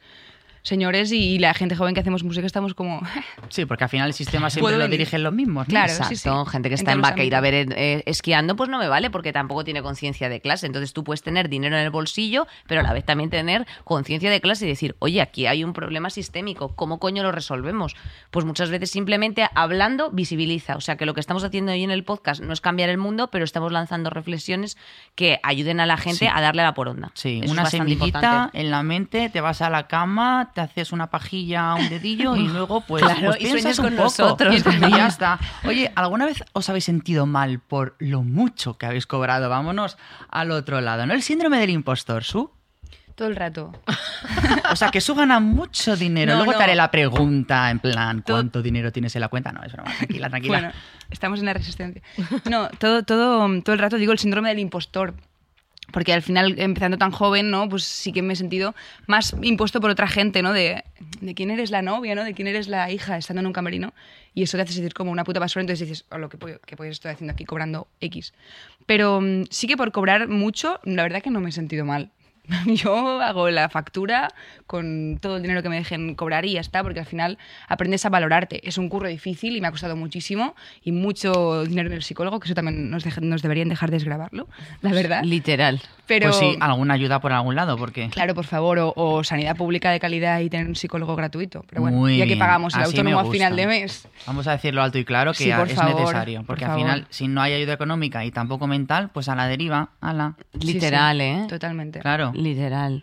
Señores 0.66 1.12
y 1.12 1.38
la 1.38 1.54
gente 1.54 1.76
joven 1.76 1.94
que 1.94 2.00
hacemos 2.00 2.24
música 2.24 2.44
estamos 2.44 2.74
como... 2.74 3.00
sí, 3.50 3.66
porque 3.66 3.84
al 3.84 3.90
final 3.90 4.08
el 4.08 4.14
sistema 4.14 4.50
siempre 4.50 4.76
lo 4.76 4.88
dirigen 4.88 5.22
los 5.22 5.32
mismos. 5.32 5.68
¿no? 5.68 5.70
Claro, 5.70 5.92
Exacto. 5.92 6.16
sí, 6.16 6.16
sí. 6.16 6.28
Gente 6.50 6.68
que 6.68 6.74
En 6.74 6.78
está 6.80 6.90
en 6.90 6.96
todos 6.98 7.02
los 7.02 7.10
Baqueira 7.12 7.38
ámbitos. 7.38 7.68
ver 7.68 7.78
eh, 7.78 8.02
esquiando, 8.06 8.56
pues 8.56 8.68
no 8.68 8.78
me 8.80 8.88
vale 8.88 9.08
porque 9.10 9.32
tampoco 9.32 9.62
tiene 9.62 9.80
conciencia 9.80 10.28
de 10.28 10.40
clase. 10.40 10.66
Entonces 10.66 10.92
tú 10.92 11.04
puedes 11.04 11.22
tener 11.22 11.48
dinero 11.48 11.76
en 11.76 11.82
el 11.84 11.90
bolsillo, 11.90 12.48
pero 12.66 12.80
a 12.80 12.82
la 12.82 12.92
vez 12.92 13.04
también 13.04 13.30
tener 13.30 13.64
conciencia 13.84 14.28
de 14.28 14.40
clase 14.40 14.64
y 14.66 14.68
decir, 14.68 14.96
oye, 14.98 15.20
aquí 15.20 15.46
hay 15.46 15.62
un 15.62 15.72
problema 15.72 16.10
sistémico, 16.10 16.74
¿cómo 16.74 16.98
coño 16.98 17.22
lo 17.22 17.30
resolvemos? 17.30 17.94
Pues 18.32 18.44
muchas 18.44 18.68
veces 18.68 18.90
simplemente 18.90 19.46
hablando 19.54 20.10
visibiliza. 20.10 20.74
O 20.76 20.80
sea 20.80 20.96
que 20.96 21.06
lo 21.06 21.14
que 21.14 21.20
estamos 21.20 21.44
haciendo 21.44 21.70
hoy 21.70 21.84
en 21.84 21.92
el 21.92 22.02
podcast 22.02 22.42
no 22.42 22.52
es 22.52 22.60
cambiar 22.60 22.88
el 22.90 22.98
mundo, 22.98 23.30
pero 23.30 23.44
estamos 23.44 23.70
lanzando 23.70 24.10
reflexiones 24.10 24.76
que 25.14 25.38
ayuden 25.44 25.78
a 25.78 25.86
la 25.86 25.96
gente 25.96 26.16
Sí. 26.16 26.26
a 26.32 26.40
darle 26.40 26.64
la 26.64 26.74
poronda. 26.74 27.12
Sí, 27.14 27.36
Eso 27.36 27.44
es 27.44 27.50
una 27.52 27.62
bastante 27.62 27.84
semillita 27.94 28.06
importante. 28.18 28.58
en 28.60 28.70
la 28.72 28.82
mente, 28.82 29.28
te 29.30 29.40
vas 29.40 29.62
a 29.62 29.70
la 29.70 29.86
cama, 29.86 30.50
te 30.56 30.62
haces 30.62 30.90
una 30.90 31.06
pajilla, 31.08 31.74
un 31.74 31.88
dedillo 31.88 32.34
y 32.34 32.48
luego 32.48 32.80
pues, 32.80 33.04
Claro, 33.04 33.20
pues 33.26 33.36
y 33.36 33.44
piensas 33.44 33.60
sueñas 33.76 33.78
un 33.78 33.84
con 33.84 33.92
poco 33.94 34.02
nosotros. 34.04 34.56
y 34.56 34.90
ya 34.90 35.06
está. 35.06 35.38
Oye, 35.64 35.92
¿alguna 35.94 36.24
vez 36.26 36.42
os 36.54 36.68
habéis 36.68 36.84
sentido 36.84 37.26
mal 37.26 37.60
por 37.60 37.94
lo 37.98 38.22
mucho 38.22 38.78
que 38.78 38.86
habéis 38.86 39.06
cobrado? 39.06 39.48
Vámonos 39.48 39.96
al 40.30 40.50
otro 40.50 40.80
lado, 40.80 41.06
¿no? 41.06 41.14
El 41.14 41.22
síndrome 41.22 41.58
del 41.58 41.70
impostor, 41.70 42.24
Su. 42.24 42.50
Todo 43.14 43.28
el 43.28 43.36
rato. 43.36 43.72
O 44.72 44.74
sea, 44.76 44.90
que 44.90 45.00
Su 45.00 45.14
gana 45.14 45.38
mucho 45.40 45.94
dinero. 45.96 46.32
No, 46.32 46.38
Luego 46.38 46.52
no. 46.52 46.58
te 46.58 46.64
haré 46.64 46.74
la 46.74 46.90
pregunta 46.90 47.70
en 47.70 47.78
plan, 47.78 48.22
Todo- 48.22 48.36
¿cuánto 48.38 48.62
dinero 48.62 48.90
tienes 48.90 49.14
en 49.14 49.20
la 49.20 49.28
cuenta? 49.28 49.52
No, 49.52 49.62
es 49.62 49.72
broma, 49.72 49.92
tranquila, 49.96 50.28
tranquila. 50.30 50.58
Bueno, 50.58 50.72
estamos 51.10 51.38
en 51.40 51.46
la 51.46 51.52
resistencia. 51.52 52.02
No, 52.50 52.68
todo, 52.70 53.04
todo, 53.04 53.46
todo 53.62 53.72
el 53.74 53.78
rato 53.78 53.96
digo 53.96 54.12
el 54.12 54.18
síndrome 54.18 54.48
del 54.48 54.58
impostor. 54.58 55.14
Porque 55.92 56.12
al 56.12 56.22
final, 56.22 56.58
empezando 56.58 56.98
tan 56.98 57.10
joven, 57.10 57.50
¿no? 57.50 57.68
Pues 57.68 57.84
sí 57.84 58.12
que 58.12 58.22
me 58.22 58.32
he 58.32 58.36
sentido 58.36 58.74
más 59.06 59.34
impuesto 59.42 59.80
por 59.80 59.90
otra 59.90 60.08
gente, 60.08 60.42
¿no? 60.42 60.52
De, 60.52 60.84
de 61.20 61.34
quién 61.34 61.50
eres 61.50 61.70
la 61.70 61.82
novia, 61.82 62.14
¿no? 62.14 62.24
De 62.24 62.34
quién 62.34 62.48
eres 62.48 62.68
la 62.68 62.90
hija, 62.90 63.16
estando 63.16 63.40
en 63.40 63.46
un 63.46 63.52
camerino. 63.52 63.94
Y 64.34 64.42
eso 64.42 64.56
te 64.58 64.64
hace 64.64 64.74
sentir 64.74 64.94
como 64.94 65.10
una 65.10 65.24
puta 65.24 65.40
basura. 65.40 65.62
Entonces 65.62 65.88
dices, 65.88 66.04
oh, 66.10 66.18
lo 66.18 66.28
que 66.28 66.38
qué 66.66 66.76
pollo 66.76 66.90
estoy 66.90 67.12
haciendo 67.12 67.32
aquí 67.32 67.44
cobrando 67.44 67.88
X. 68.00 68.34
Pero 68.84 69.20
mm, 69.20 69.44
sí 69.50 69.66
que 69.66 69.76
por 69.76 69.92
cobrar 69.92 70.28
mucho, 70.28 70.80
la 70.84 71.02
verdad 71.04 71.22
que 71.22 71.30
no 71.30 71.40
me 71.40 71.50
he 71.50 71.52
sentido 71.52 71.84
mal. 71.84 72.10
Yo 72.66 73.20
hago 73.22 73.50
la 73.50 73.68
factura 73.68 74.28
con 74.66 75.18
todo 75.20 75.36
el 75.36 75.42
dinero 75.42 75.62
que 75.62 75.68
me 75.68 75.76
dejen 75.76 76.14
cobrar 76.14 76.44
y 76.44 76.52
ya 76.52 76.60
está, 76.60 76.82
porque 76.82 77.00
al 77.00 77.06
final 77.06 77.38
aprendes 77.68 78.04
a 78.06 78.08
valorarte. 78.10 78.66
Es 78.68 78.78
un 78.78 78.88
curro 78.88 79.08
difícil 79.08 79.56
y 79.56 79.60
me 79.60 79.68
ha 79.68 79.70
costado 79.70 79.96
muchísimo 79.96 80.54
y 80.82 80.92
mucho 80.92 81.64
dinero 81.64 81.88
en 81.88 81.94
el 81.94 82.02
psicólogo, 82.02 82.40
que 82.40 82.46
eso 82.46 82.54
también 82.54 82.90
nos, 82.90 83.04
deja- 83.04 83.20
nos 83.20 83.42
deberían 83.42 83.68
dejar 83.68 83.90
desgrabarlo, 83.90 84.48
la 84.82 84.92
verdad. 84.92 85.22
Literal. 85.24 85.80
Pero, 86.06 86.26
Pues 86.28 86.36
sí, 86.36 86.56
alguna 86.60 86.94
ayuda 86.94 87.18
por 87.20 87.32
algún 87.32 87.56
lado, 87.56 87.76
porque... 87.76 88.08
claro, 88.10 88.32
por 88.34 88.44
favor, 88.44 88.78
o, 88.78 88.92
o 88.94 89.24
sanidad 89.24 89.56
pública 89.56 89.90
de 89.90 89.98
calidad 89.98 90.38
y 90.38 90.48
tener 90.48 90.68
un 90.68 90.76
psicólogo 90.76 91.16
gratuito. 91.16 91.64
Pero 91.68 91.82
bueno, 91.82 91.96
Muy 91.96 92.16
ya 92.18 92.26
que 92.26 92.36
pagamos 92.36 92.76
el 92.76 92.82
autónomo 92.84 93.18
a 93.18 93.30
final 93.30 93.56
de 93.56 93.66
mes. 93.66 94.06
Vamos 94.24 94.46
a 94.46 94.52
decirlo 94.52 94.82
alto 94.82 94.98
y 94.98 95.04
claro 95.04 95.32
que 95.32 95.38
Sí, 95.44 95.50
por 95.50 95.68
es 95.68 95.74
favor, 95.74 96.00
necesario, 96.00 96.38
por 96.40 96.46
porque 96.46 96.64
al 96.64 96.70
favor. 96.72 96.84
final, 96.84 97.06
si 97.10 97.26
no 97.26 97.42
hay 97.42 97.54
ayuda 97.54 97.72
económica 97.72 98.24
y 98.24 98.30
tampoco 98.30 98.68
mental, 98.68 99.10
pues 99.12 99.28
a 99.28 99.34
la 99.34 99.48
deriva, 99.48 99.90
a 100.00 100.12
la... 100.12 100.34
Sí, 100.52 100.60
sí, 100.60 100.72
Literal, 100.74 101.20
¿eh? 101.20 101.46
Totalmente. 101.48 101.98
Claro. 101.98 102.32
Literal. 102.36 103.02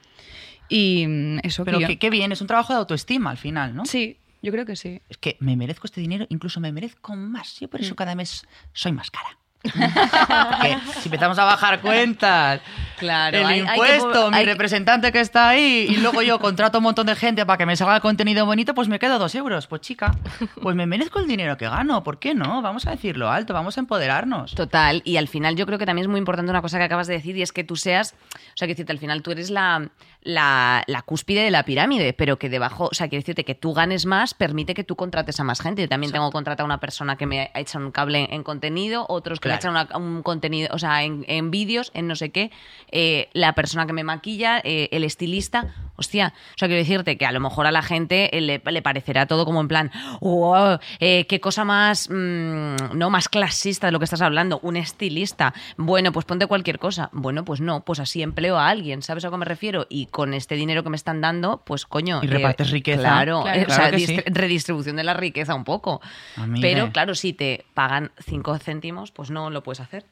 Y 0.70 1.06
mm, 1.08 1.40
eso 1.44 1.66
Pero 1.66 1.78
que 1.78 1.82
yo- 1.84 1.88
que- 1.88 2.00
qué 2.00 2.10
bien, 2.10 2.32
es 2.32 2.42
un 2.42 2.48
trabajo 2.48 2.74
de 2.74 2.80
autoestima 2.80 3.30
al 3.32 3.38
final, 3.38 3.76
¿no? 3.76 3.86
Sí, 3.86 4.18
yo 4.42 4.52
creo 4.52 4.66
que 4.66 4.76
sí. 4.76 5.02
Es 5.10 5.18
que 5.18 5.38
me 5.40 5.56
merezco 5.56 5.88
este 5.88 6.02
dinero, 6.02 6.26
incluso 6.30 6.60
me 6.60 6.72
merezco 6.72 7.16
más. 7.16 7.60
Yo 7.60 7.68
por 7.70 7.80
Mm. 7.82 7.84
eso 7.84 7.96
cada 7.96 8.16
mes 8.16 8.46
soy 8.74 8.92
más 8.92 9.12
cara. 9.12 9.38
Si 9.64 11.08
empezamos 11.10 11.38
a 11.40 11.46
bajar 11.46 11.80
cuentas, 11.82 12.62
Claro, 12.98 13.38
el 13.38 13.46
hay- 13.46 13.60
hay 13.62 13.66
que 13.66 13.72
impuesto, 13.96 14.30
mi 14.32 14.38
hay 14.38 14.46
que- 14.46 14.52
representante 14.52 15.12
que 15.12 15.20
está 15.20 15.50
ahí, 15.50 15.88
y 15.90 15.98
luego 15.98 16.22
yo 16.22 16.40
contrato 16.40 16.78
un 16.78 16.84
montón 16.86 17.08
de 17.08 17.16
gente 17.16 17.46
para 17.46 17.58
que 17.58 17.66
me 17.66 17.76
salga 17.76 17.96
el 17.96 18.02
contenido 18.02 18.46
bonito, 18.46 18.74
pues 18.74 18.88
me 18.88 19.00
quedo 19.00 19.20
dos 19.20 19.36
euros. 19.36 19.68
Pues 19.68 19.82
chica, 19.82 20.16
pues 20.62 20.76
me 20.76 20.86
merezco 20.86 21.20
el 21.20 21.28
dinero 21.28 21.58
que 21.58 21.68
gano, 21.68 22.04
¿por 22.04 22.20
qué 22.20 22.34
no? 22.34 22.62
Vamos 22.62 22.86
a 22.88 22.92
decirlo 22.92 23.30
alto, 23.32 23.54
vamos 23.54 23.78
a 23.78 23.82
empoderarnos. 23.82 24.54
Total, 24.56 25.02
y 25.06 25.18
al 25.18 25.28
final 25.28 25.56
yo 25.56 25.66
creo 25.66 25.80
que 25.80 25.86
también 25.86 26.06
es 26.06 26.10
muy 26.10 26.20
importante 26.20 26.50
una 26.50 26.62
cosa 26.62 26.78
que 26.78 26.84
acabas 26.86 27.08
de 27.08 27.16
decir 27.16 27.36
y 27.36 27.42
es 27.42 27.52
que 27.52 27.64
tú 27.64 27.76
seas, 27.76 28.16
o 28.36 28.38
sea, 28.56 28.68
que 28.68 28.74
decirte, 28.74 28.92
al 28.94 29.00
final 29.00 29.22
tú 29.22 29.32
eres 29.32 29.50
la, 29.50 29.90
la, 30.22 30.84
la 30.88 31.02
cúspide 31.02 31.42
de 31.44 31.52
la 31.52 31.64
pirámide, 31.64 32.14
pero 32.14 32.38
que 32.40 32.48
debajo, 32.50 32.90
o 32.92 32.94
sea, 32.96 33.10
quiere 33.10 33.22
decirte 33.22 33.44
que 33.44 33.56
tú 33.56 33.74
ganes 33.74 34.06
más 34.06 34.34
permite 34.34 34.74
que 34.74 34.84
tú 34.86 34.96
contrates 34.96 35.40
a 35.40 35.44
más 35.44 35.60
gente. 35.62 35.82
Yo 35.82 35.90
también 35.90 36.14
tengo 36.14 36.32
contratado 36.32 36.64
a 36.66 36.68
una 36.68 36.80
persona 36.80 37.18
que 37.18 37.26
me 37.26 37.52
ha 37.54 37.60
hecho 37.60 37.80
un 37.80 37.92
cable 37.92 38.28
en 38.32 38.44
contenido, 38.44 39.06
otros 39.10 39.40
que 39.40 39.50
Claro. 39.60 39.88
una- 39.90 39.98
un 39.98 40.24
contenido, 40.24 40.70
o 40.74 40.80
sea, 40.80 41.04
en, 41.04 41.26
en 41.28 41.52
vídeos, 41.52 41.92
en 41.94 42.08
no 42.08 42.16
sé 42.16 42.32
qué, 42.32 42.52
eh, 42.92 43.30
la 43.34 43.54
persona 43.54 43.86
que 43.86 43.94
me 43.94 44.04
maquilla, 44.04 44.60
eh, 44.64 44.90
el 44.92 45.04
estilista, 45.04 45.74
hostia, 45.96 46.34
o 46.56 46.58
sea, 46.58 46.68
quiero 46.68 46.80
decirte 46.82 47.18
que 47.18 47.26
a 47.26 47.32
lo 47.32 47.40
mejor 47.40 47.68
a 47.68 47.72
la 47.72 47.82
gente 47.82 48.36
eh, 48.38 48.42
le, 48.42 48.62
le 48.66 48.82
parecerá 48.82 49.26
todo 49.28 49.46
como 49.46 49.62
en 49.62 49.68
plan, 49.68 49.92
wow, 50.22 50.80
eh, 51.00 51.26
qué 51.28 51.40
cosa 51.40 51.64
más, 51.66 52.10
mm, 52.10 52.98
no, 52.98 53.10
más 53.10 53.30
clasista 53.30 53.88
de 53.88 53.92
lo 53.92 54.00
que 54.00 54.06
estás 54.06 54.22
hablando, 54.22 54.60
un 54.64 54.76
estilista, 54.78 55.54
bueno, 55.78 56.12
pues 56.12 56.26
ponte 56.26 56.48
cualquier 56.48 56.80
cosa, 56.80 57.10
bueno, 57.14 57.46
pues 57.46 57.62
no, 57.62 57.82
pues 57.86 58.00
así 58.00 58.22
empleo 58.22 58.58
a 58.58 58.70
alguien, 58.70 59.02
¿sabes 59.02 59.26
a 59.26 59.30
qué 59.30 59.38
me 59.38 59.46
refiero? 59.46 59.86
Y 59.90 60.08
con 60.08 60.34
este 60.34 60.56
dinero 60.56 60.84
que 60.84 60.90
me 60.90 60.96
están 60.96 61.22
dando, 61.22 61.62
pues 61.66 61.86
coño. 61.86 62.20
Y 62.24 62.28
repartes 62.28 62.72
riqueza. 62.72 63.02
Claro, 63.02 63.44
Claro. 63.44 63.62
o 63.68 63.74
sea, 63.74 63.98
sí. 63.98 64.20
redistribución 64.26 64.96
de 64.96 65.04
la 65.04 65.14
riqueza 65.14 65.56
un 65.56 65.64
poco. 65.64 66.02
Amiga. 66.38 66.62
Pero 66.68 66.92
claro, 66.92 67.16
si 67.16 67.34
te 67.34 67.66
pagan 67.74 68.12
cinco 68.26 68.58
céntimos, 68.58 69.12
pues 69.12 69.30
no 69.30 69.43
lo 69.50 69.64
puedes 69.64 69.80
hacer. 69.80 70.06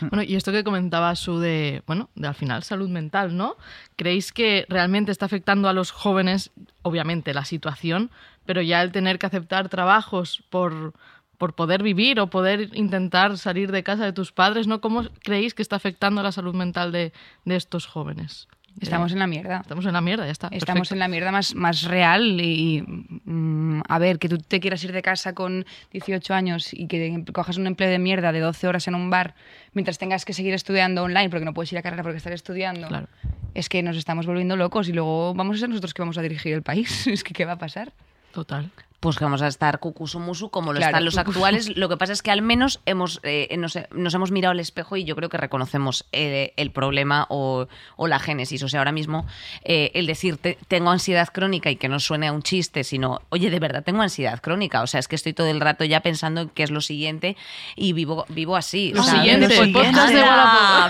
Bueno, 0.00 0.22
y 0.22 0.36
esto 0.36 0.52
que 0.52 0.64
comentaba 0.64 1.14
su 1.16 1.38
de, 1.38 1.82
bueno, 1.86 2.10
de 2.14 2.28
al 2.28 2.34
final 2.34 2.62
salud 2.62 2.88
mental, 2.88 3.36
¿no? 3.36 3.56
¿Creéis 3.96 4.30
que 4.30 4.66
realmente 4.68 5.10
está 5.10 5.24
afectando 5.24 5.68
a 5.68 5.72
los 5.72 5.90
jóvenes, 5.90 6.50
obviamente, 6.82 7.32
la 7.32 7.44
situación, 7.46 8.10
pero 8.44 8.60
ya 8.60 8.82
el 8.82 8.92
tener 8.92 9.18
que 9.18 9.26
aceptar 9.26 9.70
trabajos 9.70 10.44
por, 10.50 10.92
por 11.38 11.54
poder 11.54 11.82
vivir 11.82 12.20
o 12.20 12.28
poder 12.28 12.70
intentar 12.74 13.38
salir 13.38 13.72
de 13.72 13.82
casa 13.82 14.04
de 14.04 14.12
tus 14.12 14.32
padres, 14.32 14.66
¿no? 14.66 14.82
¿Cómo 14.82 15.04
creéis 15.22 15.54
que 15.54 15.62
está 15.62 15.76
afectando 15.76 16.22
la 16.22 16.32
salud 16.32 16.54
mental 16.54 16.92
de, 16.92 17.12
de 17.46 17.56
estos 17.56 17.86
jóvenes? 17.86 18.48
Estamos 18.80 19.12
en 19.12 19.18
la 19.18 19.26
mierda. 19.26 19.60
Estamos 19.60 19.86
en 19.86 19.92
la 19.92 20.00
mierda, 20.00 20.26
ya 20.26 20.32
está. 20.32 20.48
Estamos 20.48 20.88
perfecto. 20.88 20.94
en 20.94 20.98
la 20.98 21.08
mierda 21.08 21.32
más, 21.32 21.54
más 21.54 21.82
real 21.82 22.40
y, 22.40 22.82
mm, 23.24 23.82
a 23.88 23.98
ver, 23.98 24.18
que 24.18 24.28
tú 24.28 24.38
te 24.38 24.60
quieras 24.60 24.82
ir 24.84 24.92
de 24.92 25.02
casa 25.02 25.34
con 25.34 25.64
18 25.92 26.34
años 26.34 26.72
y 26.72 26.86
que 26.86 27.24
cojas 27.32 27.56
un 27.56 27.66
empleo 27.66 27.90
de 27.90 27.98
mierda 27.98 28.32
de 28.32 28.40
12 28.40 28.68
horas 28.68 28.86
en 28.88 28.94
un 28.94 29.10
bar 29.10 29.34
mientras 29.72 29.98
tengas 29.98 30.24
que 30.24 30.32
seguir 30.32 30.54
estudiando 30.54 31.02
online 31.02 31.30
porque 31.30 31.44
no 31.44 31.54
puedes 31.54 31.72
ir 31.72 31.78
a 31.78 31.82
carrera 31.82 32.02
porque 32.02 32.18
estás 32.18 32.34
estudiando. 32.34 32.88
Claro. 32.88 33.08
Es 33.54 33.68
que 33.68 33.82
nos 33.82 33.96
estamos 33.96 34.26
volviendo 34.26 34.56
locos 34.56 34.88
y 34.88 34.92
luego 34.92 35.34
vamos 35.34 35.56
a 35.56 35.60
ser 35.60 35.68
nosotros 35.68 35.94
que 35.94 36.02
vamos 36.02 36.18
a 36.18 36.22
dirigir 36.22 36.52
el 36.52 36.62
país. 36.62 37.06
Es 37.16 37.24
que, 37.24 37.32
¿qué 37.32 37.44
va 37.44 37.52
a 37.52 37.58
pasar? 37.58 37.92
Total. 38.32 38.70
Pues 39.00 39.18
que 39.18 39.24
vamos 39.24 39.42
a 39.42 39.46
estar 39.46 39.78
cucusumusu 39.78 40.50
como 40.50 40.72
lo 40.72 40.78
Claro, 40.78 40.90
están 40.90 41.04
los 41.04 41.18
actuales. 41.18 41.76
Lo 41.76 41.88
que 41.88 41.96
pasa 41.96 42.12
es 42.14 42.22
que 42.22 42.30
al 42.30 42.40
menos 42.42 42.80
hemos, 42.86 43.20
eh, 43.24 43.54
nos, 43.58 43.78
nos 43.92 44.14
hemos 44.14 44.30
mirado 44.32 44.52
al 44.52 44.60
espejo 44.60 44.96
y 44.96 45.04
yo 45.04 45.14
creo 45.14 45.28
que 45.28 45.36
reconocemos 45.36 46.06
eh, 46.12 46.54
el 46.56 46.70
problema 46.70 47.26
o, 47.28 47.68
o 47.96 48.06
la 48.06 48.18
génesis. 48.18 48.62
O 48.62 48.68
sea, 48.68 48.80
ahora 48.80 48.92
mismo 48.92 49.26
eh, 49.64 49.90
el 49.94 50.06
decir 50.06 50.38
te- 50.38 50.56
tengo 50.68 50.90
ansiedad 50.90 51.28
crónica 51.32 51.70
y 51.70 51.76
que 51.76 51.88
no 51.88 52.00
suene 52.00 52.28
a 52.28 52.32
un 52.32 52.42
chiste, 52.42 52.84
sino, 52.84 53.20
oye, 53.28 53.50
de 53.50 53.58
verdad 53.60 53.82
tengo 53.84 54.00
ansiedad 54.02 54.40
crónica. 54.40 54.82
O 54.82 54.86
sea, 54.86 54.98
es 54.98 55.08
que 55.08 55.16
estoy 55.16 55.34
todo 55.34 55.48
el 55.48 55.60
rato 55.60 55.84
ya 55.84 56.00
pensando 56.00 56.40
en 56.40 56.48
qué 56.48 56.62
es 56.62 56.70
lo 56.70 56.80
siguiente 56.80 57.36
y 57.76 57.92
vivo, 57.92 58.24
vivo 58.30 58.56
así. 58.56 58.92
Lo 58.94 59.02
¿sabes? 59.02 59.20
siguiente, 59.20 59.58
el 59.58 59.72
podcast 59.72 60.12
de. 60.12 60.24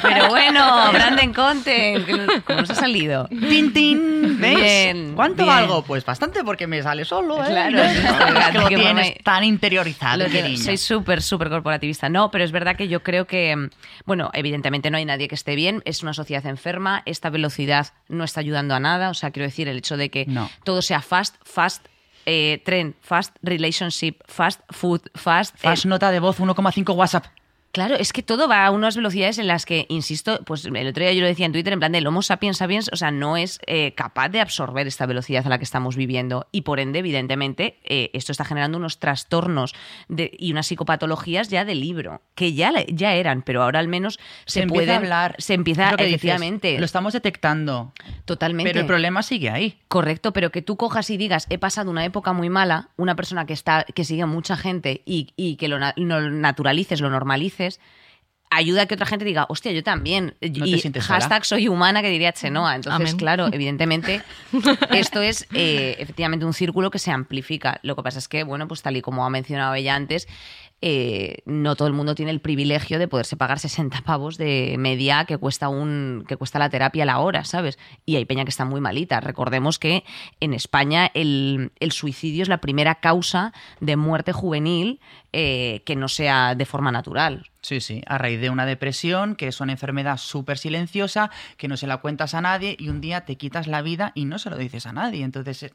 Pero 0.03 0.28
bueno, 0.28 0.93
Brandon 0.93 1.33
Content. 1.35 2.07
¿Cómo 2.47 2.61
nos 2.61 2.70
ha 2.70 2.74
salido? 2.76 3.28
¡Tin, 3.28 3.72
tin! 3.72 4.41
¿Veis? 4.41 4.59
Bien, 4.59 5.12
¿Cuánto 5.14 5.43
bien. 5.43 5.49
valgo? 5.57 5.83
Pues 5.83 6.05
bastante 6.05 6.45
porque 6.45 6.66
me 6.66 6.83
sale 6.83 7.05
solo, 7.05 7.43
¿eh? 7.45 7.49
Claro, 7.49 7.78
Es 8.47 8.53
que 8.53 8.59
lo 8.59 8.68
que 8.68 8.76
tienes 8.76 9.14
tan 9.24 9.44
interiorizado, 9.44 10.24
Lo 10.24 10.30
que- 10.30 10.57
soy 10.57 10.76
súper, 10.76 11.22
súper 11.22 11.49
corporativista. 11.49 12.09
No, 12.09 12.30
pero 12.30 12.44
es 12.44 12.53
verdad 12.53 12.76
que 12.76 12.88
yo 12.88 13.03
creo 13.03 13.26
que, 13.26 13.55
mm, 13.57 13.70
bueno, 14.05 14.30
evidentemente 14.32 14.90
no 14.90 14.99
hay 14.99 15.05
nadie 15.05 15.28
que 15.28 15.34
esté 15.34 15.55
bien, 15.55 15.82
es 15.84 16.03
una 16.03 16.12
sociedad 16.14 16.47
enferma, 16.47 17.03
esta 17.07 17.30
velocidad 17.30 17.88
no 18.09 18.24
está 18.24 18.40
ayudando 18.40 18.74
a 18.74 18.80
nada, 18.80 19.11
o 19.11 19.14
sea, 19.14 19.30
quiero 19.30 19.47
decir, 19.47 19.68
el 19.68 19.78
hecho 19.78 19.97
de 19.97 20.11
que 20.11 20.26
No. 20.26 20.51
todo 20.64 20.82
sea 20.82 21.01
fast, 21.01 21.36
fast, 21.44 21.86
eh, 22.26 22.61
trend, 22.64 22.94
fast 23.03 23.36
relationship, 23.42 24.16
fast 24.26 24.61
food, 24.70 25.01
fast... 25.14 25.55
eh, 25.57 25.59
Fast 25.62 25.84
nota 25.86 26.11
de 26.11 26.18
voz 26.20 26.38
1,5 26.40 26.92
WhatsApp. 26.94 27.26
Claro, 27.77 27.97
es 27.97 28.14
que 28.14 28.22
todo 28.22 28.49
va 28.49 28.64
a 28.64 28.70
unas 28.70 28.97
velocidades 28.97 29.37
en 29.37 29.47
las 29.47 29.66
que, 29.66 29.85
insisto, 29.91 30.41
pues 30.47 30.64
el 30.64 30.87
otro 30.89 31.03
día 31.03 31.12
yo 31.12 31.20
lo 31.20 31.27
decía 31.27 31.45
en 31.45 31.53
Twitter, 31.53 31.74
en 31.74 31.79
plan 31.79 31.93
de 31.93 31.99
el 31.99 32.07
Homo 32.07 32.22
sapiens 32.22 32.57
sapiens, 32.57 32.89
o 32.91 32.97
sea, 32.97 33.11
no 33.11 33.37
es 33.37 33.61
eh, 33.66 33.93
capaz 33.95 34.31
de 34.31 34.41
absorber 34.41 34.87
esta 34.87 35.05
velocidad 35.05 35.47
a 35.47 35.51
la 35.51 35.59
que 35.59 35.64
estamos 35.64 35.95
viviendo. 35.95 36.47
Y 36.53 36.62
por 36.62 36.81
ende, 36.81 37.01
evidentemente, 37.01 37.79
eh, 37.85 38.09
esto 38.14 38.33
está 38.33 38.47
generando 38.47 38.79
unos 38.79 38.99
trastornos 38.99 39.74
de- 40.09 40.35
y 40.39 40.53
unas 40.53 40.68
psicopatologías 40.68 41.51
ya 41.51 41.66
de 41.66 41.74
libro, 41.74 42.22
que 42.35 42.55
ya, 42.55 42.72
ya 42.89 43.12
eran, 43.12 43.43
pero 43.43 43.62
ahora 43.62 43.79
al 43.79 43.89
menos 43.89 44.18
se, 44.47 44.66
puede 44.66 44.95
hablar. 44.95 45.35
Se 45.37 45.53
empieza, 45.53 45.91
lo 45.91 45.99
dices, 45.99 46.14
efectivamente, 46.14 46.79
lo 46.79 46.85
estamos 46.87 47.12
detectando. 47.12 47.93
totalmente. 48.24 48.70
Pero 48.70 48.81
el 48.81 48.87
problema 48.87 49.22
sigue 49.22 49.51
ahí. 49.51 49.79
Correcto, 49.89 50.33
pero 50.33 50.51
que 50.51 50.62
tú 50.62 50.79
cojas 50.79 51.11
y 51.11 51.18
digas, 51.18 51.47
he 51.51 51.59
pasado 51.59 51.91
una 51.91 52.07
época 52.07 52.33
muy 52.33 52.49
mala, 52.49 52.89
una 52.97 53.16
persona 53.16 53.45
que 53.45 53.53
está, 53.53 53.85
que 53.85 54.05
sigue 54.05 54.22
a 54.22 54.27
mucha 54.27 54.57
gente 54.57 55.03
y, 55.05 55.35
y 55.37 55.57
que 55.57 55.68
lo, 55.68 55.79
lo 55.79 56.31
naturalices, 56.31 57.03
lo 57.03 57.11
normalices, 57.11 57.66
ayuda 58.51 58.83
a 58.83 58.87
que 58.87 58.95
otra 58.95 59.07
gente 59.07 59.25
diga, 59.25 59.47
hostia, 59.49 59.73
yo 59.73 59.83
también. 59.83 60.35
No 60.41 60.67
y 60.67 60.79
sientes 60.81 61.05
sola. 61.05 61.21
hashtag 61.21 61.45
soy 61.45 61.69
humana, 61.69 62.03
que 62.03 62.11
diría 62.11 62.33
Chenoa. 62.33 62.77
Entonces, 62.77 63.11
Amén. 63.11 63.17
claro, 63.17 63.49
evidentemente, 63.53 64.23
esto 64.91 65.21
es 65.21 65.47
eh, 65.53 65.97
efectivamente 65.99 66.45
un 66.45 66.55
círculo 66.55 66.91
que 66.91 66.99
se 66.99 67.11
amplifica. 67.11 67.81
Lo 67.83 67.97
que 67.97 68.03
pasa 68.03 68.19
es 68.19 68.29
que, 68.29 68.45
bueno, 68.45 68.69
pues 68.69 68.83
tal 68.83 68.97
y 68.97 69.03
como 69.03 69.25
ha 69.25 69.31
mencionado 69.31 69.75
ella 69.75 69.95
antes, 69.95 70.29
eh, 70.83 71.39
no 71.47 71.74
todo 71.74 71.89
el 71.89 71.95
mundo 71.95 72.14
tiene 72.14 72.31
el 72.31 72.41
privilegio 72.41 72.99
de 72.99 73.09
poderse 73.09 73.37
pagar 73.37 73.59
60 73.59 74.03
pavos 74.03 74.37
de 74.37 74.77
media 74.79 75.24
que 75.24 75.39
cuesta 75.39 75.68
un 75.68 76.24
que 76.29 76.37
cuesta 76.37 76.59
la 76.59 76.68
terapia 76.68 77.05
a 77.05 77.07
la 77.07 77.18
hora, 77.20 77.45
¿sabes? 77.45 77.79
Y 78.05 78.16
hay 78.16 78.24
peña 78.24 78.45
que 78.45 78.51
está 78.51 78.64
muy 78.64 78.81
malita. 78.81 79.20
Recordemos 79.20 79.79
que 79.79 80.05
en 80.41 80.53
España 80.53 81.11
el, 81.14 81.72
el 81.81 81.93
suicidio 81.93 82.43
es 82.43 82.49
la 82.49 82.61
primera 82.61 82.97
causa 82.97 83.53
de 83.81 83.97
muerte 83.97 84.33
juvenil 84.33 85.01
eh, 85.39 85.83
que 85.85 85.97
no 85.97 86.09
sea 86.09 86.55
de 86.55 86.64
forma 86.64 86.91
natural. 86.91 87.51
Sí, 87.61 87.83
sí, 87.83 88.01
a 88.07 88.16
raíz 88.16 88.41
de 88.41 88.49
una 88.49 88.64
depresión, 88.64 89.37
que 89.37 89.49
es 89.49 89.61
una 89.61 89.72
enfermedad 89.72 90.16
súper 90.16 90.57
silenciosa, 90.57 91.31
que 91.59 91.68
no 91.68 91.77
se 91.77 91.87
la 91.87 91.99
cuentas 91.99 92.33
a 92.33 92.41
nadie 92.41 92.74
y 92.79 92.89
un 92.89 93.03
día 93.03 93.27
te 93.27 93.37
quitas 93.37 93.66
la 93.66 93.83
vida 93.83 94.12
y 94.14 94.24
no 94.24 94.39
se 94.39 94.49
lo 94.49 94.57
dices 94.57 94.87
a 94.87 94.93
nadie. 94.93 95.24
Entonces, 95.24 95.64
eh, 95.64 95.72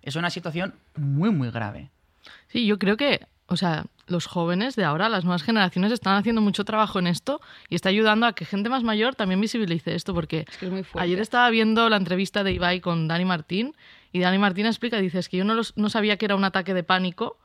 es 0.00 0.16
una 0.16 0.30
situación 0.30 0.76
muy, 0.96 1.30
muy 1.30 1.50
grave. 1.50 1.90
Sí, 2.48 2.64
yo 2.64 2.78
creo 2.78 2.96
que, 2.96 3.26
o 3.48 3.56
sea, 3.58 3.84
los 4.06 4.26
jóvenes 4.26 4.74
de 4.76 4.84
ahora, 4.84 5.08
las 5.08 5.24
nuevas 5.24 5.42
generaciones, 5.42 5.92
están 5.92 6.16
haciendo 6.16 6.40
mucho 6.40 6.64
trabajo 6.64 6.98
en 6.98 7.06
esto 7.06 7.40
y 7.68 7.74
está 7.76 7.88
ayudando 7.88 8.26
a 8.26 8.34
que 8.34 8.44
gente 8.44 8.68
más 8.68 8.82
mayor 8.82 9.14
también 9.14 9.40
visibilice 9.40 9.94
esto, 9.94 10.12
porque 10.12 10.44
Es 10.48 10.56
que 10.58 10.66
es 10.66 10.72
muy 10.72 10.82
fuerte. 10.82 11.04
ayer 11.04 11.20
estaba 11.20 11.48
viendo 11.50 11.88
la 11.88 11.96
entrevista 11.96 12.42
de 12.44 12.52
Ibai 12.52 12.80
con 12.80 13.06
Dani 13.08 13.24
Martín 13.24 13.74
y 14.12 14.20
Dani 14.20 14.38
Martín 14.38 14.66
explica, 14.66 14.98
dice, 14.98 15.18
es 15.20 15.28
que 15.28 15.36
yo 15.38 15.44
no, 15.44 15.54
los- 15.54 15.76
no 15.76 15.88
sabía 15.88 16.16
que 16.16 16.24
era 16.26 16.34
un 16.36 16.44
ataque 16.44 16.74
de 16.74 16.82
pánico 16.82 17.38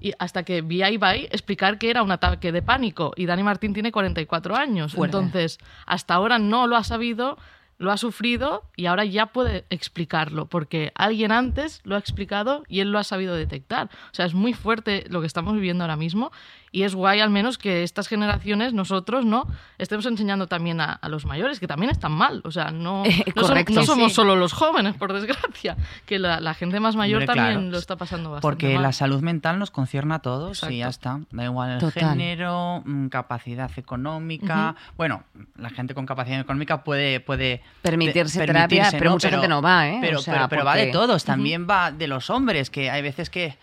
y 0.00 0.12
hasta 0.18 0.42
que 0.42 0.62
vi 0.62 0.82
a 0.82 0.90
Ibai 0.90 1.26
explicar 1.30 1.78
que 1.78 1.90
era 1.90 2.02
un 2.02 2.10
ataque 2.10 2.50
de 2.50 2.62
pánico 2.62 3.12
y 3.14 3.26
Dani 3.26 3.42
Martín 3.42 3.72
tiene 3.74 3.92
44 3.92 4.56
años, 4.56 4.94
Fuerte. 4.94 5.16
entonces 5.16 5.58
hasta 5.86 6.14
ahora 6.14 6.38
no 6.38 6.66
lo 6.66 6.76
ha 6.76 6.82
sabido, 6.84 7.36
lo 7.82 7.90
ha 7.90 7.96
sufrido 7.96 8.62
y 8.76 8.86
ahora 8.86 9.04
ya 9.04 9.26
puede 9.26 9.64
explicarlo, 9.68 10.46
porque 10.46 10.92
alguien 10.94 11.32
antes 11.32 11.80
lo 11.82 11.96
ha 11.96 11.98
explicado 11.98 12.62
y 12.68 12.78
él 12.78 12.92
lo 12.92 12.98
ha 13.00 13.04
sabido 13.04 13.34
detectar. 13.34 13.90
O 14.12 14.14
sea, 14.14 14.24
es 14.24 14.34
muy 14.34 14.52
fuerte 14.52 15.04
lo 15.08 15.20
que 15.20 15.26
estamos 15.26 15.54
viviendo 15.54 15.82
ahora 15.82 15.96
mismo 15.96 16.30
y 16.72 16.84
es 16.84 16.94
guay 16.94 17.20
al 17.20 17.28
menos 17.30 17.58
que 17.58 17.82
estas 17.82 18.08
generaciones, 18.08 18.72
nosotros, 18.72 19.24
¿no? 19.26 19.46
Estemos 19.78 20.06
enseñando 20.06 20.46
también 20.46 20.80
a, 20.80 20.92
a 20.94 21.08
los 21.10 21.26
mayores, 21.26 21.60
que 21.60 21.66
también 21.66 21.90
están 21.90 22.12
mal. 22.12 22.40
O 22.44 22.50
sea, 22.50 22.70
no, 22.70 23.04
Eh, 23.06 23.24
no, 23.36 23.42
correcto. 23.42 23.74
no 23.74 23.80
Sí, 23.82 23.86
somos 23.86 24.12
sí. 24.12 24.16
solo 24.16 24.36
los 24.36 24.52
jóvenes, 24.54 24.94
por 24.94 25.12
desgracia, 25.12 25.76
que 26.06 26.18
la, 26.18 26.40
la 26.40 26.54
gente 26.54 26.80
más 26.80 26.96
mayor 26.96 27.20
Hombre, 27.20 27.26
también 27.26 27.58
claro. 27.58 27.70
lo 27.72 27.78
está 27.78 27.96
pasando 27.96 28.30
bastante 28.30 28.42
Porque 28.42 28.74
mal. 28.74 28.82
la 28.84 28.92
salud 28.92 29.20
mental 29.22 29.58
nos 29.58 29.70
concierne 29.70 30.14
a 30.14 30.18
todos 30.20 30.62
y 30.70 30.78
ya 30.78 30.88
está. 30.88 31.20
Da 31.30 31.44
igual 31.44 31.72
el 31.72 31.78
Total. 31.78 32.10
género, 32.10 32.82
mm, 32.86 33.08
capacidad 33.08 33.70
económica. 33.76 34.74
Bueno, 34.96 35.24
la 35.56 35.70
gente 35.70 35.94
con 35.94 36.06
capacidad 36.06 36.40
económica 36.40 36.82
puede... 36.84 37.20
puede 37.20 37.62
Permitirse 37.82 38.38
pe- 38.40 38.46
terapia, 38.46 38.88
pero 38.92 39.10
mucha 39.12 39.28
gente 39.30 39.48
no 39.48 39.60
va, 39.62 39.88
¿eh? 39.88 39.98
Pero, 40.00 40.18
O 40.18 40.22
sea, 40.22 40.34
pero, 40.34 40.48
pero 40.48 40.64
va 40.64 40.74
de 40.76 40.84
porque- 40.86 40.92
todos, 40.92 41.24
también 41.24 41.66
va 41.68 41.90
de 41.92 42.06
los 42.08 42.30
hombres, 42.30 42.70
que 42.70 42.90
hay 42.90 43.02
veces 43.02 43.28
que... 43.30 43.56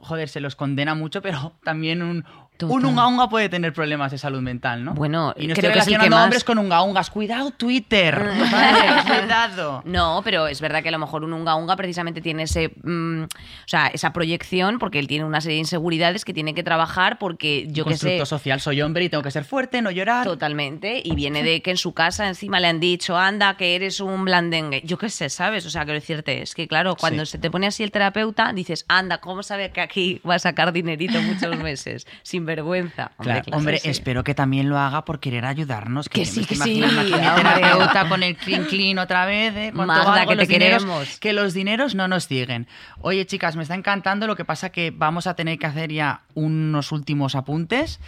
Joder, 0.00 0.28
se 0.28 0.40
los 0.40 0.56
condena 0.56 0.94
mucho, 0.94 1.22
pero 1.22 1.52
también 1.64 2.02
un, 2.02 2.24
un 2.62 2.84
unga 2.84 3.06
unga 3.08 3.28
puede 3.28 3.48
tener 3.48 3.72
problemas 3.72 4.12
de 4.12 4.18
salud 4.18 4.40
mental, 4.40 4.84
¿no? 4.84 4.94
Bueno, 4.94 5.34
y 5.36 5.48
no 5.48 5.54
creo 5.54 5.70
estoy 5.70 5.72
que 5.72 5.78
es 5.80 5.86
el 5.86 5.92
que 5.94 5.98
relacionando 5.98 6.16
más. 6.16 6.24
hombres 6.24 6.44
con 6.44 6.58
unga 6.58 6.82
ungas. 6.82 7.10
Cuidado, 7.10 7.50
Twitter. 7.50 8.14
Vale, 8.52 9.02
cuidado. 9.20 9.82
No, 9.84 10.20
pero 10.24 10.46
es 10.46 10.60
verdad 10.60 10.82
que 10.82 10.88
a 10.88 10.92
lo 10.92 10.98
mejor 10.98 11.24
un 11.24 11.32
unga 11.32 11.56
unga 11.56 11.76
precisamente 11.76 12.20
tiene 12.20 12.44
ese, 12.44 12.70
mm, 12.82 13.24
o 13.24 13.28
sea, 13.66 13.88
esa 13.88 14.12
proyección 14.12 14.78
porque 14.78 14.98
él 14.98 15.06
tiene 15.08 15.24
una 15.24 15.40
serie 15.40 15.56
de 15.56 15.60
inseguridades 15.60 16.24
que 16.24 16.32
tiene 16.32 16.54
que 16.54 16.62
trabajar 16.62 17.18
porque 17.18 17.66
yo 17.70 17.84
que 17.84 17.96
sé, 17.96 18.24
social, 18.24 18.60
soy 18.60 18.80
hombre 18.82 19.04
y 19.04 19.08
tengo 19.08 19.22
que 19.24 19.30
ser 19.32 19.44
fuerte, 19.44 19.82
no 19.82 19.90
llorar. 19.90 20.24
totalmente 20.24 21.02
y 21.04 21.14
viene 21.14 21.42
de 21.42 21.60
que 21.60 21.72
en 21.72 21.76
su 21.76 21.92
casa 21.92 22.28
encima 22.28 22.60
le 22.60 22.68
han 22.68 22.78
dicho, 22.80 23.16
anda, 23.18 23.56
que 23.56 23.74
eres 23.74 24.00
un 24.00 24.24
blandengue. 24.24 24.80
Yo 24.84 24.96
qué 24.96 25.08
sé, 25.08 25.28
¿sabes? 25.28 25.66
O 25.66 25.70
sea, 25.70 25.84
quiero 25.84 25.98
decirte, 26.00 26.42
es 26.42 26.54
que 26.54 26.68
claro, 26.68 26.94
cuando 26.96 27.26
Sí. 27.26 27.32
se 27.32 27.38
te 27.38 27.50
pone 27.50 27.66
así 27.66 27.82
el 27.82 27.90
terapeuta, 27.90 28.52
dices, 28.52 28.84
anda, 28.88 29.18
¿cómo 29.18 29.42
sabe 29.42 29.70
que 29.72 29.80
aquí 29.80 30.20
va 30.28 30.36
a 30.36 30.38
sacar 30.38 30.72
dinerito 30.72 31.20
muchos 31.20 31.56
meses? 31.62 32.06
Sin 32.22 32.43
vergüenza. 32.44 33.12
Claro, 33.18 33.42
claro, 33.42 33.58
hombre, 33.58 33.78
sí. 33.78 33.88
espero 33.88 34.24
que 34.24 34.34
también 34.34 34.68
lo 34.68 34.78
haga 34.78 35.04
por 35.04 35.20
querer 35.20 35.44
ayudarnos. 35.44 36.08
Que 36.08 36.24
sí, 36.24 36.44
que 36.44 36.54
sí, 36.54 36.82
terapeuta 36.82 38.08
con 38.08 38.22
el 38.22 38.36
clean 38.36 38.64
clean 38.64 38.98
otra 38.98 39.26
vez, 39.26 39.54
¿eh? 39.56 39.72
Valgo, 39.74 40.28
que 40.28 40.34
los 40.36 40.48
te 40.48 40.54
dineros- 40.54 40.82
queremos. 40.84 41.18
Que 41.20 41.32
los 41.32 41.54
dineros 41.54 41.94
no 41.94 42.08
nos 42.08 42.24
siguen. 42.24 42.66
Oye, 43.00 43.26
chicas, 43.26 43.56
me 43.56 43.62
está 43.62 43.74
encantando. 43.74 44.26
Lo 44.26 44.36
que 44.36 44.44
pasa 44.44 44.70
que 44.70 44.92
vamos 44.94 45.26
a 45.26 45.34
tener 45.34 45.58
que 45.58 45.66
hacer 45.66 45.92
ya 45.92 46.22
unos 46.34 46.92
últimos 46.92 47.34
apuntes. 47.34 48.00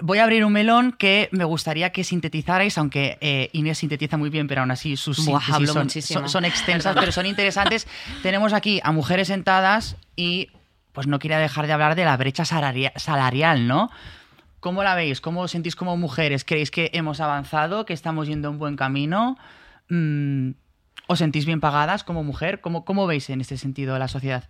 Voy 0.00 0.18
a 0.18 0.24
abrir 0.24 0.44
un 0.44 0.52
melón 0.52 0.90
que 0.90 1.28
me 1.30 1.44
gustaría 1.44 1.90
que 1.92 2.02
sintetizarais, 2.02 2.76
aunque 2.78 3.16
eh, 3.20 3.48
Inés 3.52 3.78
sintetiza 3.78 4.16
muy 4.16 4.28
bien, 4.28 4.48
pero 4.48 4.62
aún 4.62 4.72
así 4.72 4.96
sus 4.96 5.18
Buah, 5.24 5.38
síntesis 5.38 5.54
hablo 5.54 5.72
son, 5.72 5.82
muchísimo. 5.84 6.20
son- 6.22 6.28
son 6.30 6.44
extensas, 6.46 6.96
pero 6.98 7.12
son 7.12 7.26
interesantes. 7.26 7.86
Tenemos 8.20 8.52
aquí 8.52 8.80
a 8.82 8.90
mujeres 8.90 9.28
sentadas 9.28 9.96
y 10.16 10.50
pues 10.94 11.06
no 11.06 11.18
quería 11.18 11.38
dejar 11.38 11.66
de 11.66 11.74
hablar 11.74 11.96
de 11.96 12.04
la 12.06 12.16
brecha 12.16 12.44
salaria- 12.46 12.92
salarial, 12.96 13.66
¿no? 13.66 13.90
¿Cómo 14.60 14.82
la 14.82 14.94
veis? 14.94 15.20
¿Cómo 15.20 15.42
os 15.42 15.50
sentís 15.50 15.76
como 15.76 15.98
mujeres? 15.98 16.44
¿Creéis 16.44 16.70
que 16.70 16.90
hemos 16.94 17.20
avanzado, 17.20 17.84
que 17.84 17.92
estamos 17.92 18.28
yendo 18.28 18.50
un 18.50 18.58
buen 18.58 18.76
camino? 18.76 19.36
Mm, 19.90 20.52
¿Os 21.06 21.18
sentís 21.18 21.44
bien 21.44 21.60
pagadas 21.60 22.04
como 22.04 22.24
mujer? 22.24 22.62
¿Cómo, 22.62 22.86
cómo 22.86 23.06
veis 23.06 23.28
en 23.28 23.42
este 23.42 23.58
sentido 23.58 23.98
la 23.98 24.08
sociedad? 24.08 24.44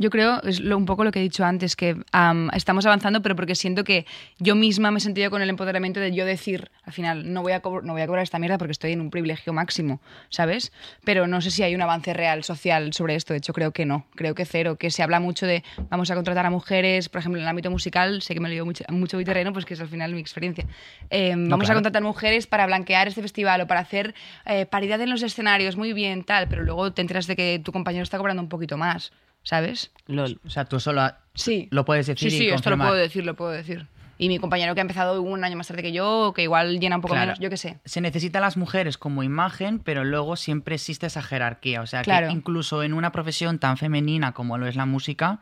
Yo 0.00 0.10
creo, 0.10 0.40
es 0.44 0.60
lo- 0.60 0.76
un 0.76 0.86
poco 0.86 1.02
lo 1.02 1.10
que 1.10 1.18
he 1.18 1.22
dicho 1.22 1.44
antes, 1.44 1.74
que 1.74 1.96
am, 2.12 2.50
estamos 2.54 2.86
avanzando, 2.86 3.20
pero 3.20 3.34
porque 3.34 3.56
siento 3.56 3.82
que 3.82 4.06
yo 4.38 4.54
misma 4.54 4.92
me 4.92 4.98
he 4.98 5.00
sentido 5.00 5.28
con 5.28 5.42
el 5.42 5.50
empoderamiento 5.50 5.98
de 5.98 6.12
yo 6.14 6.24
decir, 6.24 6.70
al 6.84 6.92
final, 6.92 7.32
no 7.32 7.42
voy, 7.42 7.50
a 7.52 7.60
no 7.82 7.92
voy 7.94 8.02
a 8.02 8.06
cobrar 8.06 8.22
esta 8.22 8.38
mierda 8.38 8.58
porque 8.58 8.70
estoy 8.72 8.92
en 8.92 9.00
un 9.00 9.10
privilegio 9.10 9.52
máximo, 9.52 10.00
¿sabes? 10.28 10.72
Pero 11.04 11.26
no 11.26 11.40
sé 11.40 11.50
si 11.50 11.64
hay 11.64 11.74
un 11.74 11.82
avance 11.82 12.14
real 12.14 12.44
social 12.44 12.92
sobre 12.92 13.16
esto, 13.16 13.32
de 13.32 13.38
hecho 13.38 13.52
creo 13.52 13.72
que 13.72 13.86
no, 13.86 14.06
creo 14.14 14.36
que 14.36 14.44
cero, 14.44 14.76
que 14.76 14.90
se 14.92 15.02
habla 15.02 15.18
mucho 15.18 15.46
de 15.46 15.64
vamos 15.90 16.10
a 16.12 16.14
contratar 16.14 16.46
a 16.46 16.50
mujeres, 16.50 17.08
por 17.08 17.18
ejemplo, 17.18 17.40
en 17.40 17.42
el 17.42 17.48
ámbito 17.48 17.70
musical, 17.70 18.22
sé 18.22 18.34
que 18.34 18.40
me 18.40 18.48
lío 18.50 18.64
mucho, 18.64 18.84
mucho 18.90 19.16
mi 19.16 19.24
terreno, 19.24 19.52
pues 19.52 19.64
que 19.64 19.74
es 19.74 19.80
al 19.80 19.88
final 19.88 20.12
mi 20.14 20.20
experiencia. 20.20 20.64
Eh, 21.10 21.30
vamos 21.34 21.66
claro. 21.66 21.72
a 21.72 21.74
contratar 21.74 22.02
mujeres 22.02 22.46
para 22.46 22.66
blanquear 22.66 23.08
este 23.08 23.20
festival 23.22 23.62
o 23.62 23.66
para 23.66 23.80
hacer 23.80 24.14
eh, 24.46 24.64
paridad 24.66 25.00
en 25.00 25.10
los 25.10 25.22
escenarios, 25.22 25.76
muy 25.76 25.92
bien, 25.92 26.22
tal, 26.22 26.46
pero 26.48 26.62
luego 26.62 26.92
te 26.92 27.02
enteras 27.02 27.26
de 27.26 27.34
que 27.34 27.60
tu 27.64 27.72
compañero 27.72 28.04
está 28.04 28.16
cobrando 28.16 28.40
un 28.42 28.48
poquito 28.48 28.76
más, 28.76 29.10
¿sabes? 29.48 29.90
Lol. 30.06 30.38
O 30.46 30.50
sea, 30.50 30.66
tú 30.66 30.78
solo 30.78 31.10
Sí. 31.34 31.68
lo 31.70 31.86
puedes 31.86 32.06
decir 32.06 32.30
Sí, 32.30 32.36
y 32.36 32.38
sí, 32.40 32.48
esto 32.50 32.68
lo 32.68 32.76
puedo 32.76 32.92
decir, 32.92 33.24
lo 33.24 33.34
puedo 33.34 33.50
decir. 33.50 33.86
Y 34.18 34.28
mi 34.28 34.38
compañero 34.38 34.74
que 34.74 34.80
ha 34.80 34.82
empezado 34.82 35.22
un 35.22 35.42
año 35.42 35.56
más 35.56 35.68
tarde 35.68 35.80
que 35.82 35.92
yo, 35.92 36.32
que 36.36 36.42
igual 36.42 36.80
llena 36.80 36.96
un 36.96 37.02
poco 37.02 37.14
Claro. 37.14 37.28
menos, 37.28 37.38
yo 37.38 37.48
qué 37.48 37.56
sé. 37.56 37.78
Se 37.86 38.02
necesitan 38.02 38.42
las 38.42 38.58
mujeres 38.58 38.98
como 38.98 39.22
imagen, 39.22 39.78
pero 39.78 40.04
luego 40.04 40.36
siempre 40.36 40.74
existe 40.74 41.06
esa 41.06 41.22
jerarquía. 41.22 41.80
O 41.80 41.86
sea, 41.86 42.02
Claro. 42.02 42.26
que 42.26 42.32
incluso 42.34 42.82
en 42.82 42.92
una 42.92 43.10
profesión 43.10 43.58
tan 43.58 43.78
femenina 43.78 44.32
como 44.32 44.58
lo 44.58 44.66
es 44.66 44.76
la 44.76 44.84
música, 44.86 45.38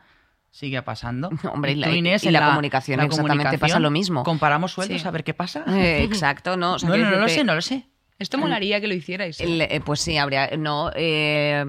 sigue 0.51 0.81
pasando. 0.83 1.29
Hombre, 1.51 1.73
y 1.73 1.75
la- 1.75 1.89
Inés, 1.93 2.23
y 2.23 2.27
en 2.27 2.33
la 2.33 2.47
comunicación, 2.49 3.01
exactamente, 3.01 3.57
pasa 3.57 3.79
lo 3.79 3.91
mismo. 3.91 4.23
Comparamos 4.23 4.71
sueldos 4.71 5.01
Sí. 5.01 5.07
a 5.07 5.11
ver 5.11 5.23
qué 5.25 5.33
pasa. 5.33 5.65
Eh, 5.67 6.03
exacto, 6.03 6.55
¿no? 6.55 6.75
O 6.75 6.79
sea, 6.79 6.87
no, 6.89 6.97
no, 6.97 7.09
no 7.11 7.17
lo 7.17 7.27
sé, 7.27 7.43
no 7.43 7.55
lo 7.55 7.61
sé. 7.61 7.87
Esto 8.19 8.37
molaría 8.39 8.79
que 8.81 8.87
lo 8.87 8.93
hicierais. 8.95 9.39
¿eh? 9.41 9.43
El- 9.43 9.61
eh, 9.61 9.81
pues 9.83 9.99
sí, 10.01 10.17
habría. 10.17 10.49
No. 10.57 10.91
eh, 10.95 11.65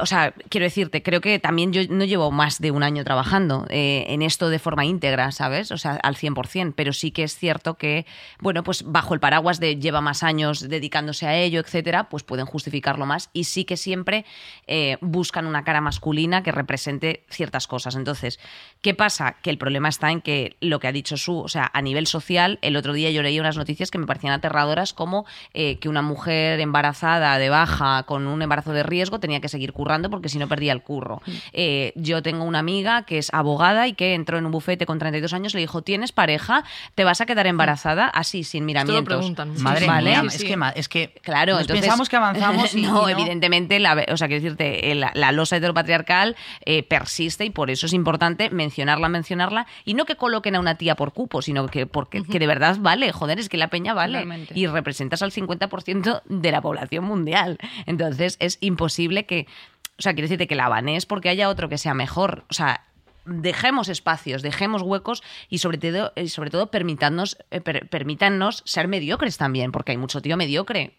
o 0.00 0.06
sea, 0.06 0.32
quiero 0.48 0.64
decirte, 0.64 1.02
creo 1.02 1.20
que 1.20 1.38
también 1.38 1.72
yo 1.72 1.82
no 1.88 2.04
llevo 2.04 2.30
más 2.30 2.60
de 2.60 2.70
un 2.70 2.82
año 2.82 3.04
trabajando 3.04 3.66
eh, 3.68 4.04
en 4.08 4.22
esto 4.22 4.48
de 4.48 4.58
forma 4.58 4.84
íntegra, 4.84 5.32
¿sabes? 5.32 5.72
O 5.72 5.78
sea, 5.78 5.92
al 6.02 6.16
100%, 6.16 6.74
pero 6.76 6.92
sí 6.92 7.10
que 7.10 7.24
es 7.24 7.36
cierto 7.36 7.74
que, 7.74 8.06
bueno, 8.40 8.62
pues 8.62 8.84
bajo 8.84 9.14
el 9.14 9.20
paraguas 9.20 9.60
de 9.60 9.78
lleva 9.78 10.00
más 10.00 10.22
años 10.22 10.68
dedicándose 10.68 11.26
a 11.26 11.36
ello, 11.36 11.60
etcétera, 11.60 12.08
pues 12.08 12.22
pueden 12.22 12.46
justificarlo 12.46 13.06
más 13.06 13.30
y 13.32 13.44
sí 13.44 13.64
que 13.64 13.76
siempre 13.76 14.24
eh, 14.66 14.98
buscan 15.00 15.46
una 15.46 15.64
cara 15.64 15.80
masculina 15.80 16.42
que 16.42 16.52
represente 16.52 17.24
ciertas 17.28 17.66
cosas. 17.66 17.96
Entonces, 17.96 18.38
¿qué 18.82 18.94
pasa? 18.94 19.36
Que 19.42 19.50
el 19.50 19.58
problema 19.58 19.88
está 19.88 20.10
en 20.10 20.20
que 20.20 20.56
lo 20.60 20.78
que 20.78 20.88
ha 20.88 20.92
dicho 20.92 21.16
Su, 21.16 21.38
o 21.38 21.48
sea, 21.48 21.70
a 21.72 21.82
nivel 21.82 22.06
social, 22.06 22.58
el 22.62 22.76
otro 22.76 22.92
día 22.92 23.10
yo 23.10 23.22
leí 23.22 23.40
unas 23.40 23.56
noticias 23.56 23.90
que 23.90 23.98
me 23.98 24.06
parecían 24.06 24.32
aterradoras 24.32 24.92
como 24.92 25.26
eh, 25.54 25.78
que 25.78 25.88
una 25.88 26.02
mujer 26.02 26.60
embarazada 26.60 27.36
de 27.38 27.48
baja 27.48 28.04
con 28.04 28.26
un 28.26 28.42
embarazo 28.42 28.72
de 28.72 28.82
riesgo 28.82 29.18
tenía 29.18 29.40
que 29.40 29.48
seguir 29.48 29.61
currando 29.72 30.10
porque 30.10 30.28
si 30.28 30.38
no 30.40 30.48
perdía 30.48 30.72
el 30.72 30.82
curro. 30.82 31.22
Eh, 31.52 31.92
yo 31.94 32.22
tengo 32.22 32.42
una 32.44 32.58
amiga 32.58 33.02
que 33.04 33.18
es 33.18 33.32
abogada 33.32 33.86
y 33.86 33.92
que 33.92 34.14
entró 34.14 34.38
en 34.38 34.46
un 34.46 34.50
bufete 34.52 34.86
con 34.86 34.98
32 34.98 35.32
años, 35.32 35.54
le 35.54 35.60
dijo, 35.60 35.82
¿tienes 35.82 36.10
pareja? 36.10 36.64
¿Te 36.96 37.04
vas 37.04 37.20
a 37.20 37.26
quedar 37.26 37.46
embarazada? 37.46 38.06
Así, 38.08 38.42
sin 38.42 38.64
miramientos. 38.64 39.04
preguntan. 39.04 39.54
Madre 39.62 39.86
¿vale? 39.86 40.10
mía, 40.10 40.20
Sí, 40.22 40.26
es 40.28 40.34
sí. 40.42 40.46
que, 40.48 40.56
ma- 40.56 40.70
es 40.70 40.88
que 40.88 41.14
Claro, 41.22 41.52
nos 41.52 41.60
entonces 41.62 41.82
pensamos 41.84 42.08
que 42.08 42.16
avanzamos 42.16 42.74
y, 42.74 42.82
no, 42.82 43.08
y 43.08 43.12
evidentemente, 43.12 43.78
la, 43.78 44.04
o 44.10 44.16
sea, 44.16 44.26
quiero 44.26 44.42
decirte, 44.42 44.90
eh, 44.90 44.94
la, 44.96 45.12
la 45.14 45.30
losa 45.30 45.56
heteropatriarcal 45.58 46.34
eh, 46.64 46.82
persiste 46.82 47.44
y 47.44 47.50
por 47.50 47.70
eso 47.70 47.86
es 47.86 47.92
importante 47.92 48.50
mencionarla, 48.50 49.08
mencionarla 49.08 49.66
y 49.84 49.94
no 49.94 50.04
que 50.06 50.16
coloquen 50.16 50.56
a 50.56 50.60
una 50.60 50.76
tía 50.76 50.96
por 50.96 51.12
cupo, 51.12 51.42
sino 51.42 51.66
que 51.68 51.86
porque 51.86 52.22
que 52.22 52.38
de 52.38 52.46
verdad 52.46 52.76
vale, 52.80 53.12
joder, 53.12 53.38
es 53.38 53.48
que 53.48 53.56
la 53.58 53.68
peña 53.68 53.92
vale 53.94 54.24
y 54.54 54.66
representas 54.66 55.22
al 55.22 55.30
50% 55.32 56.22
de 56.24 56.50
la 56.52 56.60
población 56.62 57.04
mundial. 57.04 57.58
Entonces 57.86 58.36
es 58.40 58.58
imposible 58.60 59.26
que, 59.26 59.46
o 59.98 60.02
sea, 60.02 60.12
quiero 60.14 60.26
decirte 60.26 60.46
que 60.46 60.54
la 60.56 60.68
banees 60.68 61.06
porque 61.06 61.28
haya 61.28 61.48
otro 61.48 61.68
que 61.68 61.78
sea 61.78 61.94
mejor, 61.94 62.44
o 62.50 62.54
sea, 62.54 62.84
dejemos 63.24 63.88
espacios, 63.88 64.42
dejemos 64.42 64.82
huecos 64.82 65.22
y 65.48 65.58
sobre 65.58 65.78
todo, 65.78 66.12
sobre 66.26 66.50
todo 66.50 66.70
eh, 67.50 67.60
per- 67.60 67.88
permítannos 67.88 68.62
ser 68.66 68.88
mediocres 68.88 69.36
también, 69.38 69.70
porque 69.70 69.92
hay 69.92 69.98
mucho 69.98 70.20
tío 70.20 70.36
mediocre. 70.36 70.98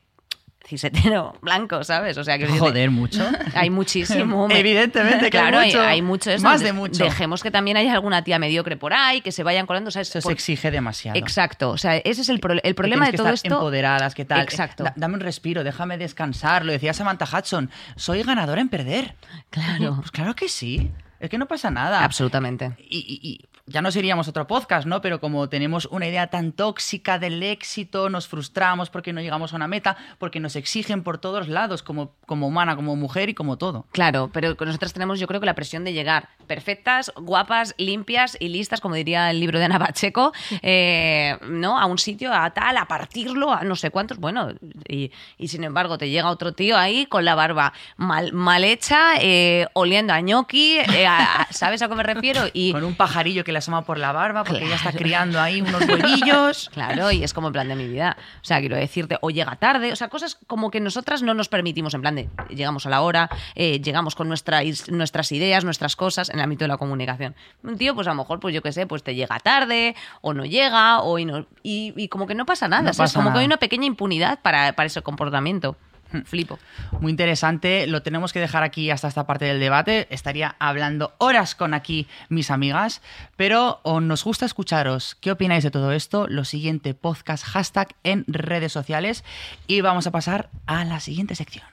Cisetero, 0.65 1.35
blanco, 1.41 1.83
¿sabes? 1.83 2.17
O 2.17 2.23
sea, 2.23 2.37
que 2.37 2.47
Joder, 2.47 2.89
mucho. 2.89 3.21
hay 3.53 3.69
muchísimo. 3.69 4.47
Evidentemente 4.51 5.29
que 5.29 5.37
hay 5.37 5.49
claro, 5.49 5.65
mucho. 5.65 5.81
hay, 5.81 6.01
mucho 6.01 6.31
eso. 6.31 6.43
Más 6.43 6.61
de 6.61 6.71
mucho. 6.71 7.03
Dejemos 7.03 7.43
que 7.43 7.51
también 7.51 7.75
haya 7.75 7.91
alguna 7.93 8.23
tía 8.23 8.39
mediocre 8.39 8.77
por 8.77 8.93
ahí, 8.93 9.19
que 9.19 9.33
se 9.33 9.43
vayan 9.43 9.65
colando, 9.65 9.91
¿sabes? 9.91 10.09
Eso 10.15 10.21
se 10.29 10.31
exige 10.33 10.71
demasiado. 10.71 11.19
Exacto, 11.19 11.69
o 11.71 11.77
sea, 11.77 11.97
ese 11.97 12.21
es 12.21 12.29
el, 12.29 12.39
pro- 12.39 12.55
el 12.63 12.75
problema 12.75 13.05
de 13.07 13.11
que 13.11 13.17
todo 13.17 13.27
estar 13.27 13.45
esto. 13.51 13.55
empoderadas, 13.55 14.15
¿qué 14.15 14.23
tal? 14.23 14.41
Exacto. 14.41 14.85
Da- 14.85 14.93
dame 14.95 15.15
un 15.15 15.19
respiro, 15.19 15.65
déjame 15.65 15.97
descansar. 15.97 16.63
Lo 16.63 16.71
decía 16.71 16.93
Samantha 16.93 17.25
Hudson. 17.25 17.69
Soy 17.97 18.23
ganadora 18.23 18.61
en 18.61 18.69
perder. 18.69 19.15
Claro. 19.49 19.97
Pues 19.97 20.11
claro 20.11 20.33
que 20.33 20.47
sí. 20.47 20.91
Es 21.23 21.29
que 21.29 21.37
no 21.37 21.47
pasa 21.47 21.71
nada. 21.71 22.03
Absolutamente. 22.03 22.75
Y, 22.77 22.97
y- 22.97 23.29
y 23.29 23.39
ya 23.65 23.81
nos 23.81 23.95
iríamos 23.95 24.27
a 24.27 24.31
otro 24.31 24.45
podcast, 24.45 24.85
¿no? 24.85 24.99
Pero 24.99 25.21
como 25.21 25.47
tenemos 25.47 25.85
una 25.85 26.05
idea 26.05 26.27
tan 26.27 26.51
tóxica 26.51 27.17
del 27.17 27.41
éxito, 27.41 28.09
nos 28.09 28.27
frustramos 28.27 28.89
porque 28.89 29.13
no 29.13 29.21
llegamos 29.21 29.53
a 29.53 29.55
una 29.55 29.69
meta, 29.69 29.95
porque 30.19 30.41
nos 30.41 30.57
exigen 30.57 31.01
por 31.01 31.17
todos 31.17 31.47
lados, 31.47 31.81
como, 31.81 32.11
como 32.25 32.47
humana, 32.47 32.75
como 32.75 32.97
mujer 32.97 33.29
y 33.29 33.33
como 33.33 33.57
todo. 33.57 33.85
Claro, 33.93 34.29
pero 34.33 34.57
nosotras 34.59 34.91
tenemos 34.91 35.17
yo 35.17 35.27
creo 35.27 35.39
que 35.39 35.45
la 35.45 35.55
presión 35.55 35.85
de 35.85 35.93
llegar 35.93 36.27
perfectas, 36.45 37.09
guapas, 37.15 37.73
limpias 37.77 38.35
y 38.37 38.49
listas, 38.49 38.81
como 38.81 38.95
diría 38.95 39.31
el 39.31 39.39
libro 39.39 39.59
de 39.59 39.63
Ana 39.65 39.79
Pacheco, 39.79 40.33
eh, 40.61 41.37
¿no? 41.47 41.79
A 41.79 41.85
un 41.85 41.97
sitio, 41.99 42.33
a 42.33 42.49
tal, 42.49 42.75
a 42.75 42.85
partirlo, 42.85 43.53
a 43.53 43.63
no 43.63 43.77
sé 43.77 43.91
cuántos, 43.91 44.17
bueno, 44.17 44.49
y, 44.89 45.09
y 45.37 45.47
sin 45.47 45.63
embargo 45.63 45.97
te 45.97 46.09
llega 46.09 46.29
otro 46.29 46.51
tío 46.51 46.77
ahí 46.77 47.05
con 47.05 47.23
la 47.23 47.33
barba 47.33 47.71
mal, 47.95 48.33
mal 48.33 48.65
hecha, 48.65 49.13
eh, 49.21 49.67
oliendo 49.71 50.11
a 50.11 50.19
ñoqui, 50.19 50.79
eh, 50.79 51.07
¿sabes 51.49 51.81
a 51.81 51.87
qué 51.89 51.95
me 51.95 52.03
refiero? 52.03 52.41
Y, 52.53 52.71
Con 52.71 52.83
un 52.83 52.95
pajarillo 52.95 53.43
que 53.43 53.51
le 53.51 53.59
asoma 53.59 53.83
por 53.83 53.97
la 53.97 54.11
barba 54.11 54.43
porque 54.43 54.65
ella 54.65 54.75
está 54.75 54.91
criando 54.91 55.39
ahí 55.41 55.61
unos 55.61 55.81
huevillos. 55.87 56.69
Claro, 56.73 57.11
y 57.11 57.23
es 57.23 57.33
como 57.33 57.47
en 57.47 57.53
plan 57.53 57.67
de 57.67 57.75
mi 57.75 57.87
vida. 57.87 58.17
O 58.41 58.45
sea, 58.45 58.59
quiero 58.59 58.75
decirte, 58.75 59.17
o 59.21 59.29
llega 59.29 59.55
tarde, 59.55 59.91
o 59.91 59.95
sea, 59.95 60.07
cosas 60.09 60.37
como 60.47 60.71
que 60.71 60.79
nosotras 60.79 61.21
no 61.21 61.33
nos 61.33 61.47
permitimos, 61.49 61.93
en 61.93 62.01
plan 62.01 62.15
de 62.15 62.29
llegamos 62.49 62.85
a 62.85 62.89
la 62.89 63.01
hora, 63.01 63.29
eh, 63.55 63.79
llegamos 63.81 64.15
con 64.15 64.27
nuestra 64.27 64.61
nuestras 64.89 65.31
ideas, 65.31 65.63
nuestras 65.63 65.95
cosas 65.95 66.29
en 66.29 66.35
el 66.37 66.41
ámbito 66.43 66.63
de 66.63 66.69
la 66.69 66.77
comunicación. 66.77 67.35
Un 67.63 67.77
tío, 67.77 67.95
pues 67.95 68.07
a 68.07 68.11
lo 68.11 68.15
mejor, 68.17 68.39
pues 68.39 68.53
yo 68.53 68.61
qué 68.61 68.71
sé, 68.71 68.87
pues 68.87 69.03
te 69.03 69.15
llega 69.15 69.39
tarde, 69.39 69.95
o 70.21 70.33
no 70.33 70.45
llega, 70.45 71.01
o 71.01 71.19
y, 71.19 71.25
no- 71.25 71.45
y- 71.63 71.93
y 71.95 72.07
como 72.07 72.27
que 72.27 72.35
no 72.35 72.45
pasa 72.45 72.67
nada, 72.67 72.81
No 72.83 72.93
¿sabes? 72.93 73.11
pasa 73.11 73.19
como 73.19 73.29
nada. 73.29 73.35
que 73.35 73.39
hay 73.41 73.45
una 73.45 73.57
pequeña 73.57 73.85
impunidad 73.85 74.39
para, 74.41 74.73
para 74.73 74.87
ese 74.87 75.01
comportamiento. 75.01 75.75
Flipo. 76.25 76.59
Muy 76.99 77.11
interesante, 77.11 77.87
lo 77.87 78.01
tenemos 78.01 78.33
que 78.33 78.39
dejar 78.39 78.63
aquí 78.63 78.89
hasta 78.89 79.07
esta 79.07 79.25
parte 79.25 79.45
del 79.45 79.59
debate. 79.59 80.07
Estaría 80.09 80.55
hablando 80.59 81.13
horas 81.17 81.55
con 81.55 81.73
aquí 81.73 82.07
mis 82.29 82.51
amigas, 82.51 83.01
pero 83.35 83.81
nos 84.01 84.23
gusta 84.23 84.45
escucharos. 84.45 85.15
¿Qué 85.15 85.31
opináis 85.31 85.63
de 85.63 85.71
todo 85.71 85.91
esto? 85.91 86.27
Lo 86.27 86.45
siguiente, 86.45 86.93
podcast, 86.93 87.43
hashtag 87.43 87.95
en 88.03 88.25
redes 88.27 88.71
sociales. 88.71 89.23
Y 89.67 89.81
vamos 89.81 90.07
a 90.07 90.11
pasar 90.11 90.49
a 90.65 90.85
la 90.85 90.99
siguiente 90.99 91.35
sección. 91.35 91.72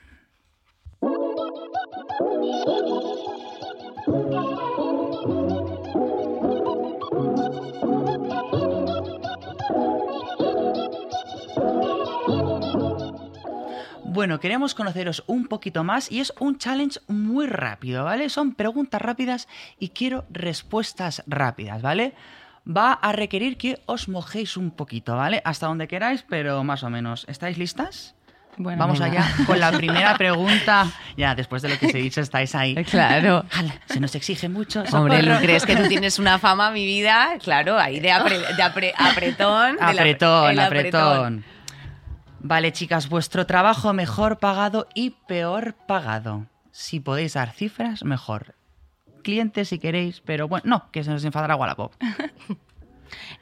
Bueno, 14.12 14.40
queremos 14.40 14.74
conoceros 14.74 15.22
un 15.28 15.46
poquito 15.46 15.84
más 15.84 16.11
y 16.11 16.18
es 16.18 16.32
un 16.40 16.58
challenge 16.58 16.98
muy 17.06 17.46
rápido, 17.46 18.04
¿vale? 18.04 18.28
Son 18.28 18.54
preguntas 18.54 19.00
rápidas 19.00 19.46
y 19.78 19.90
quiero 19.90 20.24
respuestas 20.30 21.22
rápidas, 21.28 21.80
¿vale? 21.80 22.12
Va 22.68 22.92
a 22.92 23.12
requerir 23.12 23.56
que 23.56 23.80
os 23.86 24.08
mojéis 24.08 24.56
un 24.56 24.72
poquito, 24.72 25.14
¿vale? 25.16 25.40
Hasta 25.44 25.68
donde 25.68 25.86
queráis, 25.86 26.24
pero 26.28 26.64
más 26.64 26.82
o 26.82 26.90
menos. 26.90 27.24
¿Estáis 27.28 27.56
listas? 27.56 28.16
Bueno, 28.56 28.80
Vamos 28.80 28.98
venga. 28.98 29.22
allá 29.24 29.46
con 29.46 29.61
la 29.61 29.70
primera 29.72 30.16
pregunta. 30.18 30.90
Ya, 31.16 31.34
después 31.34 31.61
de 31.62 31.68
lo 31.68 31.78
que 31.78 31.86
os 31.86 31.94
he 31.94 31.98
dicho, 31.98 32.20
estáis 32.20 32.54
ahí. 32.54 32.74
Claro. 32.84 33.44
Ala, 33.52 33.74
Se 33.86 34.00
nos 34.00 34.14
exige 34.14 34.48
mucho. 34.48 34.82
Hombre. 34.92 35.22
¿no 35.22 35.38
crees 35.38 35.64
que 35.66 35.76
tú 35.76 35.86
tienes 35.86 36.18
una 36.18 36.38
fama, 36.38 36.70
mi 36.70 36.84
vida? 36.84 37.34
Claro, 37.42 37.78
ahí 37.78 38.00
de, 38.00 38.11
apre- 38.11 38.56
de 38.56 38.62
apre- 38.62 38.92
apretón. 38.96 39.76
del 39.76 39.82
apre- 39.86 39.98
Apretón, 40.00 40.58
apretón. 40.58 41.44
Vale, 42.43 42.72
chicas, 42.72 43.11
vuestro 43.11 43.45
trabajo 43.45 43.93
mejor 43.93 44.38
pagado 44.38 44.88
y 44.95 45.11
peor 45.11 45.74
pagado. 45.86 46.47
Si 46.72 46.99
podéis 46.99 47.34
dar 47.34 47.53
cifras, 47.53 48.03
mejor. 48.03 48.55
Clientes 49.22 49.68
si 49.68 49.78
queréis, 49.78 50.22
pero 50.22 50.49
bueno, 50.49 50.64
no, 50.66 50.91
que 50.91 51.05
se 51.05 51.11
nos 51.11 51.24
enfadará 51.24 51.55
Wallapop. 51.57 51.93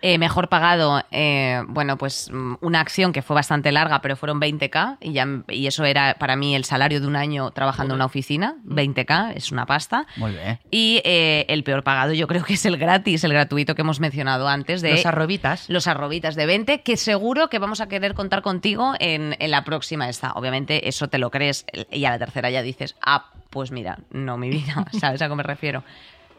Eh, 0.03 0.19
mejor 0.19 0.49
pagado, 0.49 1.03
eh, 1.11 1.63
bueno, 1.69 1.97
pues 1.99 2.31
mm, 2.33 2.55
una 2.61 2.81
acción 2.81 3.13
que 3.13 3.23
fue 3.23 3.35
bastante 3.35 3.73
larga, 3.73 4.01
pero 4.01 4.17
fueron 4.17 4.41
20k 4.41 4.99
y, 5.01 5.13
ya, 5.13 5.27
y 5.49 5.67
eso 5.67 5.85
era 5.85 6.15
para 6.19 6.37
mí 6.37 6.55
el 6.55 6.65
salario 6.65 7.01
de 7.01 7.07
un 7.07 7.17
año 7.17 7.51
trabajando 7.51 7.95
en 7.95 7.97
una 7.99 8.05
oficina. 8.07 8.57
20k 8.65 9.33
es 9.35 9.51
una 9.53 9.67
pasta. 9.67 10.07
Muy 10.17 10.33
bien. 10.33 10.59
Y 10.71 11.01
eh, 11.05 11.47
el 11.49 11.65
peor 11.65 11.83
pagado 11.83 12.13
yo 12.13 12.27
creo 12.27 12.45
que 12.45 12.55
es 12.55 12.65
el 12.67 12.77
gratis, 12.77 13.25
el 13.25 13.33
gratuito 13.33 13.75
que 13.75 13.83
hemos 13.83 14.01
mencionado 14.01 14.49
antes 14.49 14.83
de 14.83 14.93
Los 14.93 15.07
arrobitas. 15.07 15.69
los 15.69 15.87
arrobitas 15.87 16.35
de 16.37 16.47
20, 16.47 16.83
que 16.83 16.97
seguro 16.97 17.49
que 17.49 17.59
vamos 17.59 17.81
a 17.81 17.89
querer 17.89 18.15
contar 18.15 18.43
contigo 18.43 18.95
en, 19.01 19.37
en 19.39 19.51
la 19.51 19.65
próxima 19.65 20.09
esta. 20.09 20.33
Obviamente 20.33 20.89
eso 20.89 21.09
te 21.09 21.19
lo 21.19 21.31
crees 21.31 21.65
y 21.91 22.05
a 22.05 22.11
la 22.11 22.19
tercera 22.19 22.51
ya 22.51 22.63
dices, 22.63 22.97
ah, 23.05 23.31
pues 23.51 23.71
mira, 23.71 23.99
no 24.11 24.37
mi 24.37 24.51
vida, 24.51 24.85
¿sabes 25.01 25.23
a 25.23 25.29
qué 25.29 25.35
me 25.35 25.43
refiero? 25.43 25.83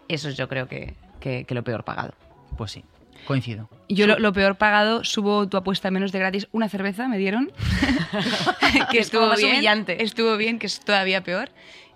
Eso 0.07 0.29
es 0.29 0.37
yo 0.37 0.47
creo 0.47 0.67
que, 0.67 0.95
que- 1.19 1.43
que 1.45 1.53
lo 1.55 1.63
peor 1.63 1.83
pagado. 1.83 2.13
Pues 2.57 2.71
sí, 2.71 2.83
coincido. 3.25 3.69
Yo 3.89 4.07
lo, 4.07 4.19
lo 4.19 4.33
peor 4.33 4.57
pagado, 4.57 5.03
subo 5.03 5.47
tu 5.47 5.57
apuesta 5.57 5.89
menos 5.91 6.11
de 6.11 6.19
gratis, 6.19 6.47
una 6.51 6.69
cerveza 6.69 7.07
me 7.07 7.17
dieron. 7.17 7.51
que 8.91 8.99
Es 8.99 9.09
como 9.11 9.27
más 9.27 9.41
humillante. 9.43 10.03
Estuvo 10.03 10.37
bien, 10.37 10.59
que 10.59 10.67
es 10.67 10.79
todavía 10.79 11.23
peor. 11.23 11.49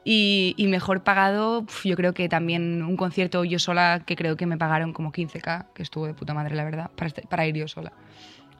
Y, 0.05 0.53
y 0.57 0.67
mejor 0.67 1.03
pagado, 1.03 1.65
yo 1.85 1.95
creo 1.95 2.13
que 2.13 2.27
también 2.27 2.83
un 2.83 2.97
concierto 2.97 3.45
yo 3.45 3.57
sola, 3.57 4.03
que 4.05 4.17
creo 4.17 4.35
que 4.35 4.45
me 4.45 4.57
pagaron 4.57 4.91
como 4.91 5.13
15k, 5.13 5.67
que 5.73 5.81
estuvo 5.81 6.05
de 6.07 6.13
puta 6.13 6.33
madre, 6.33 6.55
la 6.55 6.65
verdad, 6.65 6.91
para, 6.95 7.07
este- 7.07 7.21
para 7.25 7.47
ir 7.47 7.55
yo 7.55 7.67
sola. 7.69 7.93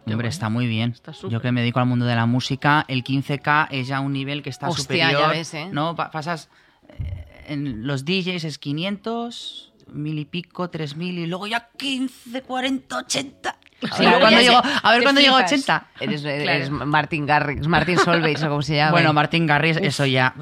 Hombre, 0.06 0.16
bueno. 0.16 0.30
está 0.30 0.48
muy 0.50 0.68
bien. 0.68 0.92
Está. 0.92 1.12
Yo 1.30 1.42
que 1.42 1.52
me 1.52 1.60
dedico 1.62 1.80
al 1.82 1.86
mundo 1.86 2.06
de 2.06 2.16
la 2.16 2.26
música, 2.26 2.86
el 2.88 3.04
15K 3.04 3.68
es 3.72 3.88
ya 3.88 4.00
un 4.00 4.14
nivel 4.14 4.42
que 4.42 4.50
está 4.50 4.70
Hostia, 4.70 4.84
superior. 5.10 5.22
ya 5.22 5.28
ves, 5.28 5.54
¿eh? 5.54 5.68
¿no? 5.72 5.96
Pa- 5.98 6.12
pasas 6.12 6.50
eh, 6.88 7.26
en 7.48 7.86
los 7.88 8.06
DJs 8.06 8.46
es 8.46 8.58
500, 8.58 9.73
mil 9.94 10.20
y 10.20 10.26
pico, 10.26 10.70
3000 10.70 11.20
y 11.20 11.28
luego 11.28 11.48
ya 11.48 11.70
15, 11.78 12.42
40, 12.42 12.98
80. 12.98 13.50
A 13.50 13.54
ver 13.54 13.90
Claro, 13.98 14.20
cuándo 14.22 14.40
ya 14.40 14.42
llego, 14.42 14.62
a 14.82 14.92
ver 14.92 15.00
Te 15.00 15.04
cuándo 15.04 15.22
llego 15.22 15.36
a 15.36 15.48
flipas. 15.48 15.54
80. 15.68 15.88
Eres, 16.00 16.24
eres 16.26 16.70
Martin 16.70 17.26
Garrix, 17.26 17.68
Martin 17.68 17.98
Solveig 17.98 18.38
o 18.46 18.50
como 18.50 18.62
se 18.62 18.76
llama. 18.78 18.92
Bueno, 18.92 19.12
Martín 19.14 19.46
Garrís, 19.46 19.78
eso 19.78 20.06
ya. 20.06 20.34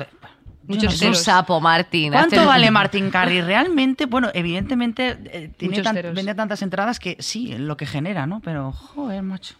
Muchos 0.67 0.83
no 0.83 0.91
es 0.91 1.01
un 1.01 1.15
sapo, 1.15 1.59
Martin. 1.59 2.11
¿Cuánto 2.13 2.45
vale 2.45 2.69
Martín 2.69 3.09
Garrix? 3.09 3.43
Realmente, 3.45 4.05
bueno, 4.05 4.29
evidentemente 4.33 5.17
eh, 5.25 5.51
tiene 5.57 5.81
tan- 5.81 5.95
vende 6.13 6.35
tantas 6.35 6.61
entradas 6.61 6.99
que 6.99 7.17
sí, 7.19 7.55
lo 7.57 7.75
que 7.77 7.87
genera, 7.87 8.27
¿no? 8.27 8.41
Pero, 8.41 8.71
joder, 8.71 9.23
macho. 9.23 9.55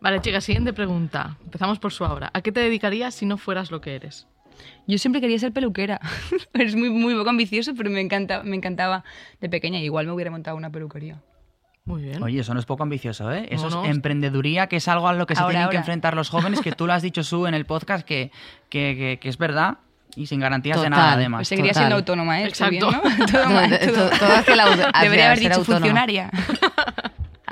Vale, 0.00 0.20
chicas, 0.20 0.44
siguiente 0.44 0.72
pregunta. 0.72 1.36
Empezamos 1.44 1.78
por 1.80 1.92
su 1.92 2.04
obra. 2.04 2.30
¿A 2.34 2.40
qué 2.40 2.52
te 2.52 2.60
dedicarías 2.60 3.14
si 3.16 3.26
no 3.26 3.36
fueras 3.36 3.70
lo 3.72 3.80
que 3.80 3.96
eres? 3.96 4.26
Yo 4.86 4.98
siempre 4.98 5.20
quería 5.20 5.38
ser 5.38 5.52
peluquera. 5.52 6.00
es 6.54 6.74
muy, 6.76 6.90
muy 6.90 7.14
poco 7.14 7.30
ambicioso, 7.30 7.74
pero 7.76 7.90
me, 7.90 8.00
encanta, 8.00 8.42
me 8.42 8.56
encantaba 8.56 9.04
de 9.40 9.48
pequeña. 9.48 9.78
Igual 9.78 10.06
me 10.06 10.12
hubiera 10.12 10.30
montado 10.30 10.56
una 10.56 10.70
peluquería. 10.70 11.20
Muy 11.86 12.02
bien. 12.02 12.22
Oye, 12.22 12.40
eso 12.40 12.54
no 12.54 12.60
es 12.60 12.66
poco 12.66 12.82
ambicioso, 12.82 13.30
¿eh? 13.30 13.46
Eso 13.50 13.68
No, 13.68 13.76
no. 13.76 13.84
es 13.84 13.90
emprendeduría, 13.90 14.68
que 14.68 14.76
es 14.76 14.88
algo 14.88 15.06
a 15.06 15.12
lo 15.12 15.26
que 15.26 15.34
se 15.34 15.42
Ahora, 15.42 15.52
tienen 15.52 15.70
que 15.70 15.76
enfrentar 15.76 16.14
los 16.16 16.30
jóvenes, 16.30 16.60
que 16.62 16.72
tú 16.72 16.86
lo 16.86 16.94
has 16.94 17.02
dicho, 17.02 17.22
Su, 17.22 17.46
en 17.46 17.52
el 17.54 17.66
podcast, 17.66 18.06
que, 18.06 18.30
que, 18.70 18.94
que- 18.96 19.18
que 19.20 19.28
es 19.28 19.36
verdad 19.36 19.78
y 20.16 20.26
sin 20.26 20.40
garantías 20.40 20.80
de 20.80 20.88
nada, 20.88 21.12
además. 21.12 21.40
Pues 21.40 21.48
seguiría 21.48 21.72
total. 21.72 21.82
siendo 21.82 21.96
autónoma, 21.96 22.40
¿eh? 22.40 22.46
Exacto. 22.46 22.70
bien, 22.70 23.00
¿no? 23.18 23.26
todo, 23.32 23.50
mal, 23.50 23.68
Todo- 23.80 23.92
todo. 23.92 24.08
todo- 24.10 24.18
todo 24.18 24.32
hacia 24.36 24.56
la 24.56 24.64
au- 24.64 24.90
hacia 24.94 25.02
Debería 25.02 25.26
haber 25.26 25.38
dicho 25.40 25.54
autónoma. 25.56 25.76
funcionaria. 25.80 26.30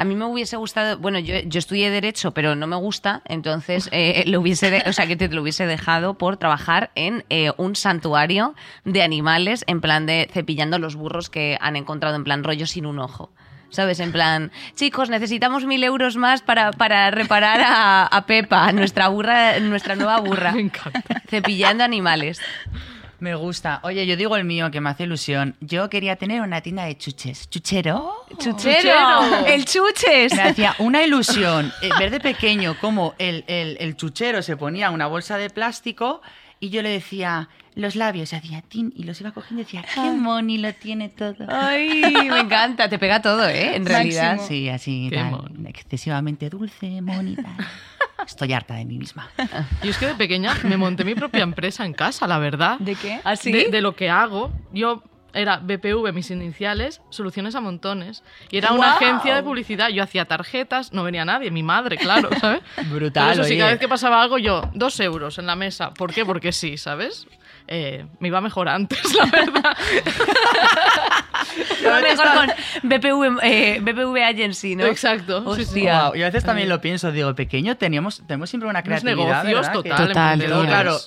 A 0.02 0.04
mí 0.04 0.16
me 0.16 0.24
hubiese 0.24 0.56
gustado, 0.56 0.98
bueno, 0.98 1.20
yo, 1.20 1.36
yo 1.46 1.60
estudié 1.60 1.88
Derecho, 1.88 2.32
pero 2.34 2.56
no 2.56 2.66
me 2.66 2.74
gusta, 2.74 3.22
entonces 3.24 3.88
eh, 3.92 4.24
lo 4.26 4.40
hubiese 4.40 4.68
de- 4.68 4.82
o 4.86 4.92
sea, 4.92 5.06
que 5.06 5.14
te 5.14 5.28
lo 5.28 5.42
hubiese 5.42 5.64
dejado 5.64 6.14
por 6.18 6.38
trabajar 6.38 6.90
en 6.96 7.24
eh, 7.30 7.52
un 7.56 7.76
santuario 7.76 8.56
de 8.84 9.04
animales, 9.04 9.62
en 9.68 9.80
plan 9.80 10.04
de 10.06 10.28
cepillando 10.32 10.80
los 10.80 10.96
burros 10.96 11.30
que 11.30 11.56
han 11.60 11.76
encontrado 11.76 12.16
en 12.16 12.24
plan 12.24 12.42
rollo 12.42 12.66
sin 12.66 12.84
un 12.84 12.98
ojo. 12.98 13.30
¿Sabes? 13.70 14.00
En 14.00 14.10
plan, 14.12 14.50
chicos, 14.74 15.08
necesitamos 15.08 15.64
mil 15.64 15.82
euros 15.84 16.16
más 16.16 16.42
para, 16.42 16.72
para 16.72 17.10
reparar 17.12 17.60
a, 17.64 18.04
a 18.04 18.26
Pepa, 18.26 18.70
nuestra 18.72 19.06
burra, 19.08 19.58
nuestra 19.60 19.94
nueva 19.94 20.18
burra. 20.20 20.50
Me 20.56 20.60
encanta. 20.62 21.22
Cepillando 21.28 21.82
animales. 21.84 22.38
Me 23.22 23.36
gusta. 23.36 23.78
Oye, 23.84 24.04
yo 24.04 24.16
digo 24.16 24.36
el 24.36 24.44
mío, 24.44 24.68
que 24.72 24.80
me 24.80 24.90
hace 24.90 25.04
ilusión. 25.04 25.54
Yo 25.60 25.88
quería 25.88 26.16
tener 26.16 26.40
una 26.40 26.60
tienda 26.60 26.86
de 26.86 26.98
chuches. 26.98 27.48
¿Chuchero? 27.48 28.12
¡Chuchero! 28.36 29.46
¡El 29.46 29.64
chuches! 29.64 30.34
Me 30.34 30.42
hacía 30.42 30.74
una 30.80 31.04
ilusión 31.04 31.72
eh, 31.82 31.90
ver 32.00 32.10
de 32.10 32.18
pequeño 32.18 32.76
cómo 32.80 33.14
el, 33.18 33.44
el- 33.46 33.76
el 33.78 33.94
chuchero 33.96 34.42
se 34.42 34.56
ponía 34.56 34.90
una 34.90 35.06
bolsa 35.06 35.36
de 35.38 35.50
plástico 35.50 36.20
y 36.58 36.70
yo 36.70 36.82
le 36.82 36.88
decía 36.88 37.48
los 37.74 37.96
labios, 37.96 38.32
y 38.32 38.36
hacía 38.36 38.62
tin 38.62 38.92
y 38.96 39.04
los 39.04 39.20
iba 39.20 39.32
cogiendo 39.32 39.62
y 39.62 39.64
decía, 39.64 39.84
qué 39.94 40.00
moni 40.10 40.58
lo 40.58 40.72
tiene 40.74 41.08
todo. 41.08 41.46
Ay, 41.48 42.02
me 42.30 42.40
encanta, 42.40 42.88
te 42.88 42.98
pega 42.98 43.22
todo, 43.22 43.48
¿eh? 43.48 43.76
En 43.76 43.86
realidad. 43.86 44.32
Máximo. 44.36 44.48
Sí, 44.48 44.68
así, 44.68 45.06
Qué 45.10 45.16
tal, 45.16 45.30
mono. 45.30 45.68
excesivamente 45.68 46.50
dulce, 46.50 47.00
moni, 47.00 47.36
tal. 47.36 47.46
Estoy 48.26 48.52
harta 48.52 48.74
de 48.74 48.84
mí 48.84 48.98
misma. 48.98 49.28
Yo 49.82 49.90
es 49.90 49.98
que 49.98 50.06
de 50.06 50.14
pequeña 50.14 50.54
me 50.64 50.76
monté 50.76 51.04
mi 51.04 51.14
propia 51.14 51.42
empresa 51.42 51.84
en 51.84 51.92
casa, 51.92 52.26
la 52.28 52.38
verdad. 52.38 52.78
¿De 52.78 52.94
qué? 52.94 53.20
¿Así? 53.24 53.50
de, 53.50 53.68
de 53.70 53.80
lo 53.80 53.96
que 53.96 54.10
hago. 54.10 54.52
Yo 54.72 55.02
era 55.34 55.56
BPV, 55.56 56.12
mis 56.12 56.30
iniciales, 56.30 57.00
soluciones 57.10 57.54
a 57.56 57.60
montones. 57.60 58.22
Y 58.50 58.58
era 58.58 58.72
una 58.72 58.92
¡Guau! 58.94 58.96
agencia 58.96 59.34
de 59.34 59.42
publicidad. 59.42 59.88
Yo 59.88 60.04
hacía 60.04 60.26
tarjetas, 60.26 60.92
no 60.92 61.02
venía 61.02 61.24
nadie, 61.24 61.50
mi 61.50 61.62
madre, 61.64 61.96
claro, 61.96 62.28
¿sabes? 62.40 62.60
Brutal, 62.90 63.24
Por 63.24 63.32
eso 63.32 63.44
sí, 63.44 63.52
oye. 63.54 63.58
cada 63.58 63.70
vez 63.72 63.80
que 63.80 63.88
pasaba 63.88 64.22
algo, 64.22 64.38
yo, 64.38 64.70
dos 64.74 65.00
euros 65.00 65.38
en 65.38 65.46
la 65.46 65.56
mesa. 65.56 65.92
¿Por 65.92 66.12
qué? 66.14 66.24
Porque 66.24 66.52
sí, 66.52 66.76
¿sabes? 66.76 67.26
Eh, 67.68 68.06
me 68.18 68.28
iba 68.28 68.40
mejor 68.40 68.68
antes, 68.68 69.00
la 69.14 69.26
verdad. 69.26 69.76
Lo 71.82 72.00
mejor 72.00 72.26
con 72.34 72.48
BPV, 72.82 73.40
eh, 73.42 73.78
BPV 73.80 74.22
Agency, 74.24 74.76
¿no? 74.76 74.86
Exacto. 74.86 75.42
Hostia. 75.44 76.12
Y 76.14 76.22
a 76.22 76.26
veces 76.26 76.44
también 76.44 76.68
lo 76.68 76.80
pienso, 76.80 77.12
digo, 77.12 77.34
pequeño 77.34 77.76
teníamos, 77.76 78.22
tenemos 78.26 78.50
siempre 78.50 78.68
una 78.68 78.80
Unos 78.80 79.00
creatividad, 79.00 79.44
negocios 79.44 79.68
¿verdad? 79.68 79.72
Total, 79.72 80.08
Total, 80.08 80.66
claro, 80.66 80.98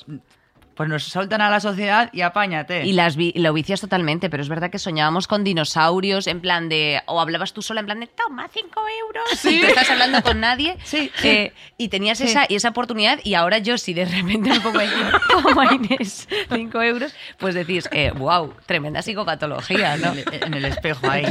pues 0.76 0.90
nos 0.90 1.04
soltan 1.04 1.42
a 1.42 1.50
la 1.50 1.60
sociedad 1.60 2.10
y 2.14 2.22
apáñate. 2.22 2.86
Y 2.86 2.94
las 2.94 3.16
vi- 3.16 3.34
lo 3.36 3.54
vicias 3.54 3.82
totalmente, 3.82 4.30
pero 4.30 4.44
es 4.44 4.50
verdad 4.50 4.70
que 4.70 4.78
soñábamos 4.80 5.28
con 5.28 5.44
dinosaurios, 5.44 6.28
en 6.28 6.42
plan 6.42 6.70
de. 6.70 7.02
O 7.08 7.20
hablabas 7.22 7.54
tú 7.54 7.62
sola, 7.62 7.80
en 7.80 7.86
plan 7.86 8.00
de, 8.00 8.08
toma, 8.08 8.48
cinco 8.54 8.82
euros. 9.02 9.46
Y 9.46 9.62
tú 9.62 9.68
estás 9.68 9.90
hablando 9.90 10.22
con 10.22 10.40
nadie. 10.40 10.78
Sí, 10.86 11.10
sí. 11.16 11.28
eh, 11.28 11.54
y 11.78 11.88
tenías 11.90 12.22
esa, 12.22 12.46
y 12.48 12.56
esa 12.56 12.70
oportunidad, 12.70 13.20
y 13.24 13.34
ahora 13.34 13.58
yo, 13.58 13.78
si 13.78 13.94
de 13.94 14.06
repente 14.06 14.50
me 14.50 14.60
pongo 14.60 14.80
a 14.80 14.84
decir, 14.84 15.06
toma, 15.32 15.74
Inés, 15.74 16.28
cinco 16.54 16.82
euros, 16.82 17.14
pues 17.38 17.56
decís, 17.56 17.88
eh, 17.92 18.12
wow, 18.16 18.54
tremenda 18.66 19.02
psicopatología, 19.02 19.98
¿no? 19.98 20.12
En 20.14 20.20
el, 20.20 20.26
en 20.44 20.54
el 20.54 20.66
espejo 20.66 21.10
ahí, 21.10 21.26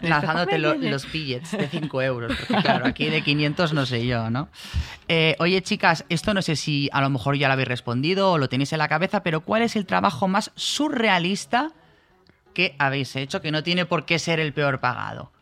lanzándote 0.00 0.58
lo- 0.58 0.74
los 0.74 1.10
billets 1.10 1.50
de 1.52 1.68
5 1.68 2.02
euros. 2.02 2.32
Porque 2.36 2.62
claro, 2.62 2.86
aquí 2.86 3.06
de 3.06 3.22
500 3.22 3.72
no 3.72 3.86
sé 3.86 4.06
yo, 4.06 4.30
¿no? 4.30 4.48
Eh, 5.08 5.34
oye, 5.40 5.60
chicas, 5.62 6.04
esto 6.08 6.34
no 6.34 6.42
sé 6.42 6.54
si 6.56 6.88
a 6.92 7.00
lo 7.00 7.10
mejor 7.10 7.36
ya 7.36 7.48
lo 7.48 7.54
habéis 7.54 7.68
respondido 7.68 8.32
o 8.32 8.38
lo 8.38 8.48
tenéis 8.48 8.72
en 8.72 8.78
la 8.78 8.88
cabeza, 8.90 9.22
pero 9.22 9.40
¿cuál 9.40 9.62
es 9.62 9.76
el 9.76 9.86
trabajo 9.86 10.28
más 10.28 10.50
surrealista 10.56 11.70
que 12.54 12.74
habéis 12.78 13.14
hecho 13.16 13.40
que 13.40 13.50
no 13.52 13.62
tiene 13.62 13.86
por 13.86 14.04
qué 14.04 14.18
ser 14.18 14.38
el 14.40 14.52
peor 14.52 14.80
pagado? 14.80 15.32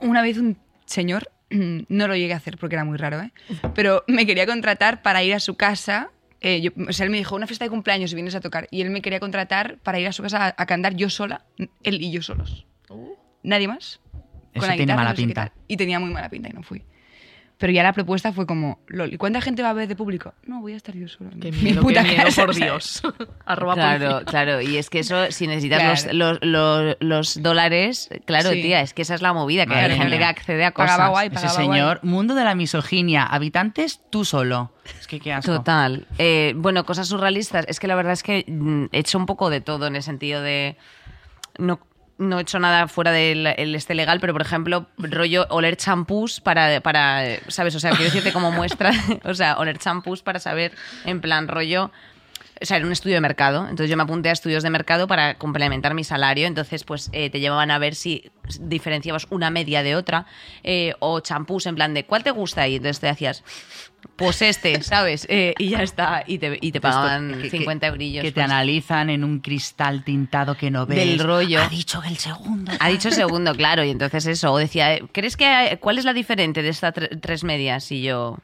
Una 0.00 0.22
vez 0.22 0.38
un 0.38 0.56
señor, 0.84 1.30
no 1.50 2.06
lo 2.06 2.14
llegué 2.14 2.34
a 2.34 2.36
hacer 2.36 2.58
porque 2.58 2.76
era 2.76 2.84
muy 2.84 2.98
raro, 2.98 3.20
¿eh? 3.20 3.32
pero 3.74 4.04
me 4.06 4.26
quería 4.26 4.46
contratar 4.46 5.02
para 5.02 5.22
ir 5.22 5.34
a 5.34 5.40
su 5.40 5.56
casa. 5.56 6.10
eh, 6.40 6.60
yo- 6.60 6.72
o 6.88 6.92
sea, 6.92 7.04
él 7.04 7.10
me 7.10 7.16
dijo, 7.16 7.34
una 7.34 7.46
fiesta 7.46 7.64
de 7.64 7.70
cumpleaños 7.70 8.12
y 8.12 8.14
vienes 8.14 8.34
a 8.34 8.40
tocar. 8.40 8.68
Y 8.70 8.82
él 8.82 8.90
me 8.90 9.00
quería 9.00 9.18
contratar 9.18 9.78
para 9.78 9.98
ir 9.98 10.06
a 10.06 10.12
su 10.12 10.22
casa 10.22 10.46
a, 10.48 10.54
a 10.58 10.66
cantar 10.66 10.94
yo 10.94 11.08
sola, 11.08 11.46
él 11.82 12.02
y 12.02 12.10
yo 12.12 12.20
solos. 12.20 12.66
Nadie 13.42 13.66
más. 13.68 14.00
Eso 14.52 14.66
la 14.66 14.72
tiene 14.74 14.82
guitarra, 14.84 14.96
mala 14.98 15.10
no 15.10 15.16
sé 15.16 15.22
qué 15.22 15.26
pinta. 15.26 15.52
Y 15.66 15.76
tenía 15.78 15.98
muy 15.98 16.10
mala 16.12 16.28
pinta 16.28 16.48
y 16.50 16.52
no 16.52 16.62
fui. 16.62 16.82
Pero 17.64 17.72
ya 17.72 17.82
la 17.82 17.94
propuesta 17.94 18.30
fue 18.30 18.44
como, 18.46 18.78
Lol, 18.88 19.14
¿y 19.14 19.16
cuánta 19.16 19.40
gente 19.40 19.62
va 19.62 19.70
a 19.70 19.72
ver 19.72 19.88
de 19.88 19.96
público? 19.96 20.34
No, 20.44 20.60
voy 20.60 20.74
a 20.74 20.76
estar 20.76 20.94
yo 20.94 21.08
sola. 21.08 21.30
Qué 21.40 21.50
Mi 21.50 21.62
miedo, 21.62 21.80
puta 21.80 22.02
qué 22.02 22.10
miedo, 22.10 22.24
casa, 22.24 22.44
por. 22.44 22.54
Dios. 22.54 23.02
Arroba 23.46 23.72
Claro, 23.72 24.06
policía. 24.10 24.24
claro. 24.30 24.60
Y 24.60 24.76
es 24.76 24.90
que 24.90 24.98
eso, 24.98 25.30
si 25.30 25.46
necesitas 25.46 26.02
Claro. 26.02 26.18
los, 26.18 26.38
los, 26.42 26.42
los- 26.42 26.96
los 27.00 27.42
dólares, 27.42 28.10
claro, 28.26 28.50
Sí. 28.50 28.60
tía, 28.60 28.82
es 28.82 28.92
que 28.92 29.00
esa 29.00 29.14
es 29.14 29.22
la 29.22 29.32
movida, 29.32 29.64
que 29.64 29.70
Madre 29.70 29.94
hay 29.94 29.98
gente 29.98 30.10
mía. 30.10 30.18
que 30.18 30.24
accede 30.26 30.64
a 30.66 30.72
cosas. 30.72 30.90
Pagaba 30.90 31.08
guay, 31.08 31.26
Ese 31.28 31.34
pagaba 31.36 31.54
guay. 31.54 31.66
señor, 31.78 32.00
mundo 32.02 32.34
de 32.34 32.44
la 32.44 32.54
misoginia, 32.54 33.24
habitantes, 33.24 34.02
tú 34.10 34.26
solo. 34.26 34.70
Es 35.00 35.06
que 35.06 35.18
qué 35.18 35.32
asco. 35.32 35.50
Total. 35.52 36.06
Eh, 36.18 36.52
bueno, 36.56 36.84
cosas 36.84 37.08
surrealistas. 37.08 37.64
Es 37.66 37.80
que 37.80 37.86
la 37.86 37.94
verdad 37.94 38.12
es 38.12 38.22
que 38.22 38.44
mm, 38.46 38.88
he 38.92 38.98
hecho 38.98 39.16
un 39.16 39.24
poco 39.24 39.48
de 39.48 39.62
todo 39.62 39.86
en 39.86 39.96
el 39.96 40.02
sentido 40.02 40.42
de. 40.42 40.76
No, 41.56 41.80
no 42.18 42.38
he 42.38 42.42
hecho 42.42 42.58
nada 42.58 42.88
fuera 42.88 43.10
del 43.10 43.46
el 43.46 43.74
este 43.74 43.94
legal, 43.94 44.20
pero 44.20 44.32
por 44.32 44.42
ejemplo, 44.42 44.86
rollo 44.98 45.46
oler 45.50 45.76
champús 45.76 46.40
para, 46.40 46.80
para. 46.80 47.24
¿Sabes? 47.48 47.74
O 47.74 47.80
sea, 47.80 47.90
quiero 47.90 48.04
decirte 48.04 48.32
como 48.32 48.52
muestra. 48.52 48.92
o 49.24 49.34
sea, 49.34 49.58
oler 49.58 49.78
champús 49.78 50.22
para 50.22 50.38
saber, 50.38 50.72
en 51.04 51.20
plan, 51.20 51.48
rollo. 51.48 51.90
O 52.62 52.64
sea, 52.66 52.76
era 52.76 52.86
un 52.86 52.92
estudio 52.92 53.16
de 53.16 53.20
mercado. 53.20 53.62
Entonces 53.62 53.90
yo 53.90 53.96
me 53.96 54.04
apunté 54.04 54.28
a 54.28 54.32
estudios 54.32 54.62
de 54.62 54.70
mercado 54.70 55.08
para 55.08 55.34
complementar 55.34 55.92
mi 55.94 56.04
salario. 56.04 56.46
Entonces, 56.46 56.84
pues 56.84 57.10
eh, 57.12 57.28
te 57.28 57.40
llevaban 57.40 57.72
a 57.72 57.78
ver 57.78 57.96
si 57.96 58.30
diferenciabas 58.60 59.26
una 59.30 59.50
media 59.50 59.82
de 59.82 59.96
otra. 59.96 60.26
eh, 60.62 60.94
o 61.00 61.18
champús 61.20 61.66
en 61.66 61.74
plan 61.74 61.94
de 61.94 62.04
¿cuál 62.06 62.22
te 62.22 62.30
gusta? 62.30 62.68
Y 62.68 62.76
entonces 62.76 63.00
te 63.00 63.08
hacías 63.08 63.42
pues 64.16 64.42
este, 64.42 64.82
¿sabes? 64.82 65.26
Eh, 65.28 65.54
y 65.58 65.70
ya 65.70 65.82
está. 65.82 66.24
Y 66.26 66.38
te, 66.38 66.58
y 66.60 66.72
te 66.72 66.80
pagaban 66.80 67.40
que- 67.42 67.50
50 67.50 67.86
que- 67.86 67.90
eurillos. 67.92 68.22
Que 68.22 68.30
te 68.30 68.34
pues. 68.40 68.44
analizan 68.44 69.10
en 69.10 69.24
un 69.24 69.40
cristal 69.40 70.04
tintado 70.04 70.56
que 70.56 70.70
no 70.70 70.86
ves. 70.86 70.98
Del 70.98 71.18
rollo. 71.18 71.62
Ha 71.62 71.68
dicho 71.68 72.02
el 72.06 72.16
segundo. 72.16 72.72
Ha 72.78 72.88
dicho 72.88 73.10
segundo, 73.10 73.54
claro, 73.54 73.84
y 73.84 73.90
entonces 73.90 74.26
eso, 74.26 74.52
o 74.52 74.58
decía, 74.58 74.98
¿crees 75.12 75.36
que 75.36 75.46
hay- 75.46 75.76
cuál 75.78 75.98
es 75.98 76.04
la 76.04 76.12
diferente 76.12 76.62
de 76.62 76.68
estas 76.68 76.94
tre- 76.94 77.20
tres 77.20 77.44
medias? 77.44 77.90
Y 77.92 78.02
yo, 78.02 78.38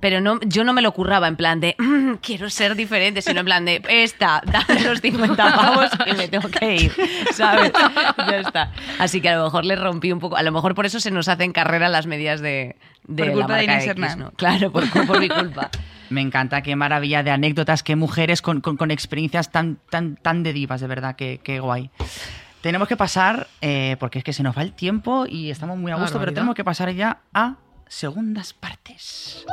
pero 0.00 0.20
no, 0.20 0.40
yo 0.40 0.64
no 0.64 0.72
me 0.72 0.82
lo 0.82 0.92
curraba 0.92 1.28
en 1.28 1.36
plan 1.36 1.60
de, 1.60 1.76
"Mm, 1.78 2.14
quiero 2.22 2.50
ser 2.50 2.74
diferente, 2.74 3.22
sino 3.22 3.40
en 3.40 3.46
plan 3.46 3.64
de, 3.64 3.82
esta, 3.88 4.42
dame 4.44 4.80
los 4.82 5.00
50 5.00 5.36
pavos 5.56 5.90
y 6.06 6.12
me 6.14 6.28
tengo 6.28 6.48
que 6.48 6.74
ir, 6.76 6.92
¿sabes? 7.32 7.72
Ya 8.30 8.36
está. 8.38 8.72
Así 8.98 9.20
que 9.20 9.28
a 9.28 9.36
lo 9.36 9.44
mejor 9.44 9.64
le 9.64 9.76
rompí 9.76 10.12
un 10.12 10.18
poco, 10.20 10.36
a 10.36 10.42
lo 10.42 10.52
mejor 10.52 10.74
por 10.74 10.86
eso 10.86 11.00
se 11.00 11.10
nos 11.10 11.28
hacen 11.28 11.52
carrera 11.52 11.88
las 11.88 12.06
medias 12.06 12.40
de, 12.40 12.76
de 13.06 13.22
Por 13.24 13.26
la 13.26 13.32
culpa 13.32 13.56
de 13.56 13.66
marca 13.66 13.72
Inés 13.72 13.84
X, 13.84 13.90
Hernán. 13.90 14.18
¿no? 14.18 14.30
Claro, 14.32 14.72
por, 14.72 14.88
por 15.06 15.20
mi 15.20 15.28
culpa. 15.28 15.70
Me 16.10 16.20
encanta, 16.20 16.60
qué 16.62 16.74
maravilla 16.74 17.22
de 17.22 17.30
anécdotas, 17.30 17.82
qué 17.84 17.94
mujeres 17.94 18.42
con, 18.42 18.60
con- 18.60 18.76
con 18.76 18.90
experiencias 18.90 19.52
tan, 19.52 19.78
tan, 19.90 20.16
tan 20.16 20.42
de 20.42 20.52
divas, 20.52 20.80
de 20.80 20.88
verdad, 20.88 21.14
qué, 21.14 21.40
qué 21.44 21.60
guay. 21.60 21.90
Tenemos 22.62 22.88
que 22.88 22.96
pasar, 22.96 23.46
eh, 23.60 23.96
porque 24.00 24.18
es 24.18 24.24
que 24.24 24.32
se 24.32 24.42
nos 24.42 24.56
va 24.58 24.62
el 24.62 24.72
tiempo 24.72 25.24
y 25.28 25.50
estamos 25.50 25.78
muy 25.78 25.92
a 25.92 25.94
gusto, 25.94 26.18
pero 26.18 26.32
tenemos 26.34 26.54
que 26.56 26.64
pasar 26.64 26.90
ya 26.92 27.18
a 27.32 27.54
segundas 27.90 28.52
partes. 28.54 29.44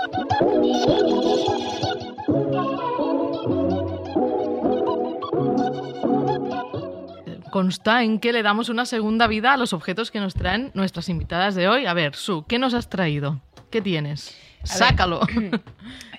Consta 7.52 8.04
en 8.04 8.20
que 8.20 8.34
le 8.34 8.44
damos 8.44 8.70
una 8.70 8.86
segunda 8.86 9.28
vida 9.28 9.54
a 9.54 9.58
los 9.58 9.74
objetos 9.74 10.12
que 10.12 10.20
nos 10.20 10.34
traen 10.34 10.72
nuestras 10.74 11.10
invitadas 11.10 11.56
de 11.56 11.68
hoy. 11.68 11.86
A 11.86 11.94
ver, 11.94 12.16
Su, 12.16 12.46
¿qué 12.46 12.60
nos 12.60 12.74
has 12.74 12.90
traído? 12.90 13.42
¿Qué 13.72 13.82
tienes? 13.82 14.36
ver. 14.60 14.68
Sácalo. 14.68 15.22
Me 15.36 15.52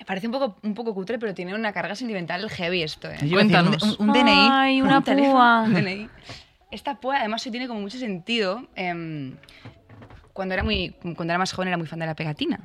Parece 0.07 0.27
un 0.27 0.33
poco, 0.33 0.57
un 0.63 0.75
poco 0.75 0.95
cutre, 0.95 1.19
pero 1.19 1.35
tiene 1.35 1.55
una 1.55 1.73
carga 1.73 1.95
sentimental 1.95 2.49
heavy 2.49 2.83
esto, 2.83 3.09
¿eh? 3.11 3.19
Cuéntanos. 3.31 3.83
Un, 3.83 3.91
un- 3.99 4.09
un 4.09 4.13
DNI. 4.15 4.49
Ay, 4.51 4.81
una 4.81 4.99
Un 4.99 5.05
teléfono, 5.05 5.33
púa. 5.35 5.63
un 5.63 5.75
DNI. 5.75 6.09
Esta 6.71 6.99
púa 6.99 7.19
además 7.19 7.43
sí 7.43 7.51
tiene 7.51 7.69
como 7.69 7.81
mucho 7.81 7.99
sentido. 7.99 8.67
em, 8.75 9.37
cuando, 10.39 10.55
era 10.55 10.63
muy, 10.63 10.91
cuando 11.17 11.25
era 11.33 11.39
más 11.39 11.53
joven 11.53 11.67
era 11.67 11.77
muy 11.77 11.89
fan 11.89 11.99
de 11.99 12.07
la 12.07 12.15
pegatina. 12.15 12.61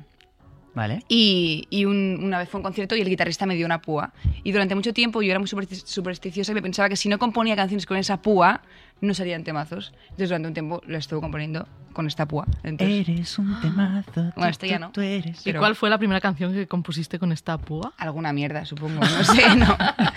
Vale. 0.74 1.02
Y, 1.08 1.66
y 1.70 1.86
un- 1.86 2.20
una 2.22 2.38
vez 2.38 2.48
fue 2.48 2.58
a 2.58 2.60
un 2.60 2.62
concierto 2.62 2.94
y 2.94 3.00
el 3.00 3.08
guitarrista 3.08 3.46
me 3.46 3.56
dio 3.56 3.66
una 3.66 3.80
púa. 3.80 4.12
Y 4.44 4.52
durante 4.52 4.76
mucho 4.76 4.92
tiempo 4.92 5.22
yo 5.22 5.30
era 5.32 5.40
muy 5.40 5.48
supersti- 5.48 5.84
supersticiosa 5.84 6.52
y 6.52 6.54
me 6.54 6.62
pensaba 6.62 6.88
que 6.88 6.94
si 6.94 7.08
no 7.08 7.18
componía 7.18 7.56
canciones 7.56 7.84
con 7.84 7.96
esa 7.96 8.22
púa, 8.22 8.62
no 9.04 9.14
salían 9.14 9.44
temazos. 9.44 9.92
Entonces 10.04 10.28
durante 10.28 10.48
un 10.48 10.54
tiempo 10.54 10.82
lo 10.86 10.98
estuve 10.98 11.20
componiendo 11.20 11.66
con 11.92 12.06
esta 12.08 12.26
púa. 12.26 12.46
Entonces, 12.64 13.08
Eres 13.08 13.38
un 13.38 13.60
temazo. 13.60 14.10
tú, 14.12 14.20
Bueno, 14.34 14.50
esto 14.50 14.66
ya 14.66 14.78
no. 14.80 14.90
tú 14.90 15.00
eres. 15.00 15.40
¿Y 15.42 15.44
pero- 15.44 15.60
cuál 15.60 15.76
fue 15.76 15.88
la 15.90 15.98
primera 15.98 16.20
canción 16.20 16.52
que 16.52 16.66
compusiste 16.66 17.18
con 17.20 17.30
esta 17.30 17.56
púa? 17.58 17.92
alguna 17.98 18.32
mierda, 18.32 18.64
supongo. 18.64 19.00
No 19.00 19.24
sé, 19.24 19.54
no. 19.54 19.76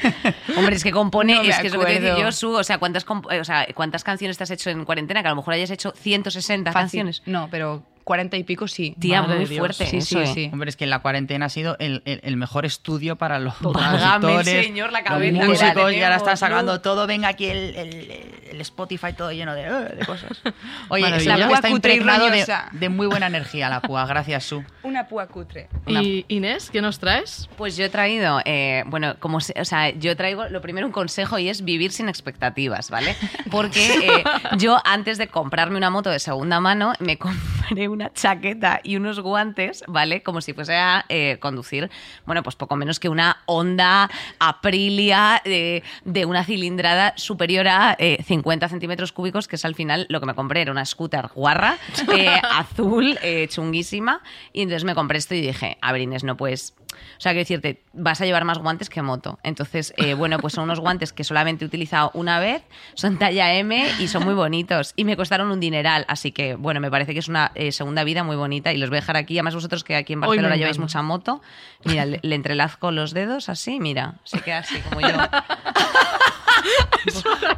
Hombre, 0.58 0.76
es 0.76 0.84
que 0.84 0.92
compone, 0.92 1.36
No 1.36 1.42
es 1.42 1.58
que 1.60 1.68
es 1.68 1.74
lo 1.74 1.80
que 1.82 1.86
te 1.86 2.00
decía 2.00 2.18
yo, 2.20 2.32
Su, 2.32 2.52
o 2.54 2.64
sea, 2.64 2.78
¿cuántas, 2.80 3.06
comp- 3.06 3.40
o 3.40 3.44
sea, 3.44 3.68
¿cuántas 3.76 4.04
canciones 4.04 4.38
te 4.38 4.44
has 4.44 4.52
hecho 4.52 4.70
en 4.72 4.86
cuarentena? 4.86 5.22
Que 5.22 5.28
a 5.28 5.32
lo 5.32 5.36
mejor 5.38 5.54
hayas 5.54 5.70
hecho 5.70 5.92
160 5.96 6.72
Fácil. 6.72 6.82
canciones. 6.84 7.22
No, 7.26 7.48
pero 7.52 7.84
40 8.08 8.38
y 8.38 8.43
pico 8.45 8.70
sí. 8.70 8.95
Tía, 8.97 9.22
Madre 9.22 9.39
muy 9.45 9.58
fuerte. 9.58 9.86
Sí, 9.86 9.97
eso, 9.97 10.24
sí, 10.24 10.24
eh. 10.24 10.34
sí. 10.34 10.49
Hombre, 10.53 10.70
es 10.70 10.78
que 10.78 10.86
la 10.86 10.99
cuarentena 10.99 11.47
ha 11.47 11.49
sido 11.49 11.76
el, 11.80 12.01
el- 12.05 12.22
el 12.24 12.38
mejor 12.38 12.66
estudio 12.66 13.18
para 13.18 13.38
los 13.38 13.53
compositores, 13.55 14.66
señor, 14.66 14.93
la 14.93 14.99
los 15.01 15.10
cabeza 15.10 15.38
la 15.39 15.45
músicos, 15.45 15.91
y 15.93 16.01
ahora 16.01 16.16
están 16.16 16.38
sacando 16.38 16.72
¿no? 16.74 16.82
todo. 16.82 17.05
Venga 17.05 17.28
aquí 17.28 17.47
el, 17.47 17.76
el- 17.76 18.12
el 18.51 18.62
Spotify 18.62 19.12
todo 19.12 19.34
lleno 19.34 19.53
de, 19.53 19.64
eh, 19.64 19.95
de 19.99 20.05
cosas. 20.05 20.32
Oye, 20.89 21.20
seguro 21.20 21.38
La 21.38 21.47
púa 21.47 21.55
está 21.58 21.70
cutre 21.70 21.91
y 21.93 21.97
impregnado 21.97 22.30
de, 22.30 22.45
de 22.72 22.89
muy 22.89 23.08
buena 23.08 23.28
energía 23.28 23.68
la 23.68 23.82
púa. 23.82 24.05
Gracias, 24.05 24.45
Su. 24.45 24.64
Una 24.84 25.08
púa 25.10 25.28
cutre. 25.28 25.68
Una- 25.86 26.01
¿Y 26.01 26.24
Inés, 26.30 26.70
qué 26.72 26.82
nos 26.82 26.99
traes? 26.99 27.49
Pues 27.58 27.76
yo 27.76 27.84
he 27.84 27.89
traído, 27.89 28.39
eh, 28.45 28.84
bueno, 28.88 29.18
como, 29.20 29.41
se- 29.41 29.60
o 29.60 29.66
sea, 29.66 29.89
yo 29.89 30.16
traigo 30.16 30.47
lo 30.47 30.62
primero 30.62 30.88
un 30.88 30.93
consejo 30.93 31.39
y 31.39 31.49
es 31.49 31.66
vivir 31.66 31.91
sin 31.91 32.08
expectativas, 32.08 32.89
¿vale? 32.89 33.18
Porque 33.51 33.86
eh, 33.86 34.24
yo 34.58 34.78
antes 34.86 35.18
de 35.18 35.28
comprarme 35.28 35.76
una 35.78 35.89
moto 35.89 36.10
de 36.10 36.20
segunda 36.20 36.62
mano 36.62 36.93
me 36.99 37.18
compré 37.68 37.89
una 37.89 37.97
chaqueta 38.14 38.80
y 38.84 38.95
unos 38.95 39.20
guantes, 39.20 39.84
¿vale? 39.88 40.24
Como 40.24 40.41
si 40.41 40.54
fuese 40.54 40.76
a 40.76 41.06
eh, 41.10 41.38
conducir, 41.39 41.89
bueno, 42.26 42.43
pues 42.43 42.56
poco 42.56 42.76
menos 42.76 43.00
que 43.00 43.10
una 43.10 43.38
Honda 43.45 44.10
Aprilia 44.39 45.41
eh, 45.45 45.84
de 46.06 46.26
una 46.26 46.43
cilindrada 46.43 47.14
superior 47.18 47.68
a 47.68 47.95
eh, 48.00 48.24
50 48.24 48.70
centímetros 48.70 49.12
cúbicos, 49.12 49.48
que 49.48 49.56
es 49.56 49.66
al 49.66 49.76
final 49.76 50.06
lo 50.10 50.20
que 50.20 50.26
me 50.26 50.36
compré, 50.36 50.62
era 50.62 50.72
una 50.72 50.86
scooter 50.86 51.28
guarra, 51.34 51.78
eh, 52.14 52.39
azul, 52.43 53.18
eh, 53.22 53.48
chunguísima, 53.50 54.22
y 54.54 54.62
entonces 54.62 54.84
me 54.84 54.95
compré 54.95 55.18
esto 55.18 55.36
y 55.36 55.41
dije, 55.41 55.78
a 55.82 55.91
ver 55.91 56.02
Inés, 56.02 56.24
no 56.24 56.38
puedes... 56.38 56.74
O 57.18 57.22
sea, 57.22 57.32
quiero 57.32 57.41
decirte, 57.41 57.82
vas 57.93 58.22
a 58.22 58.26
llevar 58.26 58.43
más 58.43 58.58
guantes 58.58 58.89
que 58.89 59.02
moto. 59.02 59.39
Entonces, 59.43 59.93
eh, 59.98 60.14
bueno, 60.14 60.39
pues 60.39 60.54
son 60.54 60.66
unos 60.66 60.80
guantes 60.80 61.14
que 61.14 61.24
solamente 61.24 61.66
he 61.66 61.68
utilizado 61.68 62.12
una 62.14 62.39
vez, 62.39 62.64
son 62.93 63.18
talla 63.18 63.54
M 63.54 63.88
y 64.00 64.08
son 64.08 64.24
muy 64.24 64.34
bonitos. 64.34 64.93
Y 64.95 65.04
me 65.06 65.16
costaron 65.18 65.52
un 65.52 65.60
dineral, 65.60 66.06
así 66.08 66.32
que, 66.32 66.56
bueno, 66.56 66.80
me 66.80 66.91
parece 66.91 67.14
que 67.14 67.20
es 67.20 67.28
una 67.28 67.52
eh, 67.56 67.72
segunda 67.72 68.04
vida 68.04 68.24
muy 68.24 68.36
bonita 68.36 68.74
y 68.74 68.78
los 68.78 68.89
voy 68.89 68.98
a 68.98 69.02
dejar 69.02 69.18
aquí. 69.18 69.38
Además, 69.38 69.56
vosotros 69.56 69.84
que 69.84 69.95
aquí 69.95 70.14
en 70.14 70.22
Barcelona 70.22 70.56
lleváis 70.56 70.80
mucha 70.80 71.02
moto, 71.02 71.41
mira, 71.86 72.06
le, 72.06 72.20
le 72.22 72.36
entrelazco 72.36 72.91
los 72.91 73.14
dedos 73.14 73.50
así, 73.50 73.80
mira, 73.80 74.16
se 74.24 74.41
queda 74.41 74.60
así 74.60 74.80
como 74.82 75.02
yo. 75.02 75.08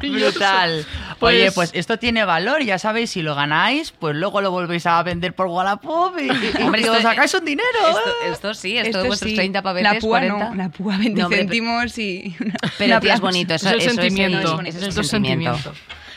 Brutal. 0.00 0.86
Pues- 1.20 1.34
Oye, 1.36 1.52
pues 1.52 1.70
esto 1.74 1.98
tiene 1.98 2.24
valor, 2.24 2.62
ya 2.64 2.78
sabéis, 2.78 3.10
si 3.10 3.20
lo 3.22 3.34
ganáis, 3.34 3.92
pues 3.92 4.16
luego 4.16 4.40
lo 4.40 4.50
volvéis 4.50 4.86
a 4.86 5.02
vender 5.02 5.34
por 5.34 5.46
Wallapop 5.48 6.14
y, 6.18 6.22
y- 6.24 6.30
Hombre, 6.62 6.80
os 6.88 6.96
esto- 6.96 7.02
sacáis 7.08 7.32
un 7.34 7.44
dinero. 7.44 7.68
Esto, 7.88 8.00
¿eh? 8.24 8.30
esto 8.32 8.54
sí, 8.54 8.78
esto, 8.78 9.02
de 9.02 9.06
vuestros 9.06 9.30
sí. 9.30 9.36
30 9.36 9.62
pavetes, 9.62 9.92
La 9.92 9.98
púa 10.00 10.18
40. 10.20 10.48
no, 10.48 10.54
la 10.54 10.68
púa 10.70 10.96
20 10.96 11.20
No, 11.20 11.26
hombre, 11.26 11.38
céntimos 11.40 11.98
y... 11.98 12.34
una- 12.40 12.54
Pero 12.78 13.00
tía, 13.00 13.14
es 13.14 13.20
bonito, 13.20 13.54
eso, 13.54 13.68
es 13.68 13.74
el 13.74 13.80
sentimiento. 13.82 14.38
es, 14.38 14.50
bonito, 14.50 14.68
eso 14.78 14.78
es 14.78 14.84
es 14.88 14.94
el 14.96 15.00
el 15.04 15.04
sentimiento. 15.10 15.72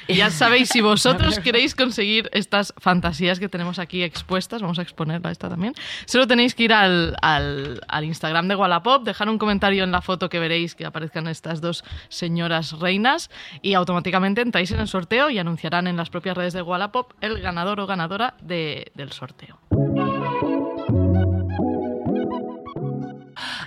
Ya 0.08 0.30
sabéis, 0.30 0.70
si 0.70 0.82
vosotros 0.82 1.40
queréis 1.40 1.76
conseguir 1.76 2.30
estas 2.34 2.74
fantasías 2.78 3.40
que 3.40 3.50
tenemos 3.50 3.80
aquí 3.80 4.04
expuestas, 4.04 4.62
vamos 4.62 4.80
a 4.80 4.82
exponerla 4.82 5.32
esta 5.32 5.50
también, 5.50 5.74
solo 6.06 6.28
tenéis 6.28 6.56
que 6.56 6.64
ir 6.64 6.74
al, 6.74 7.16
al- 7.22 7.82
al 7.88 8.04
Instagram 8.04 8.48
de 8.48 8.56
Wallapop, 8.56 9.04
dejar 9.04 9.30
un 9.30 9.38
comentario 9.38 9.84
en 9.84 9.92
la 9.92 10.02
foto 10.02 10.30
que 10.30 10.40
veréis 10.40 10.76
que 10.76 10.86
aparezcan 10.86 11.28
estas 11.28 11.62
dos 11.62 11.84
señoras 12.10 12.80
reinas 12.80 13.30
y 13.62 13.74
automáticamente 13.74 14.42
entráis 14.42 14.72
en 14.72 14.80
el 14.80 14.88
sorteo 14.88 15.30
y 15.30 15.40
anunciarán 15.40 15.88
en 15.88 15.98
las 15.98 16.10
propias 16.10 16.36
redes 16.38 16.54
de 16.54 16.62
Wallapop 16.62 17.14
el 17.22 17.40
ganador 17.42 17.80
o 17.80 17.88
ganadora 17.88 18.36
de- 18.42 18.92
del 18.96 19.12
sorteo. 19.12 19.60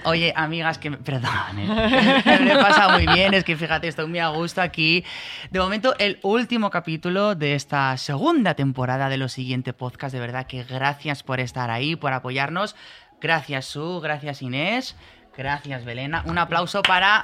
Oye, 0.07 0.33
amigas, 0.37 0.79
que 0.79 0.91
me, 0.91 0.99
perdón, 0.99 1.59
¿eh? 1.59 1.67
me 2.25 2.39
lo 2.39 2.53
he 2.53 2.63
pasado 2.63 2.93
muy 2.93 3.09
bien, 3.09 3.35
es 3.35 3.43
que 3.43 3.57
fíjate, 3.57 3.89
estoy 3.89 4.07
muy 4.07 4.21
a 4.21 4.29
gusto 4.29 4.63
aquí. 4.63 5.05
De 5.51 5.59
momento, 5.59 5.97
el 5.99 6.21
último 6.23 6.71
capítulo 6.71 7.35
de 7.35 7.57
esta 7.57 7.97
segunda 7.97 8.55
temporada 8.55 9.09
de 9.09 9.17
lo 9.17 9.29
siguiente 9.29 9.73
podcast, 9.73 10.15
de 10.15 10.21
verdad 10.21 10.47
que 10.47 10.63
gracias 10.63 11.25
por 11.25 11.41
estar 11.41 11.73
ahí, 11.73 11.97
por 11.97 12.13
apoyarnos. 12.13 12.77
Gracias, 13.21 13.65
Su, 13.65 14.01
gracias, 14.01 14.43
Inés. 14.43 14.95
Gracias, 15.37 15.85
Belena. 15.85 16.23
Un 16.27 16.39
aplauso 16.39 16.83
para, 16.83 17.21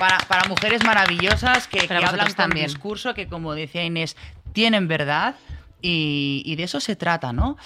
para, 0.00 0.18
para 0.26 0.48
mujeres 0.48 0.84
maravillosas 0.84 1.68
que, 1.68 1.86
que 1.86 1.94
hablan 1.94 2.26
con 2.26 2.34
también. 2.34 2.66
discurso, 2.66 3.14
que 3.14 3.28
como 3.28 3.54
decía 3.54 3.84
Inés, 3.84 4.16
tienen 4.52 4.88
verdad. 4.88 5.36
Y, 5.80 6.42
y 6.44 6.56
de 6.56 6.64
eso 6.64 6.80
se 6.80 6.96
trata, 6.96 7.32
¿no? 7.32 7.56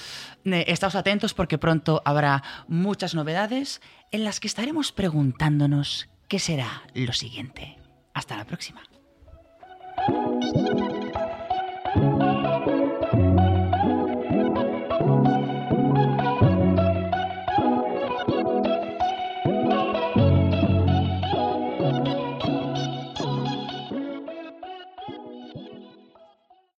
Estáos 0.45 0.95
atentos 0.95 1.34
porque 1.34 1.59
pronto 1.59 2.03
habrá 2.05 2.43
muchas 2.68 3.14
novedades 3.14 3.80
en 4.11 4.24
las 4.24 4.40
que 4.40 4.49
estaremos 4.49 4.93
preguntándonos 4.93 6.09
qué 6.28 6.38
será 6.38 6.82
lo 6.95 7.12
siguiente. 7.12 7.78
Hasta 8.14 8.36
la 8.36 8.45
próxima. 8.45 8.82